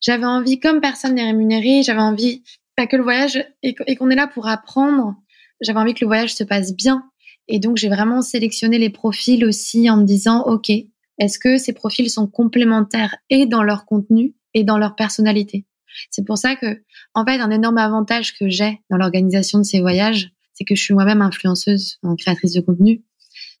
J'avais 0.00 0.26
envie, 0.26 0.60
comme 0.60 0.80
personne 0.80 1.14
n'est 1.14 1.24
rémunéré, 1.24 1.82
j'avais 1.82 2.00
envie, 2.00 2.42
pas 2.76 2.86
que 2.86 2.96
le 2.96 3.02
voyage, 3.02 3.44
et 3.62 3.74
qu'on 3.96 4.10
est 4.10 4.14
là 4.14 4.28
pour 4.28 4.46
apprendre, 4.46 5.16
j'avais 5.60 5.80
envie 5.80 5.94
que 5.94 6.04
le 6.04 6.08
voyage 6.08 6.34
se 6.34 6.44
passe 6.44 6.74
bien. 6.74 7.04
Et 7.48 7.58
donc, 7.58 7.78
j'ai 7.78 7.88
vraiment 7.88 8.22
sélectionné 8.22 8.78
les 8.78 8.90
profils 8.90 9.44
aussi 9.44 9.90
en 9.90 9.96
me 9.96 10.04
disant, 10.04 10.42
OK, 10.42 10.70
est-ce 11.18 11.38
que 11.38 11.56
ces 11.56 11.72
profils 11.72 12.10
sont 12.10 12.26
complémentaires 12.26 13.16
et 13.30 13.46
dans 13.46 13.62
leur 13.62 13.86
contenu? 13.86 14.34
Et 14.58 14.64
dans 14.64 14.78
leur 14.78 14.94
personnalité. 14.94 15.66
C'est 16.10 16.24
pour 16.24 16.38
ça 16.38 16.56
que, 16.56 16.82
en 17.14 17.24
fait, 17.24 17.40
un 17.40 17.50
énorme 17.50 17.78
avantage 17.78 18.36
que 18.36 18.48
j'ai 18.48 18.80
dans 18.90 18.96
l'organisation 18.96 19.58
de 19.58 19.64
ces 19.64 19.80
voyages, 19.80 20.30
c'est 20.52 20.64
que 20.64 20.74
je 20.74 20.82
suis 20.82 20.94
moi-même 20.94 21.22
influenceuse, 21.22 21.98
créatrice 22.18 22.52
de 22.52 22.60
contenu. 22.60 23.02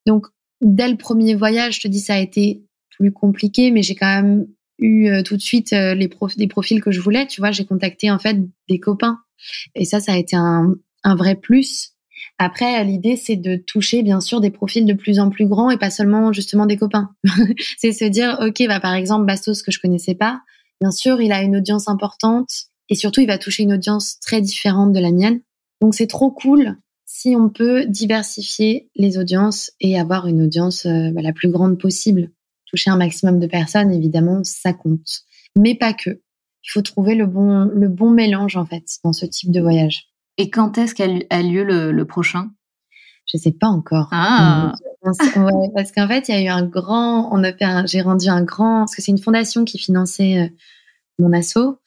Donc, 0.06 0.26
dès 0.60 0.88
le 0.88 0.96
premier 0.96 1.34
voyage, 1.34 1.76
je 1.76 1.80
te 1.82 1.88
dis, 1.88 2.00
ça 2.00 2.14
a 2.14 2.18
été 2.18 2.62
plus 2.90 3.12
compliqué, 3.12 3.70
mais 3.70 3.82
j'ai 3.82 3.94
quand 3.94 4.22
même 4.22 4.46
eu 4.78 5.08
euh, 5.08 5.22
tout 5.22 5.36
de 5.36 5.42
suite 5.42 5.72
euh, 5.72 5.94
les 5.94 6.08
profils 6.48 6.80
que 6.82 6.90
je 6.90 7.00
voulais. 7.00 7.26
Tu 7.26 7.40
vois, 7.40 7.52
j'ai 7.52 7.64
contacté 7.64 8.10
en 8.10 8.18
fait 8.18 8.36
des 8.68 8.80
copains, 8.80 9.20
et 9.74 9.84
ça, 9.84 10.00
ça 10.00 10.12
a 10.12 10.16
été 10.16 10.36
un, 10.36 10.74
un 11.04 11.14
vrai 11.14 11.36
plus. 11.36 11.92
Après, 12.38 12.84
l'idée, 12.84 13.16
c'est 13.16 13.36
de 13.36 13.56
toucher, 13.56 14.02
bien 14.02 14.20
sûr, 14.20 14.40
des 14.40 14.50
profils 14.50 14.84
de 14.84 14.92
plus 14.92 15.18
en 15.20 15.30
plus 15.30 15.46
grands 15.46 15.70
et 15.70 15.78
pas 15.78 15.90
seulement 15.90 16.32
justement 16.32 16.66
des 16.66 16.76
copains. 16.76 17.10
c'est 17.78 17.92
se 17.92 18.04
dire, 18.04 18.38
ok, 18.40 18.66
bah 18.66 18.80
par 18.80 18.94
exemple, 18.94 19.26
Bastos 19.26 19.62
que 19.62 19.70
je 19.70 19.80
connaissais 19.80 20.14
pas, 20.14 20.42
Bien 20.80 20.90
sûr, 20.90 21.20
il 21.20 21.32
a 21.32 21.42
une 21.42 21.56
audience 21.56 21.88
importante 21.88 22.68
et 22.88 22.94
surtout, 22.94 23.20
il 23.20 23.26
va 23.26 23.38
toucher 23.38 23.64
une 23.64 23.74
audience 23.74 24.18
très 24.20 24.40
différente 24.40 24.92
de 24.92 25.00
la 25.00 25.10
mienne. 25.10 25.40
Donc, 25.80 25.94
c'est 25.94 26.06
trop 26.06 26.30
cool 26.30 26.76
si 27.04 27.34
on 27.36 27.48
peut 27.48 27.86
diversifier 27.86 28.90
les 28.94 29.18
audiences 29.18 29.72
et 29.80 29.98
avoir 29.98 30.26
une 30.26 30.42
audience 30.42 30.86
euh, 30.86 31.10
bah, 31.12 31.22
la 31.22 31.32
plus 31.32 31.50
grande 31.50 31.78
possible. 31.78 32.30
Toucher 32.66 32.90
un 32.90 32.96
maximum 32.96 33.40
de 33.40 33.46
personnes, 33.46 33.90
évidemment, 33.90 34.42
ça 34.44 34.72
compte. 34.72 35.22
Mais 35.56 35.74
pas 35.74 35.94
que. 35.94 36.20
Il 36.64 36.70
faut 36.70 36.82
trouver 36.82 37.14
le 37.14 37.26
bon, 37.26 37.64
le 37.64 37.88
bon 37.88 38.10
mélange, 38.10 38.56
en 38.56 38.66
fait, 38.66 38.84
dans 39.04 39.14
ce 39.14 39.24
type 39.24 39.50
de 39.50 39.60
voyage. 39.60 40.08
Et 40.36 40.50
quand 40.50 40.76
est-ce 40.76 40.94
qu'a 40.94 41.06
lieu 41.42 41.64
le, 41.64 42.04
prochain? 42.04 42.50
Je 43.32 43.36
sais 43.36 43.52
pas 43.52 43.68
encore. 43.68 44.08
Ah. 44.10 44.72
parce 45.02 45.92
qu'en 45.92 46.08
fait, 46.08 46.28
il 46.28 46.34
y 46.34 46.38
a 46.38 46.42
eu 46.42 46.48
un 46.48 46.64
grand, 46.64 47.28
on 47.32 47.44
a 47.44 47.52
fait 47.52 47.86
j'ai 47.86 48.00
rendu 48.00 48.28
un 48.28 48.42
grand, 48.42 48.80
parce 48.80 48.94
que 48.94 49.02
c'est 49.02 49.12
une 49.12 49.18
fondation 49.18 49.64
qui 49.64 49.78
finançait 49.78 50.38
euh, 50.38 50.48
mon 51.18 51.32
assaut, 51.32 51.78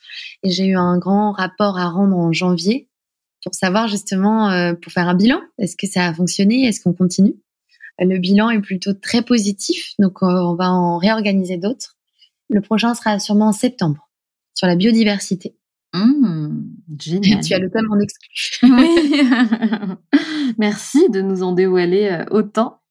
et 0.44 0.52
j'ai 0.52 0.68
eu 0.68 0.78
un 0.78 0.98
grand 0.98 1.32
rapport 1.32 1.78
à 1.78 1.90
rendre 1.90 2.16
en 2.16 2.32
janvier 2.32 2.90
pour 3.44 3.56
savoir 3.56 3.88
justement, 3.88 4.50
euh, 4.52 4.74
pour 4.74 4.92
faire 4.92 5.08
un 5.08 5.16
bilan. 5.16 5.42
Est-ce 5.58 5.76
que 5.76 5.88
ça 5.88 6.08
a 6.08 6.14
fonctionné? 6.14 6.68
Est-ce 6.68 6.82
qu'on 6.82 6.94
continue? 6.94 7.36
Le 8.00 8.18
bilan 8.18 8.50
est 8.50 8.62
plutôt 8.62 8.94
très 8.94 9.22
positif, 9.22 9.94
donc 10.00 10.24
euh, 10.24 10.28
on 10.28 10.56
va 10.56 10.72
en 10.72 10.98
réorganiser 10.98 11.58
d'autres. 11.58 11.98
Le 12.50 12.62
prochain 12.62 12.94
sera 12.94 13.20
sûrement 13.20 13.48
en 13.48 13.52
septembre 13.52 14.10
sur 14.54 14.68
la 14.68 14.76
biodiversité. 14.76 15.56
Mmh, 15.94 16.64
génial. 17.00 17.44
Tu 17.44 17.54
as 17.54 17.60
le 17.60 17.70
thème 17.70 17.88
en 17.92 18.00
exclu. 18.00 18.30
Oui. 18.64 19.22
Merci 20.58 21.10
de 21.10 21.22
nous 21.22 21.44
en 21.44 21.52
dévoiler 21.52 22.24
autant. 22.32 22.82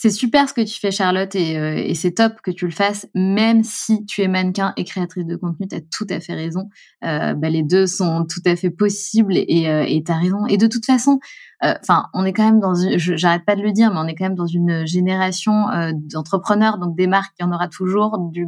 C'est 0.00 0.10
super 0.10 0.48
ce 0.48 0.54
que 0.54 0.60
tu 0.60 0.78
fais, 0.78 0.92
Charlotte, 0.92 1.34
euh, 1.34 1.74
et, 1.74 1.94
c'est 1.94 2.12
top 2.12 2.34
que 2.40 2.52
tu 2.52 2.66
le 2.66 2.70
fasses, 2.70 3.08
même 3.16 3.64
si 3.64 4.06
tu 4.06 4.22
es 4.22 4.28
mannequin 4.28 4.72
et 4.76 4.84
créatrice 4.84 5.26
de 5.26 5.34
contenu, 5.34 5.66
tu 5.66 5.74
as 5.74 5.80
tout 5.80 6.06
à 6.08 6.20
fait 6.20 6.34
raison. 6.34 6.68
Euh, 7.04 7.34
bah, 7.34 7.50
les 7.50 7.64
deux 7.64 7.88
sont 7.88 8.24
tout 8.24 8.40
à 8.46 8.54
fait 8.54 8.70
possibles 8.70 9.36
et 9.36 9.68
euh, 9.68 9.84
tu 9.84 10.12
as 10.12 10.16
raison. 10.16 10.46
Et 10.46 10.56
de 10.56 10.68
toute 10.68 10.86
façon, 10.86 11.18
euh, 11.18 11.47
enfin, 11.62 12.06
on 12.14 12.24
est 12.24 12.32
quand 12.32 12.44
même 12.44 12.60
dans, 12.60 12.74
j'arrête 12.96 13.44
pas 13.44 13.56
de 13.56 13.62
le 13.62 13.72
dire, 13.72 13.92
mais 13.92 13.98
on 13.98 14.06
est 14.06 14.14
quand 14.14 14.24
même 14.24 14.36
dans 14.36 14.46
une 14.46 14.86
génération 14.86 15.68
euh, 15.70 15.90
d'entrepreneurs, 15.94 16.78
donc 16.78 16.96
des 16.96 17.06
marques, 17.06 17.34
il 17.38 17.42
y 17.42 17.46
en 17.46 17.52
aura 17.52 17.68
toujours, 17.68 18.18
du, 18.30 18.46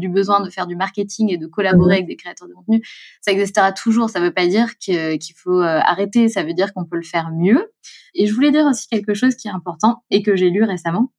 du 0.00 0.08
besoin 0.08 0.40
de 0.42 0.50
faire 0.50 0.66
du 0.66 0.76
marketing 0.76 1.30
et 1.30 1.38
de 1.38 1.46
collaborer 1.46 1.94
mmh. 1.94 1.96
avec 1.96 2.06
des 2.06 2.16
créateurs 2.16 2.48
de 2.48 2.54
contenu. 2.54 2.82
Ça 3.20 3.32
existera 3.32 3.72
toujours. 3.72 4.10
Ça 4.10 4.20
veut 4.20 4.32
pas 4.32 4.46
dire 4.46 4.76
qu'il 4.78 5.18
faut 5.36 5.60
euh, 5.60 5.80
arrêter. 5.82 6.28
Ça 6.28 6.42
veut 6.42 6.54
dire 6.54 6.74
qu'on 6.74 6.84
peut 6.84 6.96
le 6.96 7.02
faire 7.02 7.30
mieux. 7.30 7.72
Et 8.14 8.26
je 8.26 8.34
voulais 8.34 8.50
dire 8.50 8.66
aussi 8.66 8.86
quelque 8.88 9.14
chose 9.14 9.34
qui 9.34 9.48
est 9.48 9.52
important 9.52 10.04
et 10.10 10.22
que 10.22 10.36
j'ai 10.36 10.50
lu 10.50 10.62
récemment 10.64 11.12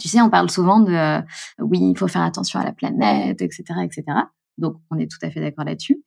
Tu 0.00 0.08
sais, 0.08 0.20
on 0.20 0.30
parle 0.30 0.50
souvent 0.50 0.80
de 0.80 1.22
oui, 1.60 1.78
il 1.80 1.96
faut 1.96 2.08
faire 2.08 2.22
attention 2.22 2.58
à 2.58 2.64
la 2.64 2.72
planète, 2.72 3.40
etc., 3.40 3.64
etc. 3.84 4.04
Donc, 4.58 4.76
on 4.90 4.98
est 4.98 5.10
tout 5.10 5.24
à 5.24 5.30
fait 5.30 5.40
d'accord 5.40 5.64
là-dessus. 5.64 6.02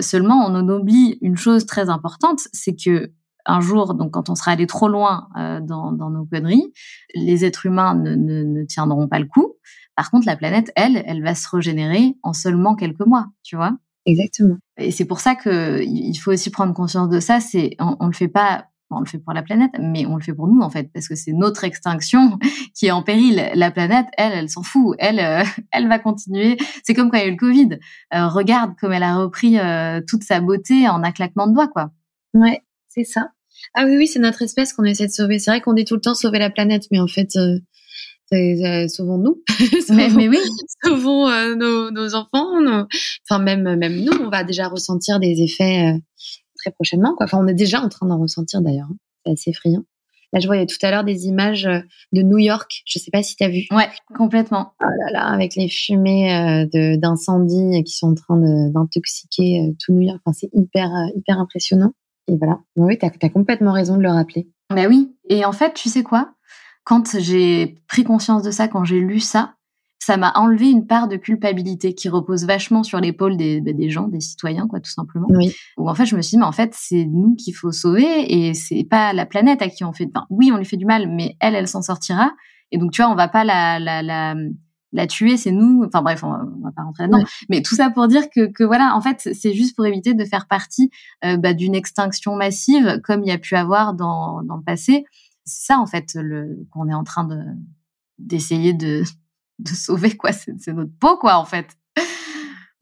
seulement, 0.00 0.46
on 0.46 0.54
en 0.54 0.68
oublie 0.68 1.18
une 1.22 1.36
chose 1.36 1.64
très 1.64 1.88
importante, 1.88 2.40
c'est 2.52 2.74
que 2.76 3.12
un 3.46 3.60
jour, 3.60 3.94
donc 3.94 4.12
quand 4.12 4.28
on 4.28 4.34
sera 4.34 4.52
allé 4.52 4.66
trop 4.66 4.88
loin 4.88 5.28
dans, 5.62 5.92
dans, 5.92 6.10
nos 6.10 6.24
conneries, 6.24 6.72
les 7.14 7.44
êtres 7.44 7.66
humains 7.66 7.94
ne, 7.94 8.14
ne, 8.14 8.42
ne, 8.42 8.64
tiendront 8.64 9.08
pas 9.08 9.18
le 9.18 9.26
coup. 9.26 9.54
Par 9.94 10.10
contre, 10.10 10.26
la 10.26 10.36
planète, 10.36 10.72
elle, 10.76 11.02
elle 11.06 11.22
va 11.22 11.34
se 11.34 11.48
régénérer 11.48 12.16
en 12.22 12.32
seulement 12.32 12.74
quelques 12.74 13.06
mois, 13.06 13.26
tu 13.42 13.56
vois. 13.56 13.76
Exactement. 14.04 14.56
Et 14.76 14.90
c'est 14.90 15.04
pour 15.04 15.20
ça 15.20 15.34
que 15.34 15.82
il 15.82 16.14
faut 16.16 16.32
aussi 16.32 16.50
prendre 16.50 16.74
conscience 16.74 17.08
de 17.08 17.18
ça. 17.18 17.40
C'est 17.40 17.76
on, 17.80 17.96
on 18.00 18.06
le 18.06 18.12
fait 18.12 18.28
pas 18.28 18.66
on 18.90 19.00
le 19.00 19.06
fait 19.06 19.18
pour 19.18 19.32
la 19.32 19.42
planète, 19.42 19.72
mais 19.80 20.06
on 20.06 20.16
le 20.16 20.22
fait 20.22 20.32
pour 20.32 20.48
nous 20.48 20.60
en 20.60 20.70
fait, 20.70 20.90
parce 20.92 21.08
que 21.08 21.14
c'est 21.14 21.32
notre 21.32 21.64
extinction 21.64 22.38
qui 22.74 22.86
est 22.86 22.90
en 22.90 23.02
péril. 23.02 23.50
La 23.54 23.70
planète, 23.70 24.06
elle, 24.16 24.32
elle 24.32 24.48
s'en 24.48 24.62
fout. 24.62 24.96
Elle, 24.98 25.20
euh, 25.20 25.44
elle 25.72 25.88
va 25.88 25.98
continuer. 25.98 26.56
C'est 26.84 26.94
comme 26.94 27.10
quand 27.10 27.18
il 27.18 27.22
y 27.22 27.24
a 27.24 27.28
eu 27.28 27.32
le 27.32 27.36
Covid. 27.36 27.78
Euh, 28.14 28.28
regarde 28.28 28.74
comme 28.80 28.92
elle 28.92 29.02
a 29.02 29.16
repris 29.16 29.58
euh, 29.58 30.00
toute 30.06 30.22
sa 30.22 30.40
beauté 30.40 30.88
en 30.88 31.02
un 31.02 31.12
claquement 31.12 31.46
de 31.46 31.54
doigts, 31.54 31.68
quoi. 31.68 31.90
Ouais, 32.34 32.62
c'est 32.88 33.04
ça. 33.04 33.30
Ah 33.74 33.84
oui, 33.86 33.96
oui, 33.96 34.06
c'est 34.06 34.18
notre 34.18 34.42
espèce 34.42 34.72
qu'on 34.72 34.84
essaie 34.84 35.06
de 35.06 35.12
sauver. 35.12 35.38
C'est 35.38 35.50
vrai 35.50 35.60
qu'on 35.60 35.74
dit 35.74 35.84
tout 35.84 35.94
le 35.94 36.00
temps 36.00 36.14
sauver 36.14 36.38
la 36.38 36.50
planète, 36.50 36.84
mais 36.90 37.00
en 37.00 37.06
fait, 37.06 37.32
sauvons-nous. 38.30 39.42
mais, 39.90 40.08
mais, 40.10 40.28
oui. 40.28 40.38
Sauvons 40.84 41.28
nos, 41.56 41.90
nos, 41.90 42.14
enfants. 42.14 42.86
Enfin, 43.28 43.42
même, 43.42 43.76
même 43.76 44.00
nous, 44.02 44.12
on 44.20 44.30
va 44.30 44.44
déjà 44.44 44.68
ressentir 44.68 45.20
des 45.20 45.42
effets 45.42 45.94
très 46.56 46.70
prochainement. 46.72 47.14
Quoi. 47.16 47.26
Enfin, 47.26 47.38
on 47.40 47.46
est 47.46 47.54
déjà 47.54 47.80
en 47.80 47.88
train 47.88 48.06
d'en 48.06 48.18
ressentir 48.18 48.62
d'ailleurs. 48.62 48.88
Hein. 48.90 48.96
C'est 49.24 49.32
assez 49.32 49.50
effrayant. 49.50 49.82
Là, 50.32 50.40
je 50.40 50.46
voyais 50.46 50.66
tout 50.66 50.76
à 50.82 50.90
l'heure 50.90 51.04
des 51.04 51.26
images 51.26 51.66
euh, 51.66 51.80
de 52.12 52.22
New 52.22 52.38
York. 52.38 52.82
Je 52.84 52.98
sais 52.98 53.10
pas 53.10 53.22
si 53.22 53.36
tu 53.36 53.44
as 53.44 53.48
vu. 53.48 53.66
Ouais, 53.70 53.88
complètement. 54.14 54.72
Oh 54.80 54.84
là 54.84 55.12
là, 55.12 55.26
avec 55.26 55.54
les 55.54 55.68
fumées 55.68 56.34
euh, 56.34 56.96
d'incendie 56.96 57.82
qui 57.84 57.92
sont 57.92 58.08
en 58.08 58.14
train 58.14 58.70
d'intoxiquer 58.70 59.60
euh, 59.60 59.72
tout 59.78 59.92
New 59.92 60.02
York. 60.02 60.20
Enfin, 60.24 60.36
c'est 60.38 60.50
hyper, 60.52 60.90
hyper 61.14 61.38
impressionnant. 61.38 61.92
Et 62.28 62.36
voilà. 62.36 62.60
Oui, 62.76 62.98
tu 62.98 63.06
as, 63.06 63.28
complètement 63.30 63.72
raison 63.72 63.96
de 63.96 64.02
le 64.02 64.10
rappeler. 64.10 64.48
Bah 64.70 64.86
oui. 64.88 65.14
Et 65.28 65.44
en 65.44 65.52
fait, 65.52 65.74
tu 65.74 65.88
sais 65.88 66.02
quoi? 66.02 66.32
Quand 66.84 67.18
j'ai 67.18 67.76
pris 67.88 68.04
conscience 68.04 68.42
de 68.42 68.50
ça, 68.50 68.68
quand 68.68 68.84
j'ai 68.84 69.00
lu 69.00 69.20
ça, 69.20 69.54
ça 69.98 70.16
m'a 70.16 70.32
enlevé 70.36 70.70
une 70.70 70.86
part 70.86 71.08
de 71.08 71.16
culpabilité 71.16 71.94
qui 71.94 72.08
repose 72.08 72.46
vachement 72.46 72.84
sur 72.84 73.00
l'épaule 73.00 73.36
des, 73.36 73.60
bah, 73.60 73.72
des 73.72 73.90
gens, 73.90 74.06
des 74.06 74.20
citoyens, 74.20 74.68
quoi, 74.68 74.78
tout 74.78 74.90
simplement. 74.90 75.26
Oui. 75.30 75.52
Où 75.76 75.88
en 75.88 75.94
fait, 75.94 76.06
je 76.06 76.16
me 76.16 76.22
suis 76.22 76.36
dit, 76.36 76.38
mais 76.38 76.44
en 76.44 76.52
fait, 76.52 76.72
c'est 76.74 77.06
nous 77.06 77.34
qu'il 77.34 77.54
faut 77.54 77.72
sauver 77.72 78.32
et 78.32 78.54
c'est 78.54 78.84
pas 78.88 79.12
la 79.12 79.26
planète 79.26 79.62
à 79.62 79.68
qui 79.68 79.82
on 79.82 79.92
fait. 79.92 80.08
Enfin, 80.14 80.26
oui, 80.30 80.50
on 80.52 80.58
lui 80.58 80.64
fait 80.64 80.76
du 80.76 80.86
mal, 80.86 81.08
mais 81.10 81.36
elle, 81.40 81.56
elle 81.56 81.66
s'en 81.66 81.82
sortira. 81.82 82.32
Et 82.70 82.78
donc, 82.78 82.92
tu 82.92 83.02
vois, 83.02 83.10
on 83.10 83.16
va 83.16 83.28
pas 83.28 83.44
la, 83.44 83.80
la, 83.80 84.02
la, 84.02 84.34
la 84.92 85.06
tuer, 85.06 85.36
c'est 85.36 85.52
nous. 85.52 85.84
Enfin 85.84 86.02
bref, 86.02 86.22
on 86.24 86.30
va, 86.30 86.72
pas 86.74 86.82
rentrer 86.82 87.04
là-dedans. 87.04 87.24
Mais 87.48 87.62
tout 87.62 87.74
ça 87.74 87.90
pour 87.90 88.08
dire 88.08 88.28
que, 88.30 88.46
que 88.46 88.64
voilà, 88.64 88.94
en 88.94 89.00
fait, 89.00 89.28
c'est 89.34 89.52
juste 89.52 89.76
pour 89.76 89.86
éviter 89.86 90.14
de 90.14 90.24
faire 90.24 90.46
partie 90.46 90.90
euh, 91.24 91.36
bah, 91.36 91.54
d'une 91.54 91.74
extinction 91.74 92.36
massive 92.36 93.00
comme 93.04 93.22
il 93.22 93.28
y 93.28 93.32
a 93.32 93.38
pu 93.38 93.56
avoir 93.56 93.94
dans, 93.94 94.42
dans 94.42 94.56
le 94.56 94.62
passé. 94.62 95.04
C'est 95.44 95.66
ça, 95.66 95.78
en 95.78 95.86
fait, 95.86 96.14
le 96.14 96.66
qu'on 96.70 96.88
est 96.88 96.94
en 96.94 97.04
train 97.04 97.24
de 97.24 97.38
d'essayer 98.18 98.72
de 98.72 99.02
de 99.58 99.68
sauver 99.70 100.16
quoi 100.16 100.32
c'est 100.32 100.72
notre 100.72 100.92
peau 100.98 101.16
quoi 101.16 101.36
en 101.36 101.44
fait 101.44 101.76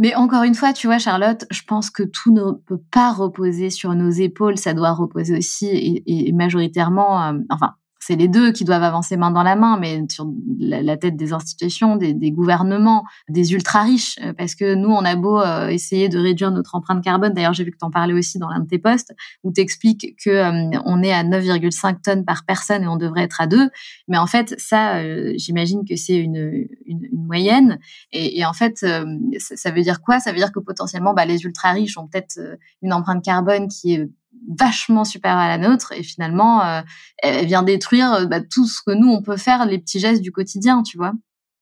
mais 0.00 0.14
encore 0.14 0.42
une 0.42 0.54
fois 0.54 0.72
tu 0.72 0.86
vois 0.86 0.98
Charlotte 0.98 1.44
je 1.50 1.62
pense 1.62 1.90
que 1.90 2.02
tout 2.02 2.32
ne 2.32 2.52
peut 2.52 2.80
pas 2.90 3.12
reposer 3.12 3.70
sur 3.70 3.94
nos 3.94 4.10
épaules 4.10 4.58
ça 4.58 4.74
doit 4.74 4.92
reposer 4.92 5.36
aussi 5.36 5.66
et, 5.66 6.28
et 6.28 6.32
majoritairement 6.32 7.22
euh, 7.22 7.38
enfin 7.50 7.74
c'est 8.06 8.16
les 8.16 8.28
deux 8.28 8.52
qui 8.52 8.64
doivent 8.64 8.82
avancer 8.82 9.16
main 9.16 9.30
dans 9.30 9.42
la 9.42 9.56
main, 9.56 9.78
mais 9.78 10.02
sur 10.10 10.26
la, 10.58 10.96
tête 10.98 11.16
des 11.16 11.32
institutions, 11.32 11.96
des, 11.96 12.30
gouvernements, 12.32 13.04
des 13.30 13.54
ultra 13.54 13.82
riches, 13.82 14.18
euh, 14.22 14.34
parce 14.34 14.54
que 14.54 14.74
nous, 14.74 14.90
on 14.90 15.04
a 15.06 15.16
beau 15.16 15.40
euh, 15.40 15.68
essayer 15.68 16.10
de 16.10 16.18
réduire 16.18 16.50
notre 16.50 16.74
empreinte 16.74 17.02
carbone. 17.02 17.32
D'ailleurs, 17.32 17.54
j'ai 17.54 17.64
vu 17.64 17.70
que 17.70 17.78
tu 17.78 17.84
en 17.84 17.90
parlais 17.90 18.12
aussi 18.12 18.38
dans 18.38 18.50
l'un 18.50 18.60
de 18.60 18.66
tes 18.66 18.78
posts, 18.78 19.14
où 19.42 19.52
tu 19.52 19.62
expliques 19.62 20.16
que 20.22 20.28
euh, 20.28 20.78
on 20.84 21.02
est 21.02 21.14
à 21.14 21.24
9,5 21.24 22.02
tonnes 22.02 22.26
par 22.26 22.44
personne 22.44 22.82
et 22.82 22.88
on 22.88 22.96
devrait 22.96 23.22
être 23.22 23.40
à 23.40 23.46
2. 23.46 23.70
Mais 24.08 24.18
en 24.18 24.26
fait, 24.26 24.54
ça, 24.58 25.02
j'imagine 25.36 25.86
que 25.88 25.96
c'est 25.96 26.16
une, 26.16 26.68
moyenne. 27.12 27.78
Et, 28.12 28.44
en 28.44 28.52
fait, 28.52 28.76
ça, 28.76 29.70
veut 29.70 29.82
dire 29.82 30.02
quoi? 30.02 30.20
Ça 30.20 30.30
veut 30.30 30.36
dire 30.36 30.52
que 30.52 30.60
potentiellement, 30.60 31.14
bah, 31.14 31.24
les 31.24 31.44
ultra 31.44 31.72
riches 31.72 31.96
ont 31.96 32.06
peut-être 32.06 32.38
une 32.82 32.92
empreinte 32.92 33.24
carbone 33.24 33.68
qui 33.68 33.94
est 33.94 34.08
vachement 34.48 35.04
supérieure 35.04 35.40
à 35.40 35.48
la 35.48 35.58
nôtre 35.58 35.92
et 35.92 36.02
finalement 36.02 36.62
euh, 36.64 36.80
elle 37.22 37.46
vient 37.46 37.62
détruire 37.62 38.12
euh, 38.12 38.26
bah, 38.26 38.40
tout 38.40 38.66
ce 38.66 38.80
que 38.86 38.92
nous 38.92 39.08
on 39.08 39.22
peut 39.22 39.36
faire 39.36 39.66
les 39.66 39.78
petits 39.78 40.00
gestes 40.00 40.22
du 40.22 40.32
quotidien 40.32 40.82
tu 40.82 40.96
vois. 40.96 41.12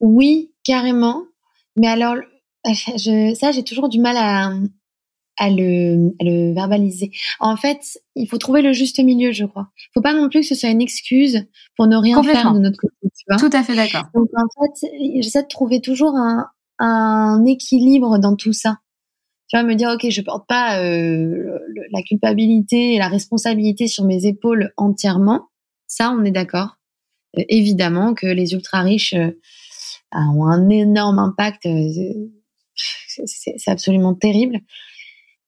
Oui 0.01 0.53
carrément. 0.65 1.23
Mais 1.77 1.89
alors 1.89 2.17
je, 2.65 3.35
ça 3.39 3.53
j'ai 3.53 3.65
toujours 3.65 3.89
du 3.89 4.01
mal 4.01 4.17
à, 4.17 4.53
à, 5.39 5.51
le, 5.51 6.13
à 6.21 6.25
le 6.25 6.55
verbaliser. 6.55 7.13
En 7.41 7.57
fait 7.57 8.01
il 8.17 8.29
faut 8.29 8.39
trouver 8.39 8.63
le 8.63 8.73
juste 8.73 8.99
milieu 8.99 9.33
je 9.33 9.45
crois. 9.45 9.69
Il 9.79 9.91
faut 9.95 10.03
pas 10.03 10.15
non 10.15 10.29
plus 10.29 10.41
que 10.41 10.47
ce 10.47 10.55
soit 10.55 10.71
une 10.71 10.83
excuse 10.83 11.47
pour 11.77 11.87
ne 11.87 11.97
rien 11.97 12.23
faire 12.23 12.53
de 12.53 12.59
notre 12.59 12.79
côté 12.79 12.95
tu 13.03 13.25
vois. 13.29 13.37
Tout 13.37 13.57
à 13.57 13.63
fait 13.63 13.77
d'accord. 13.77 14.05
Donc 14.15 14.29
en 14.37 14.65
fait 14.65 14.89
j'essaie 15.23 15.43
de 15.43 15.49
trouver 15.49 15.81
toujours 15.81 16.17
un, 16.17 16.49
un 16.79 17.45
équilibre 17.47 18.19
dans 18.19 18.35
tout 18.35 18.53
ça 18.53 18.79
tu 19.53 19.59
vas 19.59 19.65
me 19.65 19.75
dire 19.75 19.91
ok 19.91 20.09
je 20.09 20.23
porte 20.23 20.47
pas 20.49 20.83
euh, 20.83 21.59
la 21.93 22.03
culpabilité 22.03 22.95
et 22.95 22.99
la 22.99 23.09
responsabilité 23.09 23.87
sur 23.87 24.05
mes 24.05 24.25
épaules 24.25 24.73
entièrement 24.79 25.51
ça 25.87 26.11
on 26.11 26.25
est 26.25 26.31
d'accord. 26.31 26.79
Euh, 27.37 27.43
évidemment 27.51 28.15
que 28.15 28.27
les 28.27 28.55
ultra 28.55 28.81
riches 28.81 29.13
euh, 29.13 29.31
ont 30.15 30.47
un 30.47 30.71
énorme 30.71 31.19
impact 31.19 31.69
c'est 33.27 33.71
absolument 33.71 34.15
terrible. 34.15 34.61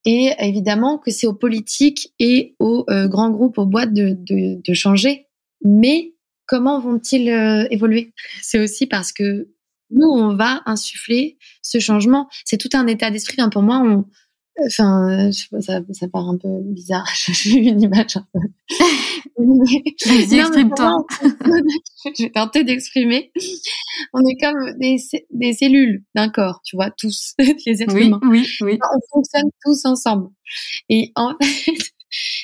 Et 0.05 0.33
évidemment 0.39 0.99
que 0.99 1.11
c'est 1.11 1.27
aux 1.27 1.35
politiques 1.35 2.13
et 2.19 2.55
aux 2.59 2.85
grands 3.07 3.31
groupes 3.31 3.57
aux 3.57 3.65
boîtes 3.65 3.95
de 3.95 4.75
changer. 4.75 5.29
Mais 5.65 6.13
comment 6.45 6.79
vont-ils 6.79 7.29
évoluer? 7.71 8.13
C'est 8.43 8.59
aussi 8.59 8.87
parce 8.87 9.13
que 9.13 9.54
nous, 9.91 10.09
on 10.09 10.35
va 10.35 10.63
insuffler 10.67 11.39
ce 11.63 11.79
changement. 11.79 12.29
C'est 12.45 12.59
tout 12.59 12.71
un 12.75 12.87
état 12.87 13.11
d'esprit. 13.11 13.37
pour 13.51 13.63
moi, 13.63 13.79
on, 13.85 14.05
enfin, 14.67 15.31
ça, 15.33 15.81
ça 15.93 16.09
part 16.09 16.29
un 16.29 16.37
peu 16.37 16.49
bizarre. 16.65 17.09
J'ai 17.15 17.59
une 17.59 17.83
image 17.83 18.17
un 18.17 18.27
peu. 18.33 18.41
Exprime-toi. 20.37 21.05
Je 22.17 22.23
vais 22.25 22.31
tenter 22.31 22.65
d'exprimer. 22.65 23.33
On 24.13 24.21
est 24.21 24.37
comme 24.41 24.79
des, 24.79 24.97
des 25.31 25.53
cellules 25.53 26.05
d'un 26.15 26.29
corps, 26.29 26.61
tu 26.65 26.77
vois, 26.77 26.91
tous, 26.91 27.35
les 27.39 27.83
êtres 27.83 27.95
oui, 27.95 28.07
humains. 28.07 28.21
Oui, 28.29 28.47
oui. 28.61 28.79
On 28.81 29.19
fonctionne 29.19 29.51
tous 29.65 29.85
ensemble. 29.85 30.29
Et 30.89 31.13
en 31.17 31.35
fait, 31.41 31.73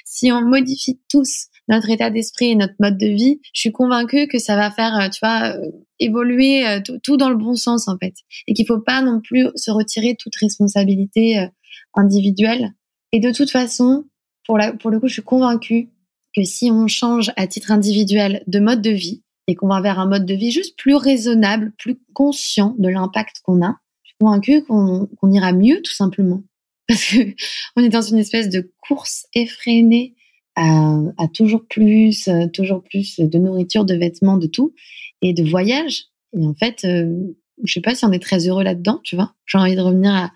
si 0.04 0.32
on 0.32 0.42
modifie 0.42 1.00
tous 1.08 1.46
notre 1.70 1.88
état 1.88 2.10
d'esprit 2.10 2.50
et 2.50 2.54
notre 2.56 2.74
mode 2.80 2.98
de 2.98 3.06
vie, 3.06 3.40
je 3.54 3.60
suis 3.60 3.72
convaincue 3.72 4.26
que 4.26 4.38
ça 4.38 4.56
va 4.56 4.70
faire, 4.70 4.98
euh, 4.98 5.08
tu 5.08 5.20
vois, 5.22 5.54
euh, 5.56 5.70
évoluer 6.00 6.66
euh, 6.66 6.80
tout 7.02 7.16
dans 7.16 7.30
le 7.30 7.36
bon 7.36 7.54
sens 7.54 7.88
en 7.88 7.96
fait, 7.96 8.14
et 8.46 8.54
qu'il 8.54 8.66
faut 8.66 8.80
pas 8.80 9.00
non 9.00 9.20
plus 9.20 9.46
se 9.54 9.70
retirer 9.70 10.16
toute 10.18 10.34
responsabilité 10.36 11.48
individuelle. 11.94 12.72
Et 13.12 13.20
de 13.20 13.30
toute 13.30 13.50
façon, 13.50 14.04
pour, 14.46 14.58
le 14.58 14.98
coup, 14.98 15.06
je 15.06 15.14
suis 15.14 15.22
convaincue 15.22 15.90
que 16.34 16.42
si 16.42 16.70
on 16.70 16.88
change 16.88 17.32
à 17.36 17.46
titre 17.46 17.70
individuel 17.70 18.42
de 18.46 18.58
mode 18.58 18.82
de 18.82 18.90
vie 18.90 19.22
et 19.46 19.54
qu'on 19.54 19.68
va 19.68 19.80
vers 19.80 19.98
un 19.98 20.06
mode 20.06 20.26
de 20.26 20.34
vie 20.34 20.50
juste 20.50 20.76
plus 20.76 20.94
raisonnable, 20.94 21.72
plus 21.78 22.00
conscient 22.14 22.74
de 22.78 22.88
l'impact 22.88 23.40
qu'on 23.44 23.64
a, 23.64 23.76
je 24.02 24.08
suis 24.08 24.16
convaincue 24.18 24.62
qu'on 24.64 25.32
ira 25.32 25.52
mieux 25.52 25.80
tout 25.82 25.92
simplement. 25.92 26.42
Parce 26.88 27.04
que 27.04 27.34
on 27.76 27.84
est 27.84 27.88
dans 27.88 28.00
une 28.00 28.18
espèce 28.18 28.48
de 28.48 28.72
course 28.80 29.26
effrénée 29.34 30.16
à, 30.60 31.28
toujours 31.32 31.64
plus, 31.66 32.28
euh, 32.28 32.46
toujours 32.48 32.82
plus 32.82 33.18
de 33.18 33.38
nourriture, 33.38 33.84
de 33.84 33.94
vêtements, 33.94 34.36
de 34.36 34.46
tout, 34.46 34.74
et 35.22 35.32
de 35.32 35.42
voyage. 35.42 36.04
Et 36.36 36.44
en 36.44 36.54
fait, 36.54 36.84
euh, 36.84 37.34
je 37.64 37.72
sais 37.72 37.80
pas 37.80 37.94
si 37.94 38.04
on 38.04 38.12
est 38.12 38.22
très 38.22 38.48
heureux 38.48 38.64
là-dedans, 38.64 39.00
tu 39.02 39.16
vois. 39.16 39.34
J'ai 39.46 39.58
envie 39.58 39.76
de 39.76 39.80
revenir 39.80 40.12
à, 40.12 40.32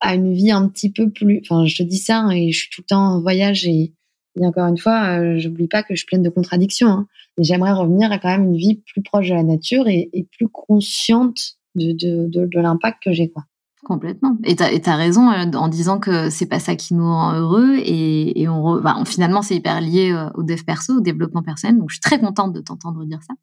à, 0.00 0.14
une 0.14 0.32
vie 0.32 0.50
un 0.50 0.68
petit 0.68 0.90
peu 0.90 1.10
plus. 1.10 1.40
Enfin, 1.42 1.66
je 1.66 1.76
te 1.76 1.82
dis 1.82 1.98
ça, 1.98 2.18
hein, 2.18 2.30
et 2.30 2.52
je 2.52 2.58
suis 2.58 2.70
tout 2.70 2.82
le 2.82 2.86
temps 2.86 3.14
en 3.16 3.20
voyage 3.20 3.66
et, 3.66 3.92
et 4.40 4.46
encore 4.46 4.66
une 4.66 4.78
fois, 4.78 5.18
euh, 5.18 5.38
j'oublie 5.38 5.68
pas 5.68 5.82
que 5.82 5.94
je 5.94 5.98
suis 5.98 6.06
pleine 6.06 6.22
de 6.22 6.30
contradictions. 6.30 6.88
Hein. 6.88 7.06
Et 7.38 7.44
j'aimerais 7.44 7.72
revenir 7.72 8.12
à 8.12 8.18
quand 8.18 8.28
même 8.28 8.44
une 8.44 8.56
vie 8.56 8.82
plus 8.86 9.02
proche 9.02 9.28
de 9.28 9.34
la 9.34 9.42
nature 9.42 9.88
et, 9.88 10.08
et 10.12 10.24
plus 10.24 10.48
consciente 10.48 11.56
de, 11.74 11.92
de, 11.92 12.28
de, 12.28 12.46
de 12.46 12.60
l'impact 12.60 13.02
que 13.02 13.12
j'ai, 13.12 13.28
quoi. 13.28 13.44
Complètement. 13.84 14.38
Et 14.44 14.56
tu 14.56 14.62
as, 14.62 14.96
raison 14.96 15.30
euh, 15.30 15.44
en 15.52 15.68
disant 15.68 15.98
que 15.98 16.30
c'est 16.30 16.46
pas 16.46 16.58
ça 16.58 16.74
qui 16.74 16.94
nous 16.94 17.04
rend 17.04 17.34
heureux 17.34 17.76
et, 17.76 18.48
on, 18.48 19.04
finalement 19.04 19.42
c'est 19.42 19.56
hyper 19.56 19.82
lié 19.82 20.10
euh, 20.10 20.30
au 20.34 20.42
dev 20.42 20.62
perso, 20.64 20.96
au 20.96 21.00
développement 21.00 21.42
personnel. 21.42 21.78
Donc 21.78 21.90
je 21.90 21.96
suis 21.96 22.00
très 22.00 22.18
contente 22.18 22.54
de 22.54 22.60
t'entendre 22.60 23.04
dire 23.04 23.20
ça. 23.26 23.34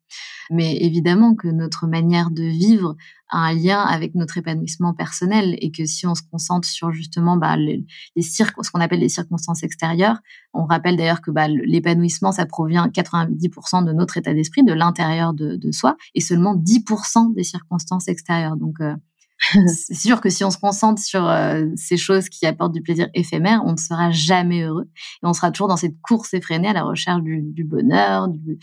Mais 0.50 0.76
évidemment 0.78 1.36
que 1.36 1.46
notre 1.46 1.86
manière 1.86 2.30
de 2.32 2.42
vivre 2.42 2.96
a 3.28 3.38
un 3.38 3.54
lien 3.54 3.80
avec 3.82 4.16
notre 4.16 4.36
épanouissement 4.36 4.94
personnel 4.94 5.56
et 5.60 5.70
que 5.70 5.84
si 5.84 6.08
on 6.08 6.16
se 6.16 6.22
concentre 6.28 6.66
sur 6.66 6.90
justement 6.90 7.36
bah, 7.36 7.56
les, 7.56 7.84
les 8.16 8.22
ce 8.22 8.42
qu'on 8.72 8.80
appelle 8.80 9.00
les 9.00 9.08
circonstances 9.08 9.62
extérieures, 9.62 10.18
on 10.54 10.64
rappelle 10.64 10.96
d'ailleurs 10.96 11.20
que 11.20 11.30
bah, 11.30 11.46
l'épanouissement 11.46 12.32
ça 12.32 12.46
provient 12.46 12.88
90% 12.88 13.84
de 13.84 13.92
notre 13.92 14.16
état 14.16 14.34
d'esprit, 14.34 14.64
de 14.64 14.72
l'intérieur 14.72 15.34
de, 15.34 15.54
de, 15.54 15.70
soi 15.70 15.96
et 16.16 16.20
seulement 16.20 16.56
10% 16.56 17.32
des 17.32 17.44
circonstances 17.44 18.08
extérieures. 18.08 18.56
Donc 18.56 18.80
euh, 18.80 18.94
c'est 19.66 19.94
sûr 19.94 20.20
que 20.20 20.30
si 20.30 20.44
on 20.44 20.50
se 20.50 20.58
concentre 20.58 21.02
sur 21.02 21.28
euh, 21.28 21.66
ces 21.76 21.96
choses 21.96 22.28
qui 22.28 22.46
apportent 22.46 22.72
du 22.72 22.82
plaisir 22.82 23.08
éphémère, 23.14 23.62
on 23.64 23.72
ne 23.72 23.76
sera 23.76 24.10
jamais 24.10 24.62
heureux 24.62 24.88
et 24.94 25.26
on 25.26 25.32
sera 25.32 25.50
toujours 25.50 25.68
dans 25.68 25.76
cette 25.76 26.00
course 26.00 26.32
effrénée 26.34 26.68
à 26.68 26.72
la 26.72 26.84
recherche 26.84 27.22
du, 27.22 27.42
du 27.42 27.64
bonheur. 27.64 28.28
Du, 28.28 28.58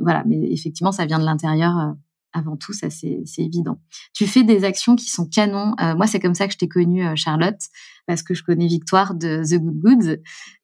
voilà, 0.00 0.22
mais 0.26 0.36
effectivement, 0.52 0.92
ça 0.92 1.04
vient 1.06 1.18
de 1.18 1.24
l'intérieur 1.24 1.78
euh, 1.78 1.92
avant 2.34 2.56
tout, 2.56 2.72
ça 2.72 2.90
c'est 2.90 3.24
évident. 3.38 3.78
Tu 4.12 4.26
fais 4.26 4.42
des 4.42 4.64
actions 4.64 4.96
qui 4.96 5.08
sont 5.08 5.26
canons. 5.26 5.74
Euh, 5.80 5.94
moi, 5.94 6.06
c'est 6.06 6.20
comme 6.20 6.34
ça 6.34 6.46
que 6.46 6.52
je 6.52 6.58
t'ai 6.58 6.68
connue, 6.68 7.04
Charlotte 7.16 7.60
parce 8.06 8.22
que 8.22 8.34
je 8.34 8.42
connais 8.42 8.66
Victoire 8.66 9.14
de 9.14 9.42
The 9.44 9.60
Good 9.60 9.80
Goods 9.80 10.16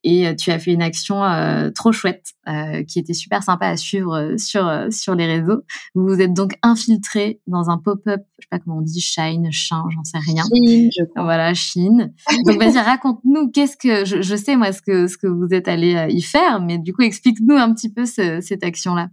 et 0.02 0.26
euh, 0.26 0.34
tu 0.34 0.50
as 0.50 0.58
fait 0.58 0.72
une 0.72 0.82
action 0.82 1.22
euh, 1.22 1.70
trop 1.70 1.92
chouette 1.92 2.32
euh, 2.48 2.82
qui 2.84 2.98
était 2.98 3.12
super 3.12 3.42
sympa 3.42 3.66
à 3.66 3.76
suivre 3.76 4.36
sur 4.38 4.70
sur 4.90 5.14
les 5.14 5.26
réseaux. 5.26 5.62
Vous 5.94 6.06
vous 6.06 6.20
êtes 6.20 6.32
donc 6.32 6.56
infiltré 6.62 7.40
dans 7.46 7.70
un 7.70 7.78
pop-up, 7.78 8.20
je 8.38 8.44
sais 8.44 8.48
pas 8.50 8.58
comment 8.58 8.78
on 8.78 8.82
dit, 8.82 9.00
Shine, 9.00 9.50
Shine, 9.52 9.82
j'en 9.90 10.04
sais 10.04 10.18
rien. 10.18 10.42
Chine, 10.44 10.90
je 10.98 11.04
crois. 11.04 11.24
Voilà, 11.24 11.54
Chine. 11.54 12.12
Donc 12.46 12.58
vas-y, 12.58 12.78
raconte-nous 12.78 13.50
qu'est-ce 13.50 13.76
que 13.76 14.04
je, 14.04 14.22
je, 14.22 14.36
sais 14.36 14.56
moi 14.56 14.72
ce 14.72 14.82
que 14.82 15.06
ce 15.06 15.18
que 15.18 15.26
vous 15.26 15.48
êtes 15.52 15.68
allé 15.68 16.06
y 16.10 16.22
faire, 16.22 16.60
mais 16.60 16.78
du 16.78 16.92
coup 16.92 17.02
explique-nous 17.02 17.56
un 17.56 17.72
petit 17.74 17.92
peu 17.92 18.06
ce, 18.06 18.40
cette 18.40 18.64
action-là. 18.64 19.08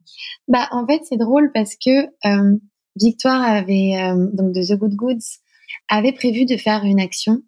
Bah 0.47 0.67
en 0.71 0.85
fait 0.85 1.01
c'est 1.07 1.17
drôle 1.17 1.51
parce 1.53 1.75
que 1.75 2.07
Victoire 2.95 3.43
avait 3.43 3.93
donc 4.33 4.53
de 4.53 4.61
The 4.63 4.77
Good 4.77 4.95
Goods 4.95 5.39
avait 5.89 6.11
prévu 6.11 6.45
de 6.45 6.57
faire 6.57 6.83
une 6.83 6.99
action 6.99 7.41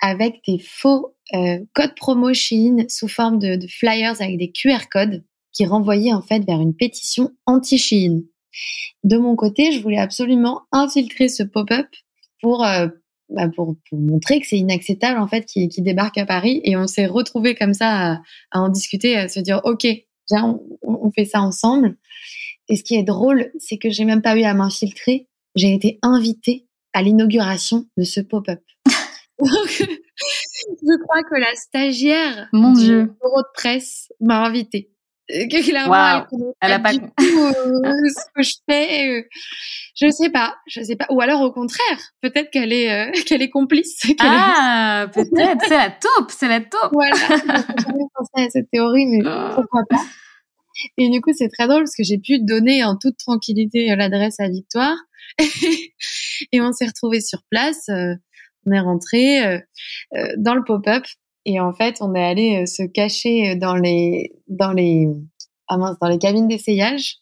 avec 0.00 0.40
des 0.46 0.58
faux 0.58 1.14
euh, 1.34 1.58
codes 1.74 1.94
promo 1.94 2.32
Shein 2.32 2.84
sous 2.88 3.08
forme 3.08 3.38
de, 3.38 3.58
flyers 3.68 4.20
avec 4.20 4.38
des 4.38 4.50
QR 4.50 4.88
codes 4.90 5.24
qui 5.52 5.66
renvoyaient 5.66 6.12
en 6.12 6.22
fait 6.22 6.44
vers 6.44 6.60
une 6.60 6.74
pétition 6.74 7.30
anti-Shein. 7.46 8.22
De 9.04 9.16
mon 9.16 9.36
côté, 9.36 9.72
je 9.72 9.80
voulais 9.80 9.98
absolument 9.98 10.62
infiltrer 10.72 11.28
ce 11.28 11.42
pop-up 11.42 11.86
pour, 12.40 12.64
euh, 12.64 12.88
bah 13.28 13.48
pour, 13.54 13.76
montrer 13.92 14.40
que 14.40 14.46
c'est 14.46 14.58
inacceptable 14.58 15.20
en 15.20 15.28
fait 15.28 15.44
qui, 15.44 15.68
débarque 15.78 16.18
à 16.18 16.26
Paris 16.26 16.60
et 16.64 16.76
on 16.76 16.86
s'est 16.86 17.06
retrouvé 17.06 17.54
comme 17.54 17.74
ça 17.74 18.20
à, 18.50 18.60
en 18.60 18.68
discuter, 18.68 19.16
à 19.16 19.28
se 19.28 19.40
dire 19.40 19.60
ok, 19.64 19.86
viens, 20.30 20.58
on 20.82 21.10
fait 21.12 21.26
ça 21.26 21.40
ensemble. 21.40 21.96
Et 22.70 22.76
ce 22.76 22.84
qui 22.84 22.94
est 22.94 23.02
drôle, 23.02 23.50
c'est 23.58 23.78
que 23.78 23.90
j'ai 23.90 24.04
même 24.04 24.22
pas 24.22 24.36
eu 24.36 24.44
à 24.44 24.54
m'infiltrer, 24.54 25.26
j'ai 25.56 25.74
été 25.74 25.98
invitée 26.02 26.68
à 26.92 27.02
l'inauguration 27.02 27.86
de 27.96 28.04
ce 28.04 28.20
pop-up. 28.20 28.60
je 29.40 31.02
crois 31.02 31.24
que 31.24 31.34
la 31.34 31.52
stagiaire 31.56 32.48
Mon 32.52 32.72
du 32.72 32.84
Dieu. 32.84 33.02
bureau 33.20 33.42
de 33.42 33.52
presse 33.54 34.12
m'a 34.20 34.44
invitée. 34.44 34.92
Euh, 35.32 35.46
clairement, 35.48 36.26
elle, 36.60 36.72
a 36.72 36.78
pas, 36.78 36.92
du 36.92 37.00
tout 37.00 37.38
euh, 37.38 37.52
ce 38.08 38.24
que 38.34 38.42
je 38.42 38.54
fais. 38.68 39.18
Euh, 39.18 39.22
je 39.96 40.10
sais 40.10 40.30
pas, 40.30 40.56
je 40.68 40.82
sais 40.82 40.96
pas. 40.96 41.06
Ou 41.10 41.20
alors 41.20 41.40
au 41.40 41.52
contraire, 41.52 41.98
peut-être 42.20 42.50
qu'elle 42.50 42.72
est 42.72 43.12
qu'elle 43.26 43.42
est 43.42 43.50
complice. 43.50 44.00
ah, 44.20 45.06
peut-être. 45.12 45.64
c'est 45.66 45.76
la 45.76 45.90
taupe, 45.90 46.30
c'est 46.30 46.48
la 46.48 46.60
taupe. 46.60 46.90
Voilà. 46.92 47.16
J'avais 47.16 48.06
pensé 48.14 48.46
à 48.46 48.50
cette 48.50 48.70
théorie, 48.70 49.06
mais 49.06 49.22
pourquoi 49.54 49.82
pas. 49.88 50.02
Et 50.98 51.08
du 51.10 51.20
coup, 51.20 51.30
c'est 51.36 51.48
très 51.48 51.66
drôle 51.66 51.82
parce 51.82 51.96
que 51.96 52.04
j'ai 52.04 52.18
pu 52.18 52.38
donner 52.40 52.84
en 52.84 52.96
toute 52.96 53.16
tranquillité 53.16 53.94
l'adresse 53.96 54.40
à 54.40 54.48
Victoire. 54.48 54.96
et 56.52 56.60
on 56.60 56.72
s'est 56.72 56.86
retrouvés 56.86 57.20
sur 57.20 57.42
place 57.50 57.88
on 58.66 58.72
est 58.72 58.80
rentré 58.80 59.44
euh, 59.44 59.58
euh, 60.14 60.28
dans 60.38 60.54
le 60.54 60.64
pop-up 60.64 61.04
et 61.46 61.58
en 61.58 61.72
fait, 61.72 61.96
on 62.00 62.14
est 62.14 62.24
allé 62.24 62.62
euh, 62.62 62.66
se 62.66 62.82
cacher 62.82 63.56
dans 63.56 63.74
les 63.74 64.32
dans 64.48 64.72
les 64.72 65.08
ah 65.68 65.78
mince, 65.78 65.96
dans 66.00 66.08
les 66.08 66.18
cabines 66.18 66.48
d'essayage 66.48 67.16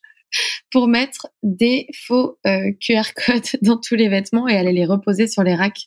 pour 0.70 0.88
mettre 0.88 1.28
des 1.42 1.86
faux 2.06 2.38
QR 2.44 3.14
codes 3.14 3.48
dans 3.62 3.78
tous 3.78 3.94
les 3.94 4.09
vêtements 4.09 4.46
et 4.46 4.56
aller 4.56 4.72
les 4.72 4.84
reposer 4.84 5.26
sur 5.26 5.42
les 5.42 5.54
racks 5.54 5.86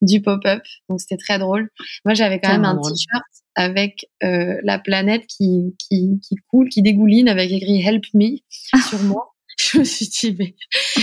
du 0.00 0.22
pop-up. 0.22 0.62
Donc 0.88 1.00
c'était 1.00 1.16
très 1.16 1.38
drôle. 1.38 1.70
Moi, 2.04 2.14
j'avais 2.14 2.40
quand 2.40 2.50
même 2.50 2.64
un 2.64 2.76
t-shirt 2.76 3.24
avec 3.56 4.06
la 4.20 4.78
planète 4.78 5.26
qui, 5.26 5.74
qui, 5.78 6.20
qui 6.22 6.36
coule, 6.50 6.68
qui 6.68 6.82
dégouline 6.82 7.28
avec 7.28 7.50
écrit 7.50 7.80
Help 7.80 8.04
Me 8.14 8.36
sur 8.88 9.02
moi. 9.04 9.32
je 9.58 9.78
me 9.78 9.84
suis 9.84 10.06
dit, 10.08 10.36
mais 10.38 10.54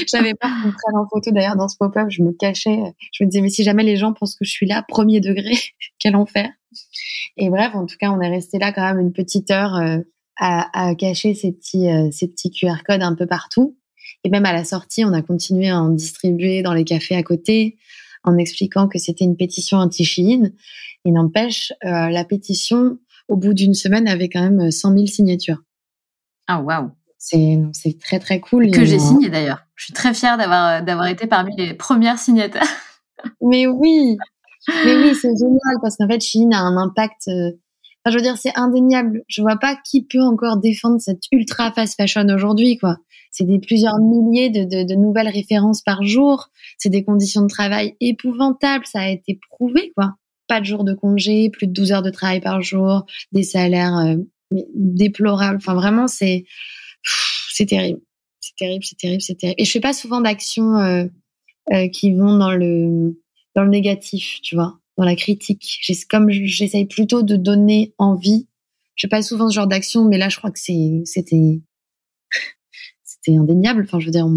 j'avais 0.08 0.34
peur 0.36 0.52
qu'on 0.62 0.72
prenne 0.72 0.96
en 0.96 1.08
photo. 1.08 1.32
D'ailleurs, 1.32 1.56
dans 1.56 1.68
ce 1.68 1.78
pop-up, 1.78 2.08
je 2.10 2.22
me 2.22 2.32
cachais. 2.34 2.78
Je 3.12 3.24
me 3.24 3.30
disais, 3.30 3.42
mais 3.42 3.50
si 3.50 3.64
jamais 3.64 3.84
les 3.84 3.96
gens 3.96 4.14
pensent 4.14 4.36
que 4.36 4.46
je 4.46 4.52
suis 4.52 4.68
là, 4.68 4.84
premier 4.88 5.20
degré, 5.20 5.54
quel 6.00 6.16
enfer. 6.16 6.50
Et 7.38 7.50
bref, 7.50 7.74
en 7.74 7.86
tout 7.86 7.96
cas, 8.00 8.12
on 8.12 8.22
est 8.22 8.30
resté 8.30 8.60
là 8.60 8.72
quand 8.72 8.84
même 8.84 9.00
une 9.00 9.14
petite 9.14 9.50
heure 9.52 9.76
euh, 9.76 10.00
à, 10.38 10.88
à, 10.88 10.96
cacher 10.96 11.34
ces 11.34 11.52
petits, 11.52 11.90
euh, 11.90 12.10
ces 12.12 12.28
petits 12.28 12.52
QR 12.52 12.84
codes 12.86 13.02
un 13.02 13.16
peu 13.16 13.26
partout. 13.26 13.78
Et 14.24 14.30
même 14.30 14.46
à 14.46 14.54
la 14.54 14.64
sortie, 14.64 15.04
on 15.04 15.14
a 15.14 15.22
continué 15.22 15.70
à 15.70 15.80
en 15.80 15.90
distribuer 15.90 16.62
dans 16.62 16.74
les 16.74 16.86
cafés 16.86 17.16
à 17.16 17.24
côté, 17.24 17.78
en 18.24 18.38
expliquant 18.38 18.88
que 18.88 19.00
c'était 19.00 19.26
une 19.26 19.38
pétition 19.38 19.78
anti-Chine. 19.78 20.54
Et 21.06 21.12
n'empêche, 21.12 21.74
euh, 21.84 22.10
la 22.10 22.24
pétition, 22.24 22.98
au 23.28 23.36
bout 23.36 23.54
d'une 23.54 23.74
semaine, 23.74 24.08
avait 24.08 24.30
quand 24.30 24.42
même 24.42 24.72
100 24.72 24.94
000 24.94 25.06
signatures. 25.08 25.62
Ah, 26.48 26.62
waouh 26.62 26.92
c'est 27.26 28.00
très 28.02 28.20
très 28.20 28.40
cool. 28.42 28.70
Que 28.70 28.84
j'ai 28.84 29.00
signé 29.00 29.30
d'ailleurs. 29.30 29.60
Je 29.76 29.86
suis 29.86 29.94
très 29.94 30.14
fière 30.14 30.38
d'avoir 30.38 30.84
d'avoir 30.84 31.08
été 31.08 31.26
parmi 31.26 31.56
les 31.56 31.74
premières 31.74 32.20
signataires. 32.20 32.68
Mais 33.42 33.66
oui, 33.66 34.18
mais 34.68 34.96
oui, 34.96 35.16
c'est 35.16 35.36
génial 35.36 35.78
parce 35.82 35.98
qu'en 35.98 36.08
fait, 36.08 36.22
Chine 36.22 36.54
a 36.54 36.60
un 36.60 36.78
impact. 36.78 37.28
Euh, 37.28 37.52
enfin, 38.06 38.12
je 38.12 38.16
veux 38.16 38.22
dire, 38.22 38.38
c'est 38.38 38.56
indéniable. 38.56 39.24
Je 39.28 39.42
vois 39.42 39.58
pas 39.58 39.76
qui 39.76 40.06
peut 40.06 40.22
encore 40.22 40.58
défendre 40.58 41.00
cette 41.00 41.24
ultra 41.32 41.72
fast 41.72 41.96
fashion 41.96 42.28
aujourd'hui, 42.30 42.78
quoi. 42.78 42.98
C'est 43.34 43.46
des 43.46 43.58
plusieurs 43.58 43.98
milliers 43.98 44.52
de, 44.52 44.64
de, 44.64 44.84
de, 44.84 44.94
nouvelles 44.94 45.28
références 45.28 45.82
par 45.82 46.04
jour. 46.04 46.50
C'est 46.78 46.90
des 46.90 47.04
conditions 47.04 47.42
de 47.42 47.48
travail 47.48 47.96
épouvantables. 48.00 48.86
Ça 48.86 49.02
a 49.02 49.10
été 49.10 49.40
prouvé, 49.50 49.92
quoi. 49.98 50.14
Pas 50.48 50.60
de 50.60 50.66
jours 50.66 50.84
de 50.84 50.94
congé, 50.94 51.50
plus 51.50 51.66
de 51.66 51.74
12 51.74 51.94
heures 51.94 52.02
de 52.04 52.12
travail 52.12 52.42
par 52.42 52.62
jour, 52.62 53.08
des 53.32 53.42
salaires 53.42 53.98
euh, 53.98 54.18
déplorables. 54.76 55.58
Enfin, 55.58 55.74
vraiment, 55.74 56.08
c'est 56.08 56.46
c'est 57.50 57.66
terrible. 57.66 58.02
C'est 58.40 58.56
terrible, 58.56 58.84
c'est 58.84 58.98
terrible, 58.98 59.22
c'est 59.22 59.36
terrible. 59.36 59.60
Et 59.60 59.66
je 59.66 59.72
fais 59.72 59.80
pas 59.80 59.94
souvent 59.94 60.22
d'actions 60.22 60.78
euh, 60.78 61.06
euh, 61.74 61.88
qui 61.88 62.14
vont 62.14 62.38
dans 62.38 62.52
le 62.52 63.20
dans 63.56 63.64
le 63.64 63.70
négatif, 63.70 64.42
tu 64.44 64.54
vois, 64.54 64.78
dans 64.96 65.06
la 65.06 65.16
critique. 65.16 65.82
Comme 66.08 66.30
j'essaye 66.30 66.86
plutôt 66.86 67.24
de 67.24 67.36
donner 67.36 67.96
envie. 67.98 68.48
Je 68.96 69.08
fais 69.08 69.10
pas 69.10 69.24
souvent 69.24 69.50
ce 69.50 69.56
genre 69.56 69.66
d'action, 69.66 70.06
mais 70.08 70.20
là, 70.20 70.30
je 70.30 70.38
crois 70.38 70.52
que 70.52 70.60
c'est 70.60 71.02
c'était 71.06 71.62
c'était 73.24 73.38
indéniable. 73.38 73.84
Enfin, 73.84 74.00
je 74.00 74.06
veux 74.06 74.12
dire, 74.12 74.28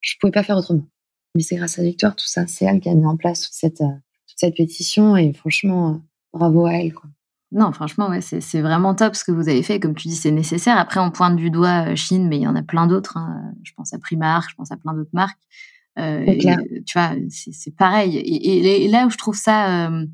je 0.00 0.14
pouvais 0.20 0.32
pas 0.32 0.42
faire 0.42 0.56
autrement. 0.56 0.86
Mais 1.34 1.42
c'est 1.42 1.56
grâce 1.56 1.78
à 1.78 1.82
Victoire, 1.82 2.16
tout 2.16 2.26
ça. 2.26 2.46
C'est 2.46 2.64
elle 2.64 2.80
qui 2.80 2.88
a 2.88 2.94
mis 2.94 3.06
en 3.06 3.16
place 3.16 3.42
toute 3.42 3.54
cette 3.54 3.80
euh, 3.80 3.94
toute 4.26 4.38
cette 4.38 4.56
pétition 4.56 5.16
et 5.16 5.32
franchement, 5.32 6.00
bravo 6.32 6.66
à 6.66 6.74
elle. 6.74 6.94
Quoi. 6.94 7.10
Non, 7.52 7.70
franchement, 7.72 8.08
ouais, 8.08 8.20
c'est 8.20 8.60
vraiment 8.60 8.94
top 8.94 9.14
ce 9.14 9.24
que 9.24 9.32
vous 9.32 9.48
avez 9.48 9.62
fait. 9.62 9.78
Comme 9.78 9.94
tu 9.94 10.08
dis, 10.08 10.16
c'est 10.16 10.32
nécessaire. 10.32 10.78
Après, 10.78 10.98
on 10.98 11.10
pointe 11.10 11.36
du 11.36 11.50
doigt 11.50 11.90
euh, 11.90 11.96
Chine, 11.96 12.26
mais 12.28 12.36
il 12.36 12.42
y 12.42 12.48
en 12.48 12.56
a 12.56 12.62
plein 12.62 12.86
d'autres. 12.86 13.16
Hein. 13.16 13.52
Je 13.62 13.72
pense 13.76 13.92
à 13.94 13.98
Primark, 13.98 14.50
je 14.50 14.56
pense 14.56 14.72
à 14.72 14.76
plein 14.76 14.94
d'autres 14.94 15.10
marques. 15.12 15.38
Euh, 15.98 16.24
tu 16.84 16.98
vois, 16.98 17.12
c'est 17.30 17.74
pareil. 17.76 18.16
Et, 18.18 18.88
là 18.88 19.06
où 19.06 19.10
je 19.10 19.16
trouve 19.16 19.36
ça, 19.36 19.88
euh, 19.88 20.06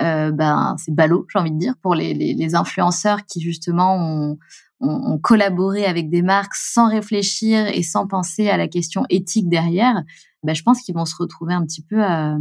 euh, 0.00 0.30
ben, 0.32 0.76
c'est 0.78 0.94
ballot, 0.94 1.26
j'ai 1.32 1.38
envie 1.38 1.52
de 1.52 1.58
dire, 1.58 1.74
pour 1.82 1.94
les, 1.94 2.14
les, 2.14 2.34
les 2.34 2.54
influenceurs 2.54 3.24
qui 3.26 3.40
justement 3.40 3.96
ont, 3.96 4.38
ont, 4.80 5.12
ont, 5.12 5.18
collaboré 5.18 5.84
avec 5.84 6.10
des 6.10 6.22
marques 6.22 6.54
sans 6.54 6.88
réfléchir 6.88 7.66
et 7.68 7.82
sans 7.82 8.06
penser 8.06 8.48
à 8.48 8.56
la 8.56 8.68
question 8.68 9.04
éthique 9.10 9.48
derrière. 9.48 10.02
Ben, 10.42 10.54
je 10.54 10.62
pense 10.62 10.82
qu'ils 10.82 10.94
vont 10.94 11.04
se 11.04 11.16
retrouver 11.16 11.54
un 11.54 11.64
petit 11.64 11.82
peu 11.82 12.02
à 12.02 12.36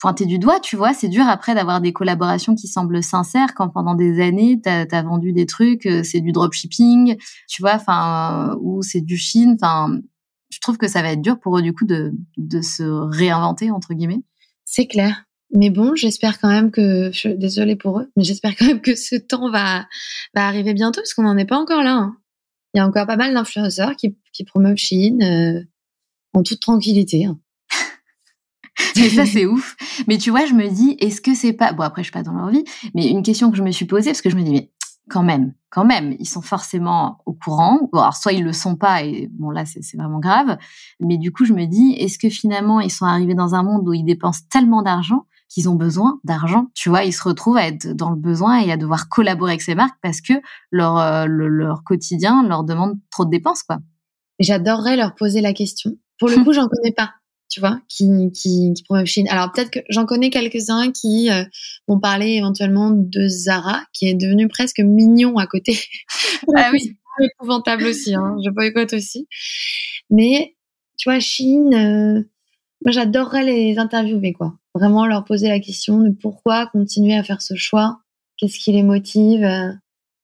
pointer 0.00 0.24
du 0.24 0.38
doigt, 0.38 0.60
tu 0.60 0.76
vois. 0.76 0.94
C'est 0.94 1.08
dur 1.08 1.26
après 1.28 1.54
d'avoir 1.54 1.80
des 1.80 1.92
collaborations 1.92 2.54
qui 2.54 2.66
semblent 2.66 3.02
sincères 3.02 3.54
quand 3.54 3.68
pendant 3.68 3.94
des 3.94 4.20
années, 4.20 4.60
tu 4.62 4.68
as, 4.68 5.02
vendu 5.02 5.32
des 5.32 5.46
trucs, 5.46 5.86
euh, 5.86 6.02
c'est 6.02 6.20
du 6.20 6.32
dropshipping, 6.32 7.16
tu 7.48 7.62
vois, 7.62 7.74
enfin, 7.74 8.50
euh, 8.52 8.56
ou 8.60 8.82
c'est 8.82 9.02
du 9.02 9.16
Chine. 9.16 9.56
Enfin, 9.60 9.98
je 10.50 10.58
trouve 10.60 10.78
que 10.78 10.88
ça 10.88 11.02
va 11.02 11.12
être 11.12 11.22
dur 11.22 11.38
pour 11.38 11.58
eux, 11.58 11.62
du 11.62 11.72
coup, 11.72 11.84
de, 11.84 12.12
de 12.36 12.62
se 12.62 12.82
réinventer, 12.82 13.70
entre 13.70 13.94
guillemets. 13.94 14.22
C'est 14.64 14.86
clair. 14.86 15.24
Mais 15.52 15.70
bon, 15.70 15.94
j'espère 15.96 16.38
quand 16.38 16.48
même 16.48 16.70
que, 16.70 17.10
je 17.12 17.28
désolée 17.28 17.76
pour 17.76 17.98
eux, 17.98 18.10
mais 18.16 18.24
j'espère 18.24 18.56
quand 18.56 18.66
même 18.66 18.80
que 18.80 18.94
ce 18.94 19.16
temps 19.16 19.50
va, 19.50 19.86
va 20.34 20.46
arriver 20.46 20.74
bientôt, 20.74 21.00
parce 21.00 21.14
qu'on 21.14 21.24
n'en 21.24 21.36
est 21.36 21.46
pas 21.46 21.58
encore 21.58 21.82
là. 21.82 21.94
Hein. 21.94 22.16
Il 22.72 22.78
y 22.78 22.80
a 22.80 22.86
encore 22.86 23.06
pas 23.06 23.16
mal 23.16 23.34
d'influenceurs 23.34 23.96
qui, 23.96 24.16
qui 24.32 24.44
promeuvent 24.44 24.76
Chine 24.76 25.22
euh, 25.22 25.60
en 26.34 26.44
toute 26.44 26.60
tranquillité. 26.60 27.24
Hein. 27.24 27.38
Mais 28.96 29.08
ça, 29.08 29.26
c'est 29.26 29.46
ouf. 29.46 29.76
Mais 30.06 30.18
tu 30.18 30.30
vois, 30.30 30.46
je 30.46 30.54
me 30.54 30.68
dis, 30.68 30.96
est-ce 31.00 31.20
que 31.20 31.34
c'est 31.34 31.52
pas, 31.52 31.72
bon, 31.72 31.82
après, 31.82 32.02
je 32.02 32.06
suis 32.06 32.12
pas 32.12 32.22
dans 32.22 32.32
leur 32.32 32.48
vie, 32.48 32.64
mais 32.94 33.08
une 33.08 33.22
question 33.22 33.50
que 33.50 33.56
je 33.56 33.62
me 33.62 33.70
suis 33.72 33.84
posée, 33.84 34.10
parce 34.10 34.22
que 34.22 34.30
je 34.30 34.36
me 34.36 34.42
dis, 34.42 34.52
mais 34.52 34.70
quand 35.08 35.22
même, 35.22 35.54
quand 35.70 35.84
même, 35.84 36.14
ils 36.18 36.28
sont 36.28 36.40
forcément 36.40 37.18
au 37.26 37.32
courant. 37.32 37.90
alors, 37.92 38.16
soit 38.16 38.32
ils 38.32 38.44
le 38.44 38.52
sont 38.52 38.76
pas, 38.76 39.02
et 39.02 39.28
bon, 39.32 39.50
là, 39.50 39.64
c'est 39.66 39.96
vraiment 39.96 40.20
grave. 40.20 40.56
Mais 41.00 41.18
du 41.18 41.32
coup, 41.32 41.44
je 41.44 41.52
me 41.52 41.66
dis, 41.66 41.94
est-ce 41.98 42.18
que 42.18 42.28
finalement, 42.28 42.80
ils 42.80 42.90
sont 42.90 43.04
arrivés 43.04 43.34
dans 43.34 43.54
un 43.54 43.64
monde 43.64 43.88
où 43.88 43.92
ils 43.92 44.04
dépensent 44.04 44.44
tellement 44.48 44.82
d'argent 44.82 45.26
qu'ils 45.50 45.68
ont 45.68 45.74
besoin 45.74 46.18
d'argent. 46.24 46.68
Tu 46.74 46.88
vois, 46.88 47.04
ils 47.04 47.12
se 47.12 47.22
retrouvent 47.22 47.58
à 47.58 47.66
être 47.66 47.88
dans 47.88 48.10
le 48.10 48.16
besoin 48.16 48.60
et 48.60 48.72
à 48.72 48.76
devoir 48.76 49.08
collaborer 49.08 49.52
avec 49.52 49.62
ces 49.62 49.74
marques 49.74 49.98
parce 50.02 50.20
que 50.20 50.34
leur, 50.70 50.96
euh, 50.98 51.26
leur 51.26 51.84
quotidien 51.84 52.46
leur 52.46 52.64
demande 52.64 52.98
trop 53.10 53.24
de 53.26 53.30
dépenses, 53.30 53.62
quoi. 53.62 53.78
J'adorerais 54.38 54.96
leur 54.96 55.14
poser 55.14 55.42
la 55.42 55.52
question. 55.52 55.92
Pour 56.18 56.28
le 56.28 56.36
coup, 56.44 56.52
j'en 56.52 56.68
connais 56.68 56.92
pas 56.92 57.10
tu 57.50 57.58
vois, 57.58 57.80
qui, 57.88 58.06
qui, 58.32 58.72
qui 58.74 58.82
promeuvent 58.84 59.06
Chine. 59.06 59.26
Alors 59.28 59.50
peut-être 59.50 59.72
que 59.72 59.80
j'en 59.88 60.06
connais 60.06 60.30
quelques-uns 60.30 60.92
qui 60.92 61.30
euh, 61.30 61.42
vont 61.88 61.98
parler 61.98 62.34
éventuellement 62.34 62.92
de 62.92 63.26
Zara, 63.26 63.82
qui 63.92 64.06
est 64.06 64.14
devenu 64.14 64.46
presque 64.46 64.78
mignon 64.78 65.36
à 65.36 65.46
côté. 65.46 65.76
Ah 66.56 66.70
oui. 66.72 66.96
épouvantable 67.20 67.84
aussi, 67.84 68.14
hein, 68.14 68.36
je 68.44 68.50
boycotte 68.50 68.94
aussi. 68.94 69.28
Mais 70.08 70.56
tu 70.96 71.08
vois, 71.08 71.20
Chine, 71.20 71.74
euh, 71.74 72.22
moi 72.84 72.92
j'adorerais 72.92 73.44
les 73.44 73.78
interviewer, 73.78 74.32
quoi. 74.32 74.54
Vraiment 74.74 75.06
leur 75.06 75.24
poser 75.24 75.48
la 75.48 75.60
question 75.60 76.00
de 76.00 76.10
pourquoi 76.10 76.66
continuer 76.66 77.16
à 77.16 77.22
faire 77.22 77.42
ce 77.42 77.54
choix, 77.54 78.00
qu'est-ce 78.36 78.58
qui 78.58 78.72
les 78.72 78.82
motive. 78.82 79.44
Euh, 79.44 79.72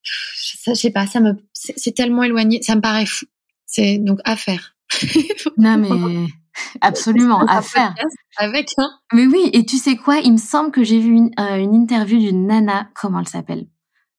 je 0.03 0.75
sais 0.75 0.91
pas, 0.91 1.07
ça 1.07 1.21
me, 1.21 1.35
c'est 1.53 1.95
tellement 1.95 2.23
éloigné, 2.23 2.63
ça 2.63 2.77
me 2.77 2.81
paraît 2.81 3.07
fou. 3.07 3.27
C'est 3.67 3.99
donc 3.99 4.21
à 4.25 4.37
faire. 4.37 4.77
non 5.57 5.77
mais 5.77 6.27
Absolument, 6.81 7.41
à 7.47 7.63
faire. 7.63 7.95
Avec, 8.39 8.73
hein 8.79 8.91
Mais 9.13 9.27
oui, 9.27 9.51
et 9.53 9.65
tu 9.65 9.77
sais 9.77 9.97
quoi? 9.97 10.19
Il 10.19 10.33
me 10.33 10.39
semble 10.39 10.71
que 10.71 10.85
j'ai 10.85 11.01
vu 11.01 11.15
une, 11.15 11.31
euh, 11.39 11.59
interview 11.59 12.19
d'une 12.19 12.47
nana, 12.47 12.89
comment 12.95 13.21
elle 13.21 13.29
s'appelle? 13.29 13.67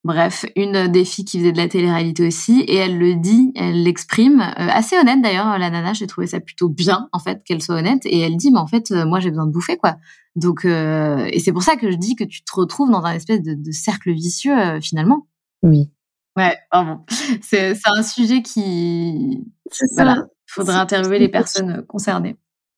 Bref, 0.07 0.45
une 0.55 0.87
des 0.87 1.03
filles 1.03 1.25
qui 1.25 1.37
faisait 1.37 1.51
de 1.51 1.57
la 1.57 1.67
télé-réalité 1.67 2.25
aussi, 2.25 2.61
et 2.61 2.75
elle 2.75 2.97
le 2.97 3.15
dit, 3.15 3.51
elle 3.57 3.83
l'exprime, 3.83 4.39
euh, 4.39 4.69
assez 4.71 4.97
honnête 4.97 5.21
d'ailleurs, 5.21 5.59
la 5.59 5.69
nana, 5.69 5.91
j'ai 5.91 6.07
trouvé 6.07 6.27
ça 6.27 6.39
plutôt 6.39 6.69
bien, 6.69 7.09
en 7.11 7.19
fait, 7.19 7.43
qu'elle 7.43 7.61
soit 7.61 7.75
honnête, 7.75 8.05
et 8.05 8.21
elle 8.21 8.37
dit, 8.37 8.49
mais 8.49 8.59
en 8.59 8.67
fait, 8.67 8.89
euh, 8.91 9.05
moi 9.05 9.19
j'ai 9.19 9.31
besoin 9.31 9.45
de 9.45 9.51
bouffer, 9.51 9.75
quoi. 9.75 9.97
Donc, 10.37 10.63
et 10.63 11.39
c'est 11.39 11.51
pour 11.51 11.63
ça 11.63 11.75
que 11.75 11.91
je 11.91 11.97
dis 11.97 12.15
que 12.15 12.23
tu 12.23 12.41
te 12.41 12.55
retrouves 12.55 12.89
dans 12.89 13.03
un 13.03 13.15
espèce 13.15 13.41
de, 13.41 13.71
cercle 13.71 14.13
vicieux, 14.13 14.79
finalement. 14.81 15.27
Oui. 15.61 15.91
Ouais, 16.37 16.55
bon. 16.71 16.99
C'est 17.41 17.75
un 17.85 18.03
sujet 18.03 18.43
qui... 18.43 19.43
C'est 19.71 19.87
ça. 19.87 20.03
Il 20.05 20.53
faudrait 20.53 20.75
interviewer 20.75 21.19
les 21.19 21.27
personnes 21.27 21.83
concernées. 21.87 22.37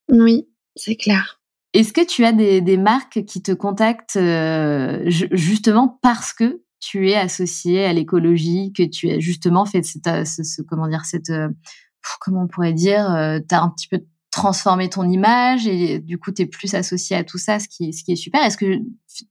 Oui, 0.09 0.47
c'est 0.75 0.95
clair. 0.95 1.39
Est-ce 1.73 1.93
que 1.93 2.05
tu 2.05 2.25
as 2.25 2.31
des, 2.31 2.77
marques 2.77 3.25
qui 3.25 3.43
te 3.43 3.51
contactent 3.51 4.15
euh, 4.15 5.03
justement 5.05 5.99
parce 6.01 6.33
que 6.33 6.63
tu 6.79 7.09
es 7.09 7.15
associé 7.15 7.85
à 7.85 7.93
l'écologie, 7.93 8.71
que 8.73 8.83
tu 8.83 9.09
as 9.09 9.19
justement 9.19 9.65
fait 9.65 9.83
cette, 9.83 10.07
euh, 10.07 10.25
ce, 10.25 10.61
comment 10.61 10.87
dire, 10.87 11.05
cette, 11.05 11.29
euh, 11.29 11.49
comment 12.19 12.43
on 12.43 12.47
pourrait 12.47 12.73
dire, 12.73 13.05
tu 13.47 13.55
as 13.55 13.61
un 13.61 13.69
petit 13.69 13.87
peu 13.87 13.99
transformer 14.31 14.89
ton 14.89 15.09
image 15.09 15.67
et 15.67 15.99
du 15.99 16.19
coup 16.19 16.31
tu 16.31 16.43
es 16.43 16.45
plus 16.45 16.75
associé 16.75 17.15
à 17.15 17.23
tout 17.23 17.39
ça 17.39 17.59
ce 17.59 17.67
qui 17.67 17.93
ce 17.93 18.03
qui 18.03 18.11
est 18.11 18.15
super. 18.15 18.43
Est-ce 18.43 18.57
que 18.57 18.79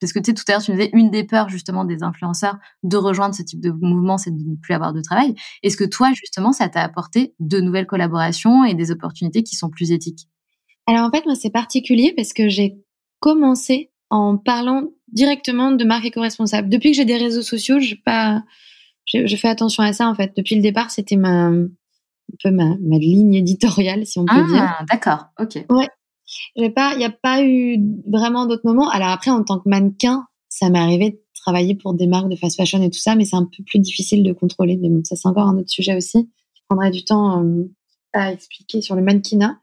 parce 0.01 0.13
que 0.13 0.19
tu 0.19 0.31
sais 0.31 0.35
tout 0.35 0.43
à 0.49 0.53
l'heure 0.53 0.63
tu 0.63 0.73
me 0.73 0.77
disais 0.77 0.91
une 0.93 1.11
des 1.11 1.25
peurs 1.25 1.49
justement 1.49 1.85
des 1.85 2.03
influenceurs 2.03 2.57
de 2.83 2.97
rejoindre 2.97 3.35
ce 3.35 3.43
type 3.43 3.61
de 3.61 3.71
mouvement 3.71 4.19
c'est 4.19 4.33
de 4.33 4.43
ne 4.43 4.57
plus 4.57 4.75
avoir 4.75 4.93
de 4.93 5.01
travail. 5.01 5.35
Est-ce 5.63 5.77
que 5.77 5.85
toi 5.85 6.13
justement 6.15 6.53
ça 6.53 6.69
t'a 6.69 6.83
apporté 6.83 7.35
de 7.39 7.61
nouvelles 7.61 7.87
collaborations 7.87 8.65
et 8.65 8.75
des 8.75 8.91
opportunités 8.91 9.43
qui 9.43 9.55
sont 9.55 9.71
plus 9.71 9.93
éthiques? 9.93 10.29
Alors 10.87 11.07
en 11.07 11.11
fait 11.11 11.25
moi 11.27 11.37
c'est 11.37 11.51
particulier 11.51 12.13
parce 12.17 12.33
que 12.33 12.49
j'ai 12.49 12.77
commencé 13.21 13.93
en 14.11 14.37
parlant 14.37 14.89
directement 15.13 15.73
de 15.73 15.85
marque 15.85 16.05
éco-responsable 16.07 16.69
depuis 16.69 16.91
que 16.91 16.97
j'ai 16.97 17.05
des 17.05 17.17
réseaux 17.17 17.43
sociaux 17.43 17.81
je 17.81 17.95
pas 18.05 18.43
je, 19.07 19.37
fais 19.37 19.49
attention 19.49 19.83
à 19.83 19.93
ça 19.93 20.09
en 20.09 20.15
fait 20.15 20.33
depuis 20.37 20.55
le 20.55 20.63
départ 20.63 20.91
c'était 20.91 21.17
ma 21.17 21.51
un 22.33 22.37
peu 22.43 22.51
ma, 22.51 22.77
ma, 22.81 22.99
ligne 22.99 23.35
éditoriale, 23.35 24.07
si 24.07 24.19
on 24.19 24.27
peut 24.27 24.35
dire. 24.35 24.63
Ah, 24.63 24.85
d'accord, 24.91 25.27
ok. 25.39 25.65
Ouais. 25.71 25.89
J'ai 26.57 26.71
pas, 26.71 26.93
il 26.93 26.99
n'y 26.99 27.05
a 27.05 27.11
pas 27.11 27.43
eu 27.43 27.79
vraiment 28.07 28.47
d'autres 28.47 28.67
moments. 28.67 28.91
Alors 28.91 29.09
après, 29.09 29.31
en 29.31 29.43
tant 29.43 29.59
que 29.59 29.69
mannequin, 29.69 30.27
ça 30.49 30.69
m'est 30.69 30.79
arrivé 30.79 31.11
de 31.11 31.21
travailler 31.35 31.75
pour 31.75 31.95
des 31.95 32.07
marques 32.07 32.29
de 32.29 32.37
fast 32.37 32.57
fashion 32.57 32.83
et 32.83 32.91
tout 32.91 32.99
ça, 32.99 33.15
mais 33.15 33.25
c'est 33.25 33.37
un 33.37 33.45
peu 33.45 33.63
plus 33.65 33.79
difficile 33.79 34.23
de 34.23 34.33
contrôler. 34.33 34.77
Mais 34.77 34.91
bon, 34.91 35.03
ça 35.05 35.17
c'est 35.17 35.27
encore 35.27 35.49
un 35.49 35.57
autre 35.57 35.71
sujet 35.71 35.97
aussi. 35.97 36.29
Je 36.55 36.61
prendrai 36.69 36.91
du 36.91 37.05
temps 37.05 37.43
euh, 37.43 37.65
à 38.13 38.33
expliquer 38.33 38.81
sur 38.81 38.95
le 38.95 39.03
mannequinat. 39.03 39.59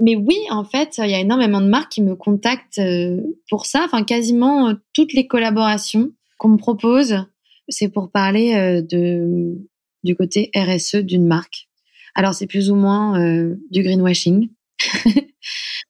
Mais 0.00 0.16
oui, 0.16 0.36
en 0.50 0.64
fait, 0.64 0.98
il 0.98 1.10
y 1.10 1.14
a 1.14 1.20
énormément 1.20 1.60
de 1.60 1.68
marques 1.68 1.92
qui 1.92 2.02
me 2.02 2.16
contactent 2.16 2.78
euh, 2.78 3.20
pour 3.48 3.66
ça. 3.66 3.82
Enfin, 3.84 4.04
quasiment 4.04 4.68
euh, 4.68 4.74
toutes 4.94 5.12
les 5.12 5.26
collaborations 5.26 6.10
qu'on 6.38 6.48
me 6.48 6.56
propose, 6.56 7.24
c'est 7.68 7.88
pour 7.88 8.10
parler 8.10 8.82
de 8.82 9.56
du 10.02 10.16
côté 10.16 10.50
RSE 10.54 10.96
d'une 10.96 11.26
marque. 11.26 11.68
Alors 12.14 12.34
c'est 12.34 12.46
plus 12.46 12.70
ou 12.70 12.74
moins 12.74 13.20
euh, 13.20 13.56
du 13.70 13.82
greenwashing. 13.82 14.48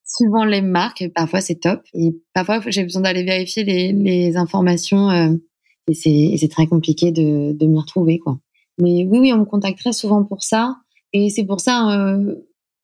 Suivant 0.05 0.44
les 0.44 0.61
marques, 0.61 1.09
parfois 1.14 1.40
c'est 1.40 1.57
top. 1.57 1.82
Et 1.94 2.14
parfois 2.34 2.61
j'ai 2.66 2.82
besoin 2.82 3.03
d'aller 3.03 3.24
vérifier 3.24 3.64
les, 3.64 4.36
informations 4.36 5.11
euh, 5.11 5.34
et 5.88 5.94
c'est 5.94 6.48
très 6.48 6.66
compliqué 6.66 7.11
de, 7.11 7.53
de 7.53 7.66
m'y 7.66 7.78
retrouver. 7.78 8.18
quoi. 8.18 8.38
Mais 8.78 9.05
oui, 9.05 9.18
oui, 9.18 9.32
on 9.32 9.38
me 9.38 9.44
contacte 9.44 9.78
très 9.78 9.92
souvent 9.92 10.22
pour 10.24 10.42
ça. 10.42 10.76
Et 11.13 11.31
c'est 11.31 11.45
pour 11.45 11.61
ça, 11.61 11.91
euh, 11.91 12.35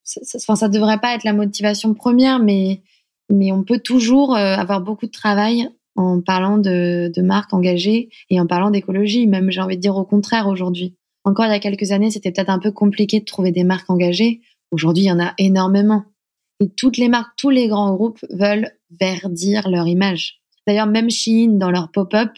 ça, 0.03 0.55
ça, 0.55 0.69
devrait 0.69 0.99
pas 0.99 1.15
être 1.15 1.23
la 1.23 1.33
motivation 1.33 1.93
première, 1.93 2.39
mais, 2.39 2.81
mais 3.29 3.51
on 3.51 3.63
peut 3.63 3.79
toujours 3.79 4.35
euh, 4.35 4.55
avoir 4.55 4.81
beaucoup 4.81 5.07
de 5.07 5.11
travail 5.11 5.69
en 5.95 6.21
parlant 6.21 6.57
de, 6.57 7.11
de 7.13 7.21
marques 7.21 7.53
engagées 7.53 8.09
et 8.29 8.39
en 8.39 8.47
parlant 8.47 8.71
d'écologie. 8.71 9.27
Même, 9.27 9.51
j'ai 9.51 9.61
envie 9.61 9.77
de 9.77 9.81
dire 9.81 9.95
au 9.95 10.05
contraire 10.05 10.47
aujourd'hui. 10.47 10.95
Encore 11.23 11.45
il 11.45 11.51
y 11.51 11.55
a 11.55 11.59
quelques 11.59 11.91
années, 11.91 12.11
c'était 12.11 12.31
peut-être 12.31 12.49
un 12.49 12.59
peu 12.59 12.71
compliqué 12.71 13.19
de 13.19 13.25
trouver 13.25 13.51
des 13.51 13.63
marques 13.63 13.89
engagées. 13.89 14.41
Aujourd'hui, 14.71 15.05
il 15.05 15.07
y 15.07 15.11
en 15.11 15.19
a 15.19 15.33
énormément. 15.37 16.05
Et 16.59 16.69
toutes 16.69 16.97
les 16.97 17.09
marques, 17.09 17.33
tous 17.37 17.49
les 17.49 17.67
grands 17.67 17.93
groupes 17.93 18.19
veulent 18.29 18.71
verdir 18.99 19.69
leur 19.69 19.87
image. 19.87 20.41
D'ailleurs, 20.67 20.87
même 20.87 21.09
Shein, 21.09 21.57
dans 21.57 21.71
leur 21.71 21.91
pop-up, 21.91 22.31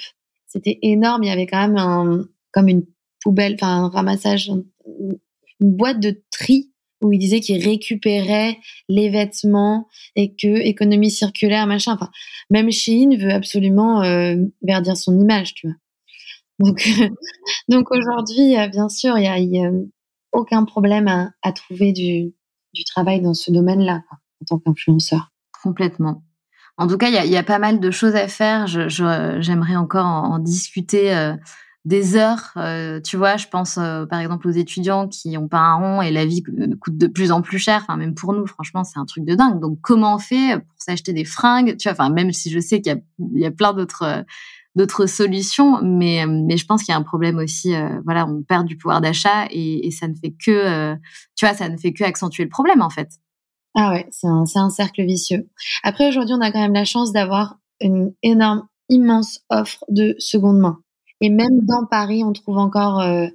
c'était 0.48 0.80
énorme. 0.82 1.24
Il 1.24 1.28
y 1.28 1.32
avait 1.32 1.48
quand 1.48 1.68
même 1.68 1.78
un, 1.78 2.26
comme 2.52 2.68
une 2.68 2.86
poubelle, 3.22 3.56
enfin 3.56 3.86
un 3.86 3.89
ramassage, 3.89 4.52
une 5.62 5.76
boîte 5.76 5.99
de 5.99 6.22
tri 6.32 6.72
où 7.01 7.12
ils 7.12 7.20
disaient 7.20 7.39
qu'ils 7.39 7.64
récupéraient 7.64 8.57
les 8.88 9.09
vêtements 9.09 9.88
et 10.16 10.36
que 10.36 10.47
économie 10.47 11.12
circulaire, 11.12 11.66
machin. 11.68 11.93
Enfin, 11.93 12.12
même 12.49 12.72
Shein 12.72 13.18
veut 13.18 13.32
absolument 13.32 14.03
euh, 14.03 14.36
verdir 14.62 14.95
son 14.97 15.20
image, 15.20 15.53
tu 15.55 15.68
vois. 15.68 15.76
Donc, 16.59 16.88
donc 17.70 17.91
aujourd'hui, 17.91 18.57
euh, 18.57 18.68
bien 18.68 18.89
sûr, 18.89 19.18
il 19.18 19.49
n'y 19.49 19.66
a, 19.66 19.72
aucun 20.34 20.64
problème 20.64 21.07
à, 21.41 21.51
trouver 21.51 21.91
du, 21.91 22.34
du, 22.74 22.84
travail 22.86 23.20
dans 23.20 23.34
ce 23.34 23.51
domaine-là 23.51 24.01
en 24.41 24.45
tant 24.47 24.59
qu'influenceur. 24.59 25.32
Complètement. 25.62 26.24
En 26.78 26.88
tout 26.88 26.97
cas, 26.97 27.09
il 27.09 27.14
y 27.14 27.18
a, 27.18 27.26
y 27.26 27.36
a, 27.36 27.43
pas 27.43 27.59
mal 27.59 27.82
de 27.82 27.91
choses 27.91 28.16
à 28.16 28.30
faire. 28.30 28.66
J'aimerais 28.68 29.76
encore 29.76 30.05
en, 30.05 30.39
discuter 30.39 31.14
euh, 31.14 31.36
des 31.86 32.15
heures. 32.15 32.51
Euh, 32.57 33.01
tu 33.01 33.17
vois, 33.17 33.38
je 33.38 33.47
pense 33.47 33.75
par 33.75 34.19
exemple 34.19 34.47
aux 34.47 34.51
étudiants 34.51 35.07
qui 35.07 35.38
ont 35.38 35.47
pas 35.47 35.59
un 35.59 35.75
rond 35.75 36.01
et 36.01 36.11
la 36.11 36.25
vie 36.25 36.43
coûte 36.43 36.97
de 36.97 37.07
plus 37.07 37.32
en 37.32 37.41
plus 37.41 37.59
cher. 37.59 37.82
Enfin, 37.84 37.97
même 37.97 38.13
pour 38.13 38.34
nous, 38.34 38.45
franchement, 38.45 38.84
c'est 38.84 38.99
un 38.99 39.05
truc 39.05 39.25
de 39.25 39.36
dingue. 39.36 39.59
Donc, 39.59 39.79
comment 39.82 40.15
on 40.15 40.19
fait 40.19 40.57
pour 40.59 40.77
s'acheter 40.77 41.13
des 41.13 41.25
fringues? 41.25 41.77
Tu 41.77 41.89
vois, 41.89 41.93
enfin, 41.93 42.09
même 42.09 42.32
si 42.32 42.49
je 42.51 42.59
sais 42.59 42.82
qu'il 42.82 43.01
y, 43.19 43.39
y 43.39 43.45
a, 43.45 43.51
plein 43.51 43.73
d'autres 43.73 44.25
d'autres 44.75 45.05
solutions, 45.05 45.82
mais 45.82 46.25
mais 46.27 46.57
je 46.57 46.65
pense 46.65 46.84
qu'il 46.84 46.91
y 46.91 46.95
a 46.95 46.97
un 46.97 47.03
problème 47.03 47.38
aussi. 47.38 47.75
Euh, 47.75 47.99
voilà, 48.05 48.25
on 48.25 48.41
perd 48.43 48.65
du 48.65 48.77
pouvoir 48.77 49.01
d'achat 49.01 49.47
et, 49.49 49.89
ça 49.91 50.07
ne 50.07 50.15
fait 50.15 50.32
que, 50.32 50.51
euh, 50.51 50.95
tu 51.36 51.45
vois, 51.45 51.55
ça 51.55 51.67
ne 51.69 51.77
fait 51.77 51.93
que 51.93 52.03
accentuer 52.03 52.43
le 52.43 52.49
problème 52.49 52.82
en 52.82 52.89
fait. 52.89 53.09
Ah 53.75 53.91
ouais, 53.91 54.07
c'est 54.11 54.27
un, 54.27 54.45
un 54.55 54.69
cercle 54.69 55.03
vicieux. 55.03 55.49
Après 55.84 56.07
aujourd'hui, 56.07 56.36
on 56.38 56.41
a 56.41 56.51
quand 56.51 56.59
même 56.59 56.73
la 56.73 56.86
chance 56.86 57.11
d'avoir 57.11 57.57
une 57.79 58.13
énorme, 58.21 58.67
immense 58.89 59.41
offre 59.49 59.84
de 59.89 60.15
seconde 60.19 60.59
main. 60.59 60.79
Et 61.22 61.30
même 61.30 61.61
dans 61.63 61.86
Paris, 61.89 62.24
on 62.24 62.34
trouve 62.34 62.57
encore 62.57 62.99
euh, 62.99 63.28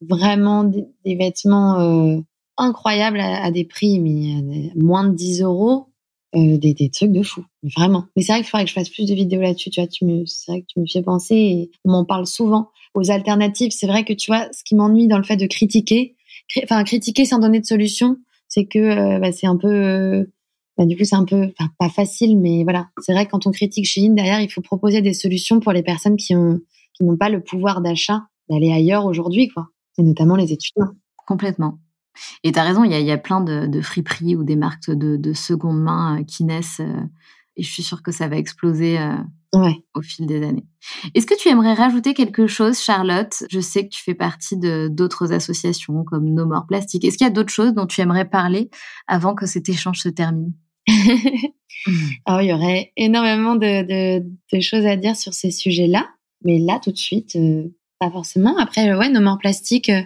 vraiment 0.00 0.64
des, 0.64 1.14
vêtements 1.14 2.22
incroyables 2.56 3.20
à, 3.20 3.50
des 3.50 3.64
prix, 3.64 4.00
mais 4.00 4.72
moins 4.74 5.08
de 5.08 5.14
10 5.14 5.42
euros. 5.42 5.88
Euh, 6.36 6.58
des, 6.58 6.90
trucs 6.90 7.12
de 7.12 7.22
fou, 7.22 7.44
vraiment. 7.62 8.04
Mais 8.14 8.22
c'est 8.22 8.32
vrai 8.32 8.42
qu'il 8.42 8.50
faudrait 8.50 8.64
que 8.64 8.68
je 8.68 8.74
fasse 8.74 8.90
plus 8.90 9.06
de 9.06 9.14
vidéos 9.14 9.40
là-dessus, 9.40 9.70
tu 9.70 9.80
vois, 9.80 9.88
tu 9.88 10.04
c'est 10.26 10.52
vrai 10.52 10.60
que 10.60 10.66
tu 10.66 10.80
me 10.80 10.86
fais 10.86 11.00
penser 11.00 11.34
et 11.34 11.70
on 11.84 11.92
m'en 11.92 12.04
parle 12.04 12.26
souvent 12.26 12.68
aux 12.94 13.10
alternatives. 13.10 13.70
C'est 13.70 13.86
vrai 13.86 14.04
que 14.04 14.12
tu 14.12 14.30
vois, 14.30 14.46
ce 14.52 14.62
qui 14.62 14.74
m'ennuie 14.74 15.06
dans 15.06 15.16
le 15.16 15.24
fait 15.24 15.36
de 15.36 15.46
critiquer, 15.46 16.14
enfin, 16.64 16.82
critiquer 16.84 17.24
sans 17.24 17.38
donner 17.38 17.60
de 17.60 17.64
solution, 17.64 18.18
c'est 18.48 18.66
que 18.66 18.78
euh, 18.78 19.18
bah, 19.18 19.32
c'est 19.32 19.46
un 19.46 19.56
peu, 19.56 19.68
euh, 19.68 20.24
bah, 20.76 20.84
du 20.84 20.96
coup, 20.96 21.04
c'est 21.04 21.16
un 21.16 21.24
peu, 21.24 21.52
pas 21.78 21.88
facile, 21.88 22.38
mais 22.38 22.64
voilà. 22.64 22.88
C'est 23.00 23.12
vrai 23.12 23.24
que 23.24 23.30
quand 23.30 23.46
on 23.46 23.50
critique 23.52 23.86
Shein, 23.86 24.12
derrière, 24.12 24.40
il 24.40 24.50
faut 24.50 24.60
proposer 24.60 25.00
des 25.00 25.14
solutions 25.14 25.60
pour 25.60 25.72
les 25.72 25.82
personnes 25.82 26.16
qui 26.16 26.34
ont, 26.34 26.60
qui 26.96 27.04
n'ont 27.04 27.16
pas 27.16 27.28
le 27.28 27.42
pouvoir 27.42 27.80
d'achat 27.80 28.26
d'aller 28.48 28.72
ailleurs 28.72 29.06
aujourd'hui, 29.06 29.48
quoi. 29.48 29.68
Et 29.98 30.02
notamment 30.02 30.36
les 30.36 30.52
étudiants. 30.52 30.92
Complètement. 31.16 31.78
Et 32.44 32.52
tu 32.52 32.58
as 32.58 32.62
raison, 32.62 32.84
il 32.84 32.92
y 32.92 33.10
a, 33.10 33.18
plein 33.18 33.40
de, 33.40 33.80
friperies 33.80 34.36
ou 34.36 34.44
des 34.44 34.56
marques 34.56 34.90
de, 34.90 35.32
seconde 35.34 35.82
main 35.82 36.22
qui 36.24 36.44
naissent 36.44 36.80
et 37.56 37.62
je 37.62 37.70
suis 37.70 37.82
sûre 37.82 38.02
que 38.02 38.12
ça 38.12 38.28
va 38.28 38.36
exploser 38.36 38.98
au 39.94 40.02
fil 40.02 40.26
des 40.26 40.44
années. 40.44 40.66
Est-ce 41.14 41.26
que 41.26 41.38
tu 41.38 41.48
aimerais 41.48 41.74
rajouter 41.74 42.14
quelque 42.14 42.46
chose, 42.46 42.78
Charlotte? 42.78 43.44
Je 43.50 43.60
sais 43.60 43.84
que 43.84 43.94
tu 43.94 44.02
fais 44.02 44.14
partie 44.14 44.56
de 44.56 44.88
d'autres 44.88 45.32
associations 45.32 46.04
comme 46.04 46.26
No 46.26 46.46
More 46.46 46.66
Plastic. 46.66 47.04
Est-ce 47.04 47.16
qu'il 47.16 47.26
y 47.26 47.30
a 47.30 47.32
d'autres 47.32 47.52
choses 47.52 47.72
dont 47.72 47.86
tu 47.86 48.00
aimerais 48.00 48.28
parler 48.28 48.70
avant 49.06 49.34
que 49.34 49.46
cet 49.46 49.68
échange 49.68 50.00
se 50.00 50.08
termine? 50.08 50.52
Alors, 52.26 52.42
il 52.42 52.48
y 52.48 52.52
aurait 52.52 52.92
énormément 52.96 53.56
de, 53.56 54.22
choses 54.60 54.86
à 54.86 54.96
dire 54.96 55.16
sur 55.16 55.32
ces 55.32 55.50
sujets-là, 55.50 56.08
mais 56.42 56.58
là, 56.58 56.80
tout 56.82 56.92
de 56.92 56.98
suite, 56.98 57.36
euh, 57.36 57.64
pas 57.98 58.10
forcément. 58.10 58.56
Après, 58.58 58.94
ouais, 58.94 59.08
No 59.08 59.20
More 59.20 59.38
Plastic, 59.38 59.88
euh, 59.88 60.02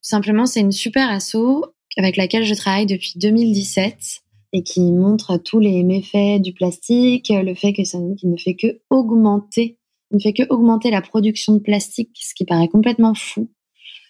simplement, 0.00 0.46
c'est 0.46 0.60
une 0.60 0.72
super 0.72 1.10
asso 1.10 1.64
avec 1.96 2.16
laquelle 2.16 2.44
je 2.44 2.54
travaille 2.54 2.86
depuis 2.86 3.14
2017 3.16 4.20
et 4.52 4.62
qui 4.62 4.92
montre 4.92 5.36
tous 5.38 5.58
les 5.58 5.82
méfaits 5.82 6.40
du 6.40 6.52
plastique, 6.52 7.30
le 7.30 7.54
fait 7.54 7.72
que 7.72 7.84
ça 7.84 7.98
ne 7.98 8.36
fait 8.36 8.54
que 8.54 8.80
augmenter, 8.90 9.78
ne 10.12 10.18
fait 10.18 10.32
que 10.32 10.44
augmenter 10.50 10.90
la 10.90 11.02
production 11.02 11.54
de 11.54 11.58
plastique, 11.58 12.10
ce 12.14 12.34
qui 12.34 12.44
paraît 12.44 12.68
complètement 12.68 13.14
fou. 13.14 13.50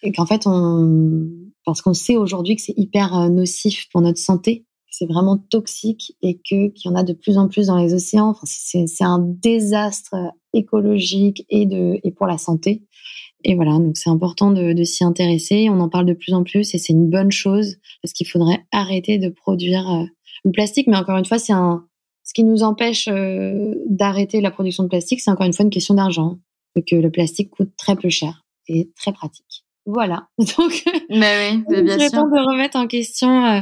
Et 0.03 0.11
qu'en 0.11 0.25
fait, 0.25 0.43
on, 0.45 1.27
parce 1.65 1.81
qu'on 1.81 1.93
sait 1.93 2.15
aujourd'hui 2.15 2.55
que 2.55 2.61
c'est 2.61 2.77
hyper 2.77 3.15
euh, 3.17 3.29
nocif 3.29 3.89
pour 3.91 4.01
notre 4.01 4.19
santé, 4.19 4.65
c'est 4.89 5.05
vraiment 5.05 5.37
toxique 5.37 6.15
et 6.21 6.35
que 6.37 6.69
qu'il 6.69 6.89
y 6.89 6.93
en 6.93 6.95
a 6.95 7.03
de 7.03 7.13
plus 7.13 7.37
en 7.37 7.47
plus 7.47 7.67
dans 7.67 7.77
les 7.77 7.93
océans. 7.93 8.29
Enfin, 8.29 8.45
c'est 8.45 9.03
un 9.03 9.19
désastre 9.19 10.15
écologique 10.53 11.45
et 11.49 11.65
de 11.65 11.99
et 12.03 12.11
pour 12.11 12.27
la 12.27 12.37
santé. 12.37 12.83
Et 13.43 13.55
voilà, 13.55 13.73
donc 13.73 13.97
c'est 13.97 14.09
important 14.09 14.51
de, 14.51 14.73
de 14.73 14.83
s'y 14.83 15.03
intéresser. 15.03 15.69
On 15.69 15.79
en 15.79 15.89
parle 15.89 16.05
de 16.05 16.13
plus 16.13 16.33
en 16.33 16.43
plus 16.43 16.73
et 16.73 16.77
c'est 16.77 16.93
une 16.93 17.09
bonne 17.09 17.31
chose 17.31 17.77
parce 18.01 18.13
qu'il 18.13 18.27
faudrait 18.27 18.65
arrêter 18.71 19.19
de 19.19 19.29
produire 19.29 19.89
euh, 19.89 20.05
le 20.43 20.51
plastique, 20.51 20.87
mais 20.87 20.97
encore 20.97 21.17
une 21.17 21.25
fois, 21.25 21.39
c'est 21.39 21.53
un 21.53 21.85
ce 22.27 22.33
qui 22.33 22.43
nous 22.43 22.61
empêche 22.61 23.07
euh, 23.07 23.73
d'arrêter 23.89 24.41
la 24.41 24.51
production 24.51 24.83
de 24.83 24.89
plastique, 24.89 25.21
c'est 25.21 25.31
encore 25.31 25.45
une 25.45 25.53
fois 25.53 25.63
une 25.63 25.71
question 25.71 25.93
d'argent, 25.93 26.39
que 26.85 26.95
le 26.95 27.09
plastique 27.09 27.49
coûte 27.51 27.71
très 27.77 27.95
peu 27.95 28.09
cher 28.09 28.45
et 28.67 28.91
très 28.97 29.13
pratique. 29.13 29.63
Voilà. 29.85 30.27
Donc, 30.37 30.83
mais 31.09 31.63
oui, 31.69 31.83
bien 31.83 31.97
sûr. 31.97 32.25
de 32.25 32.51
remettre 32.51 32.77
en 32.77 32.87
question 32.87 33.45
euh, 33.45 33.61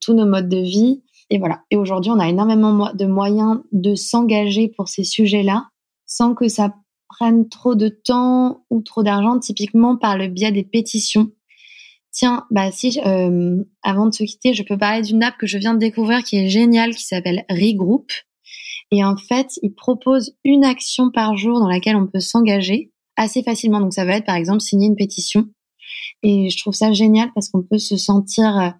tous 0.00 0.14
nos 0.14 0.26
modes 0.26 0.48
de 0.48 0.60
vie. 0.60 1.02
Et 1.30 1.38
voilà. 1.38 1.62
Et 1.70 1.76
aujourd'hui, 1.76 2.10
on 2.10 2.18
a 2.18 2.28
énormément 2.28 2.92
de 2.92 3.06
moyens 3.06 3.60
de 3.72 3.94
s'engager 3.94 4.68
pour 4.68 4.88
ces 4.88 5.04
sujets-là, 5.04 5.68
sans 6.06 6.34
que 6.34 6.48
ça 6.48 6.74
prenne 7.08 7.48
trop 7.48 7.74
de 7.74 7.88
temps 7.88 8.64
ou 8.70 8.82
trop 8.82 9.02
d'argent, 9.02 9.38
typiquement 9.38 9.96
par 9.96 10.16
le 10.16 10.28
biais 10.28 10.52
des 10.52 10.64
pétitions. 10.64 11.30
Tiens, 12.12 12.44
bah 12.50 12.72
si, 12.72 13.00
euh, 13.06 13.62
avant 13.82 14.06
de 14.06 14.14
se 14.14 14.24
quitter, 14.24 14.52
je 14.52 14.64
peux 14.64 14.76
parler 14.76 15.02
d'une 15.02 15.22
app 15.22 15.36
que 15.38 15.46
je 15.46 15.58
viens 15.58 15.74
de 15.74 15.78
découvrir 15.78 16.24
qui 16.24 16.36
est 16.36 16.48
géniale, 16.48 16.94
qui 16.94 17.04
s'appelle 17.04 17.44
Regroup. 17.48 18.10
Et 18.90 19.04
en 19.04 19.16
fait, 19.16 19.58
il 19.62 19.72
propose 19.72 20.34
une 20.44 20.64
action 20.64 21.10
par 21.12 21.36
jour 21.36 21.60
dans 21.60 21.68
laquelle 21.68 21.94
on 21.94 22.08
peut 22.08 22.18
s'engager 22.18 22.90
assez 23.16 23.42
facilement. 23.44 23.80
Donc 23.80 23.92
ça 23.92 24.04
va 24.04 24.16
être 24.16 24.26
par 24.26 24.34
exemple 24.34 24.60
signer 24.60 24.88
une 24.88 24.96
pétition. 24.96 25.46
Et 26.22 26.50
je 26.50 26.58
trouve 26.58 26.74
ça 26.74 26.92
génial 26.92 27.30
parce 27.34 27.48
qu'on 27.48 27.62
peut 27.62 27.78
se 27.78 27.96
sentir 27.96 28.58
euh, 28.58 28.70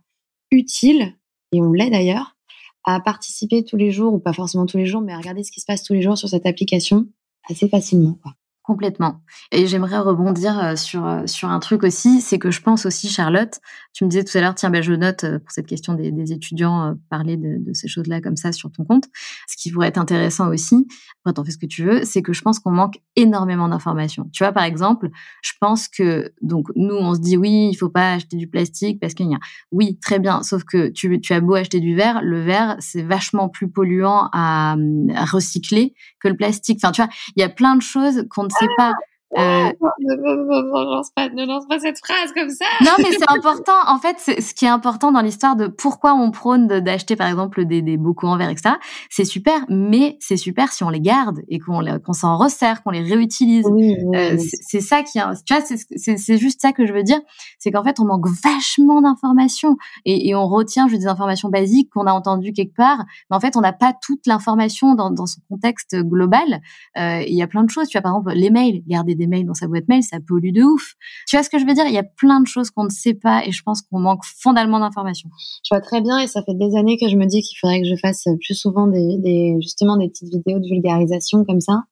utile, 0.51 1.14
et 1.53 1.61
on 1.61 1.72
l'est 1.72 1.90
d'ailleurs, 1.90 2.36
à 2.84 3.01
participer 3.01 3.64
tous 3.64 3.76
les 3.76 3.90
jours, 3.90 4.14
ou 4.14 4.18
pas 4.18 4.32
forcément 4.32 4.66
tous 4.66 4.78
les 4.78 4.86
jours, 4.86 5.01
mais 5.01 5.12
à 5.12 5.18
regarder 5.18 5.44
ce 5.44 5.53
qui 5.53 5.61
se 5.61 5.66
passe 5.66 5.82
tous 5.82 5.92
les 5.92 6.03
jours 6.03 6.18
sur 6.18 6.28
cette 6.28 6.46
application 6.46 7.07
assez 7.48 7.68
facilement. 7.68 8.18
Quoi. 8.22 8.34
Complètement. 8.70 9.20
Et 9.50 9.66
j'aimerais 9.66 9.98
rebondir 9.98 10.56
euh, 10.62 10.76
sur, 10.76 11.04
euh, 11.04 11.26
sur 11.26 11.48
un 11.48 11.58
truc 11.58 11.82
aussi, 11.82 12.20
c'est 12.20 12.38
que 12.38 12.52
je 12.52 12.62
pense 12.62 12.86
aussi, 12.86 13.08
Charlotte, 13.08 13.58
tu 13.92 14.04
me 14.04 14.08
disais 14.08 14.22
tout 14.22 14.38
à 14.38 14.40
l'heure, 14.40 14.54
tiens, 14.54 14.70
ben, 14.70 14.80
je 14.80 14.92
note 14.92 15.24
euh, 15.24 15.40
pour 15.40 15.50
cette 15.50 15.66
question 15.66 15.94
des, 15.94 16.32
étudiants 16.32 16.94
parler 17.08 17.36
de, 17.36 17.58
ces 17.72 17.88
choses-là 17.88 18.20
comme 18.20 18.36
ça 18.36 18.52
sur 18.52 18.70
ton 18.70 18.84
compte. 18.84 19.06
Ce 19.48 19.56
qui 19.56 19.72
pourrait 19.72 19.88
être 19.88 19.98
intéressant 19.98 20.50
aussi, 20.50 20.86
après 21.24 21.34
t'en 21.34 21.44
fais 21.44 21.50
ce 21.50 21.58
que 21.58 21.66
tu 21.66 21.82
veux, 21.82 22.04
c'est 22.04 22.22
que 22.22 22.32
je 22.32 22.42
pense 22.42 22.60
qu'on 22.60 22.70
manque 22.70 23.00
énormément 23.16 23.66
d'informations. 23.66 24.30
Tu 24.32 24.44
vois, 24.44 24.52
par 24.52 24.62
exemple, 24.62 25.10
je 25.42 25.50
pense 25.60 25.88
que, 25.88 26.32
donc, 26.40 26.68
nous, 26.76 26.94
on 26.94 27.14
se 27.14 27.18
dit, 27.18 27.36
oui, 27.36 27.70
il 27.72 27.74
faut 27.74 27.88
pas 27.88 28.12
acheter 28.12 28.36
du 28.36 28.46
plastique 28.46 29.00
parce 29.00 29.14
qu'il 29.14 29.28
y 29.28 29.34
a, 29.34 29.40
oui, 29.72 29.98
très 30.00 30.20
bien, 30.20 30.44
sauf 30.44 30.62
que 30.62 30.90
tu, 30.90 31.20
tu 31.20 31.32
as 31.32 31.40
beau 31.40 31.54
acheter 31.54 31.80
du 31.80 31.96
verre, 31.96 32.20
le 32.22 32.40
verre, 32.40 32.76
c'est 32.78 33.02
vachement 33.02 33.48
plus 33.48 33.68
polluant 33.68 34.28
à, 34.32 34.76
à 35.16 35.24
recycler 35.24 35.92
que 36.20 36.28
le 36.28 36.36
plastique. 36.36 36.78
Enfin, 36.80 36.92
tu 36.92 37.02
vois, 37.02 37.10
il 37.34 37.40
y 37.40 37.44
a 37.44 37.48
plein 37.48 37.74
de 37.74 37.82
choses 37.82 38.26
qu'on 38.30 38.44
ne 38.44 38.50
sais 38.61 38.68
pas. 38.76 38.94
Euh... 39.38 39.70
Ne, 40.00 40.84
lance 40.84 41.10
pas, 41.14 41.28
ne 41.28 41.46
lance 41.46 41.66
pas 41.68 41.78
cette 41.78 41.98
phrase 41.98 42.32
comme 42.34 42.50
ça. 42.50 42.64
Non, 42.82 42.92
mais 42.98 43.10
c'est 43.12 43.28
important. 43.28 43.72
En 43.86 43.98
fait, 43.98 44.18
ce 44.18 44.54
qui 44.54 44.64
est 44.64 44.68
important 44.68 45.12
dans 45.12 45.20
l'histoire 45.20 45.56
de 45.56 45.68
pourquoi 45.68 46.14
on 46.14 46.30
prône 46.30 46.66
d'acheter, 46.66 47.16
par 47.16 47.28
exemple, 47.28 47.64
des, 47.64 47.82
des 47.82 47.96
bocaux 47.96 48.26
en 48.26 48.36
verre, 48.36 48.50
etc. 48.50 48.74
C'est 49.08 49.24
super, 49.24 49.64
mais 49.68 50.16
c'est 50.20 50.36
super 50.36 50.72
si 50.72 50.82
on 50.82 50.90
les 50.90 51.00
garde 51.00 51.40
et 51.48 51.58
qu'on 51.58 51.80
qu'on 52.04 52.12
s'en 52.12 52.36
resserre, 52.36 52.82
qu'on 52.82 52.90
les 52.90 53.02
réutilise. 53.02 53.66
euh, 53.66 54.36
c'est 54.38 54.80
ça 54.80 55.02
qui, 55.02 55.18
tu 55.46 55.54
vois, 55.54 55.62
c'est 55.64 56.36
juste 56.36 56.60
ça 56.60 56.72
que 56.72 56.86
je 56.86 56.92
veux 56.92 57.02
dire. 57.02 57.20
C'est 57.58 57.70
qu'en 57.70 57.84
fait, 57.84 58.00
on 58.00 58.04
manque 58.04 58.26
vachement 58.42 59.00
d'informations 59.00 59.76
et, 60.04 60.28
et, 60.28 60.34
on 60.34 60.46
retient 60.48 60.88
juste 60.88 61.02
des 61.02 61.08
informations 61.08 61.48
basiques 61.48 61.90
qu'on 61.92 62.06
a 62.06 62.12
entendues 62.12 62.52
quelque 62.52 62.74
part. 62.74 63.04
Mais 63.30 63.36
en 63.36 63.40
fait, 63.40 63.56
on 63.56 63.60
n'a 63.60 63.72
pas 63.72 63.94
toute 64.02 64.26
l'information 64.26 64.94
dans, 64.94 65.10
dans 65.10 65.26
son 65.26 65.40
contexte 65.48 65.96
global. 65.96 66.60
Euh, 66.98 67.22
il 67.26 67.34
y 67.34 67.42
a 67.42 67.46
plein 67.46 67.64
de 67.64 67.70
choses. 67.70 67.88
Tu 67.88 67.98
vois, 67.98 68.02
par 68.02 68.12
exemple, 68.12 68.32
les 68.32 68.50
mails, 68.50 68.82
garder 68.86 69.14
des 69.20 69.26
mails 69.26 69.46
dans 69.46 69.54
sa 69.54 69.68
boîte 69.68 69.86
mail, 69.88 70.02
ça 70.02 70.18
pollue 70.26 70.52
de 70.52 70.62
ouf. 70.62 70.94
Tu 71.28 71.36
vois 71.36 71.42
ce 71.42 71.50
que 71.50 71.58
je 71.58 71.66
veux 71.66 71.74
dire? 71.74 71.84
Il 71.86 71.92
y 71.92 71.98
a 71.98 72.02
plein 72.02 72.40
de 72.40 72.46
choses 72.46 72.70
qu'on 72.70 72.84
ne 72.84 72.90
sait 72.90 73.14
pas 73.14 73.46
et 73.46 73.52
je 73.52 73.62
pense 73.62 73.82
qu'on 73.82 74.00
manque 74.00 74.24
fondamentalement 74.24 74.80
d'informations. 74.80 75.30
Je 75.64 75.74
vois 75.74 75.80
très 75.80 76.00
bien 76.00 76.18
et 76.18 76.26
ça 76.26 76.42
fait 76.42 76.54
des 76.54 76.76
années 76.76 76.98
que 76.98 77.08
je 77.08 77.16
me 77.16 77.26
dis 77.26 77.42
qu'il 77.42 77.56
faudrait 77.58 77.80
que 77.80 77.88
je 77.88 77.96
fasse 77.96 78.24
plus 78.44 78.54
souvent 78.54 78.86
des, 78.86 79.56
justement 79.60 79.96
des 79.96 80.08
petites 80.08 80.32
vidéos 80.32 80.58
de 80.58 80.66
vulgarisation 80.66 81.44
comme 81.44 81.60
ça. 81.60 81.84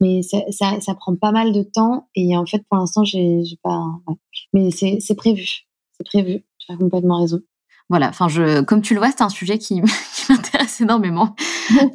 Mais 0.00 0.20
ça, 0.22 0.38
ça, 0.80 0.94
prend 0.94 1.16
pas 1.16 1.32
mal 1.32 1.52
de 1.54 1.62
temps 1.62 2.08
et 2.14 2.36
en 2.36 2.44
fait 2.44 2.62
pour 2.68 2.78
l'instant 2.78 3.02
j'ai 3.04 3.42
pas. 3.62 3.82
Mais 4.52 4.70
c'est 4.70 5.14
prévu, 5.16 5.66
c'est 5.96 6.04
prévu. 6.04 6.44
Tu 6.58 6.72
as 6.72 6.76
complètement 6.76 7.20
raison 7.20 7.40
voilà, 7.88 8.08
enfin, 8.08 8.26
je, 8.28 8.62
comme 8.62 8.82
tu 8.82 8.94
le 8.94 9.00
vois, 9.00 9.10
c'est 9.10 9.22
un 9.22 9.28
sujet 9.28 9.58
qui, 9.58 9.80
m'intéresse 10.28 10.80
énormément. 10.80 11.36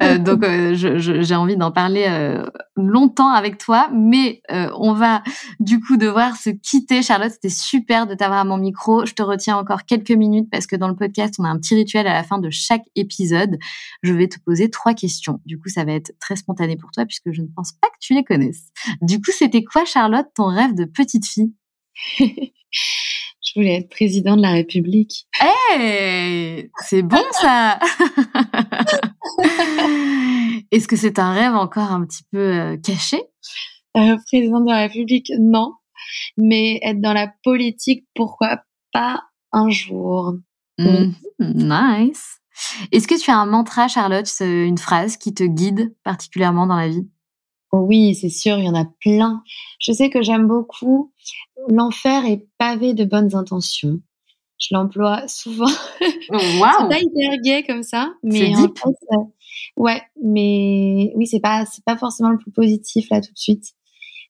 Euh, 0.02 0.18
donc, 0.18 0.44
euh, 0.44 0.74
j'ai 0.74 1.34
envie 1.34 1.56
d'en 1.56 1.70
parler 1.70 2.06
euh, 2.08 2.44
longtemps 2.76 3.32
avec 3.32 3.58
toi, 3.58 3.88
mais 3.92 4.42
on 4.50 4.92
va 4.92 5.22
du 5.60 5.80
coup 5.80 5.96
devoir 5.96 6.36
se 6.36 6.50
quitter. 6.50 7.02
Charlotte, 7.02 7.32
c'était 7.32 7.48
super 7.48 8.06
de 8.06 8.14
t'avoir 8.14 8.40
à 8.40 8.44
mon 8.44 8.56
micro. 8.56 9.06
Je 9.06 9.14
te 9.14 9.22
retiens 9.22 9.56
encore 9.56 9.84
quelques 9.84 10.10
minutes 10.10 10.48
parce 10.50 10.66
que 10.66 10.76
dans 10.76 10.88
le 10.88 10.96
podcast, 10.96 11.34
on 11.38 11.44
a 11.44 11.48
un 11.48 11.58
petit 11.58 11.74
rituel 11.74 12.06
à 12.06 12.12
la 12.12 12.22
fin 12.22 12.38
de 12.38 12.50
chaque 12.50 12.84
épisode. 12.96 13.58
Je 14.02 14.12
vais 14.12 14.28
te 14.28 14.38
poser 14.40 14.70
trois 14.70 14.94
questions. 14.94 15.40
Du 15.46 15.58
coup, 15.58 15.68
ça 15.68 15.84
va 15.84 15.92
être 15.92 16.12
très 16.20 16.36
spontané 16.36 16.76
pour 16.76 16.90
toi 16.90 17.04
puisque 17.06 17.32
je 17.32 17.42
ne 17.42 17.48
pense 17.54 17.72
pas 17.72 17.88
que 17.88 17.98
tu 18.00 18.14
les 18.14 18.24
connaisses. 18.24 18.70
Du 19.00 19.20
coup, 19.20 19.30
c'était 19.32 19.64
quoi, 19.64 19.84
Charlotte, 19.84 20.26
ton 20.34 20.46
rêve 20.46 20.74
de 20.74 20.84
petite 20.84 21.26
fille? 21.26 21.52
Je 23.54 23.60
voulais 23.60 23.74
être 23.80 23.90
président 23.90 24.36
de 24.36 24.42
la 24.42 24.52
République. 24.52 25.26
Hey, 25.38 26.70
c'est 26.88 27.02
bon 27.02 27.22
ça. 27.32 27.78
Est-ce 30.70 30.88
que 30.88 30.96
c'est 30.96 31.18
un 31.18 31.32
rêve 31.32 31.54
encore 31.54 31.92
un 31.92 32.04
petit 32.04 32.24
peu 32.30 32.38
euh, 32.38 32.76
caché? 32.76 33.22
Euh, 33.96 34.16
Président 34.26 34.60
de 34.60 34.70
la 34.70 34.82
République, 34.82 35.30
non. 35.38 35.74
Mais 36.36 36.80
être 36.82 37.00
dans 37.00 37.12
la 37.12 37.32
politique, 37.44 38.06
pourquoi 38.14 38.62
pas 38.92 39.22
un 39.52 39.70
jour? 39.70 40.34
Mm-hmm. 40.78 41.12
nice. 41.40 42.38
Est-ce 42.90 43.06
que 43.06 43.20
tu 43.20 43.30
as 43.30 43.36
un 43.36 43.46
mantra, 43.46 43.88
Charlotte, 43.88 44.28
une 44.40 44.78
phrase 44.78 45.16
qui 45.16 45.34
te 45.34 45.44
guide 45.44 45.94
particulièrement 46.04 46.66
dans 46.66 46.76
la 46.76 46.88
vie? 46.88 47.08
Oui, 47.72 48.14
c'est 48.14 48.28
sûr, 48.28 48.58
il 48.58 48.66
y 48.66 48.68
en 48.68 48.74
a 48.74 48.84
plein. 49.00 49.42
Je 49.78 49.92
sais 49.92 50.10
que 50.10 50.22
j'aime 50.22 50.46
beaucoup. 50.46 51.12
L'enfer 51.68 52.26
est 52.26 52.46
pavé 52.58 52.92
de 52.92 53.04
bonnes 53.04 53.34
intentions. 53.34 54.00
Je 54.62 54.74
l'emploie 54.74 55.26
souvent. 55.26 55.66
Oh, 56.00 56.06
wow. 56.32 56.38
c'est 56.78 56.88
pas 56.88 57.00
hyper 57.00 57.38
gay 57.42 57.64
comme 57.64 57.82
ça, 57.82 58.14
mais 58.22 58.54
en 58.54 58.62
fait, 58.62 58.88
euh, 59.12 59.16
ouais, 59.76 60.00
mais 60.22 61.12
oui, 61.16 61.26
c'est 61.26 61.40
pas 61.40 61.66
c'est 61.66 61.84
pas 61.84 61.96
forcément 61.96 62.30
le 62.30 62.38
plus 62.38 62.52
positif 62.52 63.08
là 63.10 63.20
tout 63.20 63.32
de 63.32 63.38
suite, 63.38 63.72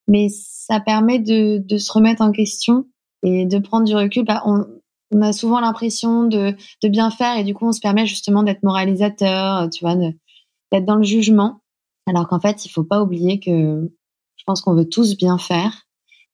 mais 0.09 0.29
ça 0.31 0.81
permet 0.81 1.19
de, 1.19 1.59
de 1.59 1.77
se 1.77 1.93
remettre 1.93 2.23
en 2.23 2.33
question 2.33 2.87
et 3.23 3.45
de 3.45 3.59
prendre 3.59 3.87
du 3.87 3.95
recul. 3.95 4.25
Bah, 4.25 4.43
on, 4.47 4.65
on 5.13 5.21
a 5.21 5.33
souvent 5.35 5.61
l'impression 5.61 6.25
de, 6.25 6.57
de 6.83 6.89
bien 6.89 7.11
faire 7.11 7.37
et 7.37 7.45
du 7.45 7.55
coup 7.55 7.67
on 7.67 7.73
se 7.73 7.81
permet 7.81 8.07
justement 8.07 8.43
d'être 8.43 8.63
moralisateur, 8.63 9.69
tu 9.69 9.85
vois, 9.85 9.97
d'être 9.97 10.87
dans 10.87 10.97
le 10.97 11.05
jugement. 11.05 11.61
Alors 12.07 12.27
qu'en 12.27 12.41
fait, 12.41 12.65
il 12.65 12.71
faut 12.71 12.85
pas 12.85 13.03
oublier 13.03 13.39
que 13.39 13.93
je 14.37 14.45
pense 14.47 14.63
qu'on 14.63 14.75
veut 14.75 14.89
tous 14.89 15.17
bien 15.17 15.37
faire 15.37 15.83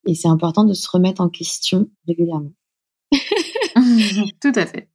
et 0.07 0.15
c'est 0.15 0.29
important 0.29 0.65
de 0.65 0.73
se 0.73 0.89
remettre 0.89 1.21
en 1.21 1.29
question 1.29 1.89
régulièrement. 2.07 2.53
Tout 4.41 4.53
à 4.55 4.67
fait. 4.67 4.89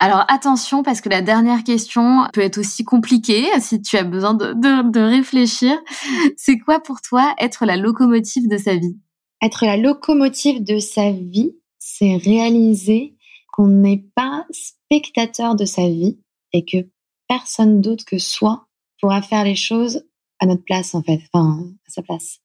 Alors 0.00 0.24
attention 0.28 0.82
parce 0.82 1.00
que 1.00 1.08
la 1.08 1.22
dernière 1.22 1.64
question 1.64 2.26
peut 2.32 2.40
être 2.40 2.58
aussi 2.58 2.84
compliquée 2.84 3.46
si 3.60 3.80
tu 3.80 3.96
as 3.96 4.04
besoin 4.04 4.34
de, 4.34 4.52
de 4.52 5.00
réfléchir. 5.00 5.76
C'est 6.36 6.58
quoi 6.58 6.80
pour 6.80 7.00
toi 7.00 7.34
être 7.38 7.64
la 7.64 7.76
locomotive 7.76 8.48
de 8.48 8.58
sa 8.58 8.76
vie? 8.76 8.98
Être 9.42 9.64
la 9.64 9.76
locomotive 9.76 10.64
de 10.64 10.78
sa 10.78 11.10
vie, 11.10 11.52
c'est 11.78 12.16
réaliser 12.16 13.14
qu'on 13.52 13.68
n'est 13.68 14.04
pas 14.14 14.46
spectateur 14.50 15.54
de 15.54 15.64
sa 15.64 15.88
vie 15.88 16.18
et 16.52 16.64
que 16.64 16.88
personne 17.28 17.80
d'autre 17.80 18.04
que 18.04 18.18
soi 18.18 18.66
pourra 19.00 19.22
faire 19.22 19.44
les 19.44 19.54
choses 19.54 20.04
à 20.40 20.46
notre 20.46 20.64
place, 20.64 20.94
en 20.94 21.02
fait, 21.02 21.20
enfin, 21.32 21.62
à 21.86 21.90
sa 21.90 22.02
place. 22.02 22.40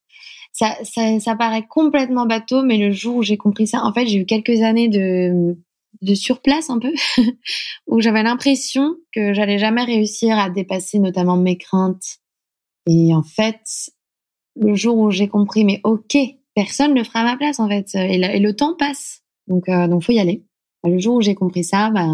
Ça, 0.52 0.76
ça, 0.84 1.20
ça 1.20 1.36
paraît 1.36 1.66
complètement 1.68 2.26
bateau, 2.26 2.64
mais 2.64 2.78
le 2.78 2.91
jour 2.91 3.18
où 3.18 3.24
j'ai 3.24 3.38
compris 3.38 3.68
ça, 3.68 3.84
en 3.84 3.93
fait, 3.93 4.08
j'ai 4.08 4.18
eu 4.18 4.26
quelques 4.26 4.62
années 4.62 4.89
de, 4.89 5.56
de 6.02 6.16
surplace 6.16 6.70
un 6.70 6.80
peu, 6.80 6.93
où 7.88 8.00
j'avais 8.02 8.24
l'impression 8.24 8.95
que 9.14 9.34
j'allais 9.34 9.60
jamais 9.60 9.84
réussir 9.84 10.38
à 10.38 10.50
dépasser 10.50 11.00
notamment 11.00 11.38
mes 11.38 11.58
craintes. 11.58 12.20
Et 12.88 13.14
en 13.14 13.24
fait, 13.24 13.91
le 14.56 14.76
jour 14.76 14.97
où 14.97 15.12
j'ai 15.12 15.28
compris, 15.28 15.64
mais 15.64 15.82
ok, 15.84 16.18
personne 16.56 16.93
ne 16.93 17.04
fera 17.04 17.22
à 17.22 17.24
ma 17.24 17.38
place 17.38 17.60
en 17.60 17.68
fait, 17.68 17.93
et, 17.95 18.39
le 18.39 18.56
temps 18.56 18.76
passe, 18.76 19.22
donc 19.47 19.70
euh, 19.70 19.88
donc 19.88 20.04
faut 20.04 20.12
y 20.12 20.20
aller. 20.20 20.45
Le 20.84 20.97
jour 20.97 21.16
où 21.16 21.22
j'ai 21.22 21.36
compris 21.36 21.64
ça, 21.64 21.89
bah, 21.89 22.08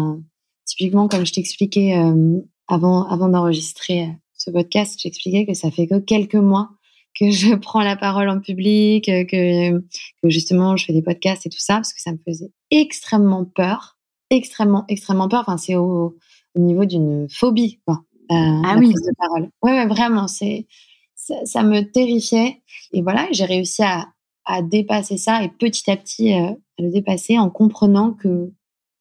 typiquement 0.64 1.08
comme 1.08 1.24
je 1.24 1.32
t'expliquais 1.32 1.96
euh, 1.96 2.40
avant 2.68 3.04
avant 3.04 3.28
d'enregistrer 3.28 4.02
euh, 4.02 4.12
ce 4.34 4.50
podcast, 4.50 4.98
j'expliquais 5.00 5.46
que 5.46 5.54
ça 5.54 5.70
fait 5.70 5.86
que 5.86 5.98
quelques 5.98 6.34
mois 6.34 6.70
que 7.18 7.30
je 7.30 7.54
prends 7.56 7.82
la 7.82 7.96
parole 7.96 8.28
en 8.28 8.40
public, 8.40 9.06
que, 9.06 9.24
que 9.24 10.28
justement 10.28 10.76
je 10.76 10.84
fais 10.84 10.92
des 10.92 11.02
podcasts 11.02 11.46
et 11.46 11.50
tout 11.50 11.58
ça, 11.58 11.74
parce 11.74 11.92
que 11.92 12.00
ça 12.00 12.12
me 12.12 12.18
faisait 12.26 12.50
extrêmement 12.70 13.44
peur, 13.44 13.98
extrêmement, 14.30 14.84
extrêmement 14.88 15.28
peur. 15.28 15.40
Enfin, 15.40 15.56
c'est 15.56 15.76
au, 15.76 16.16
au, 16.54 16.60
niveau 16.60 16.84
d'une 16.84 17.28
phobie, 17.28 17.80
quoi. 17.86 18.02
Euh, 18.30 18.62
ah 18.64 18.76
oui. 18.78 18.92
de 18.92 19.16
parole. 19.16 19.50
Ouais, 19.62 19.72
ouais, 19.72 19.86
vraiment, 19.86 20.26
c'est, 20.26 20.66
ça, 21.14 21.34
ça, 21.44 21.62
me 21.62 21.82
terrifiait. 21.82 22.62
Et 22.92 23.02
voilà, 23.02 23.28
j'ai 23.30 23.44
réussi 23.44 23.82
à, 23.84 24.08
à, 24.44 24.62
dépasser 24.62 25.16
ça 25.16 25.44
et 25.44 25.48
petit 25.48 25.90
à 25.90 25.96
petit 25.96 26.32
euh, 26.34 26.50
à 26.50 26.82
le 26.82 26.90
dépasser 26.90 27.38
en 27.38 27.50
comprenant 27.50 28.12
que 28.12 28.52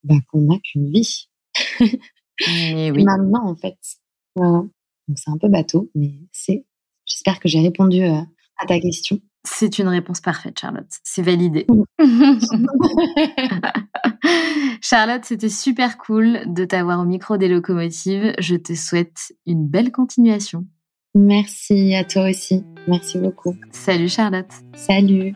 bah, 0.04 0.16
qu'on 0.32 0.42
n'a 0.42 0.60
qu'une 0.60 0.92
vie. 0.92 1.28
Et 1.80 1.90
oui. 2.92 3.04
Maintenant, 3.04 3.50
en 3.50 3.56
fait. 3.56 3.78
Voilà. 4.36 4.64
Donc 5.08 5.18
c'est 5.18 5.32
un 5.32 5.38
peu 5.38 5.48
bateau, 5.48 5.90
mais 5.96 6.14
c'est 6.32 6.66
J'espère 7.06 7.40
que 7.40 7.48
j'ai 7.48 7.62
répondu 7.62 8.04
euh, 8.04 8.22
à 8.58 8.66
ta 8.68 8.80
question. 8.80 9.20
C'est 9.44 9.78
une 9.78 9.88
réponse 9.88 10.22
parfaite, 10.22 10.60
Charlotte. 10.60 10.90
C'est 11.04 11.22
validé. 11.22 11.68
Charlotte, 14.82 15.24
c'était 15.24 15.50
super 15.50 15.98
cool 15.98 16.42
de 16.48 16.66
t'avoir 16.66 17.00
au 17.00 17.06
micro 17.06 17.38
des 17.38 17.48
locomotives. 17.48 18.34
Je 18.40 18.56
te 18.56 18.74
souhaite 18.74 19.34
une 19.46 19.68
belle 19.68 19.92
continuation. 19.92 20.66
Merci 21.16 21.96
à 21.96 22.04
toi 22.04 22.30
aussi. 22.30 22.64
Merci 22.88 23.20
beaucoup. 23.20 23.56
Salut 23.72 24.10
Charlotte. 24.10 24.52
Salut. 24.76 25.36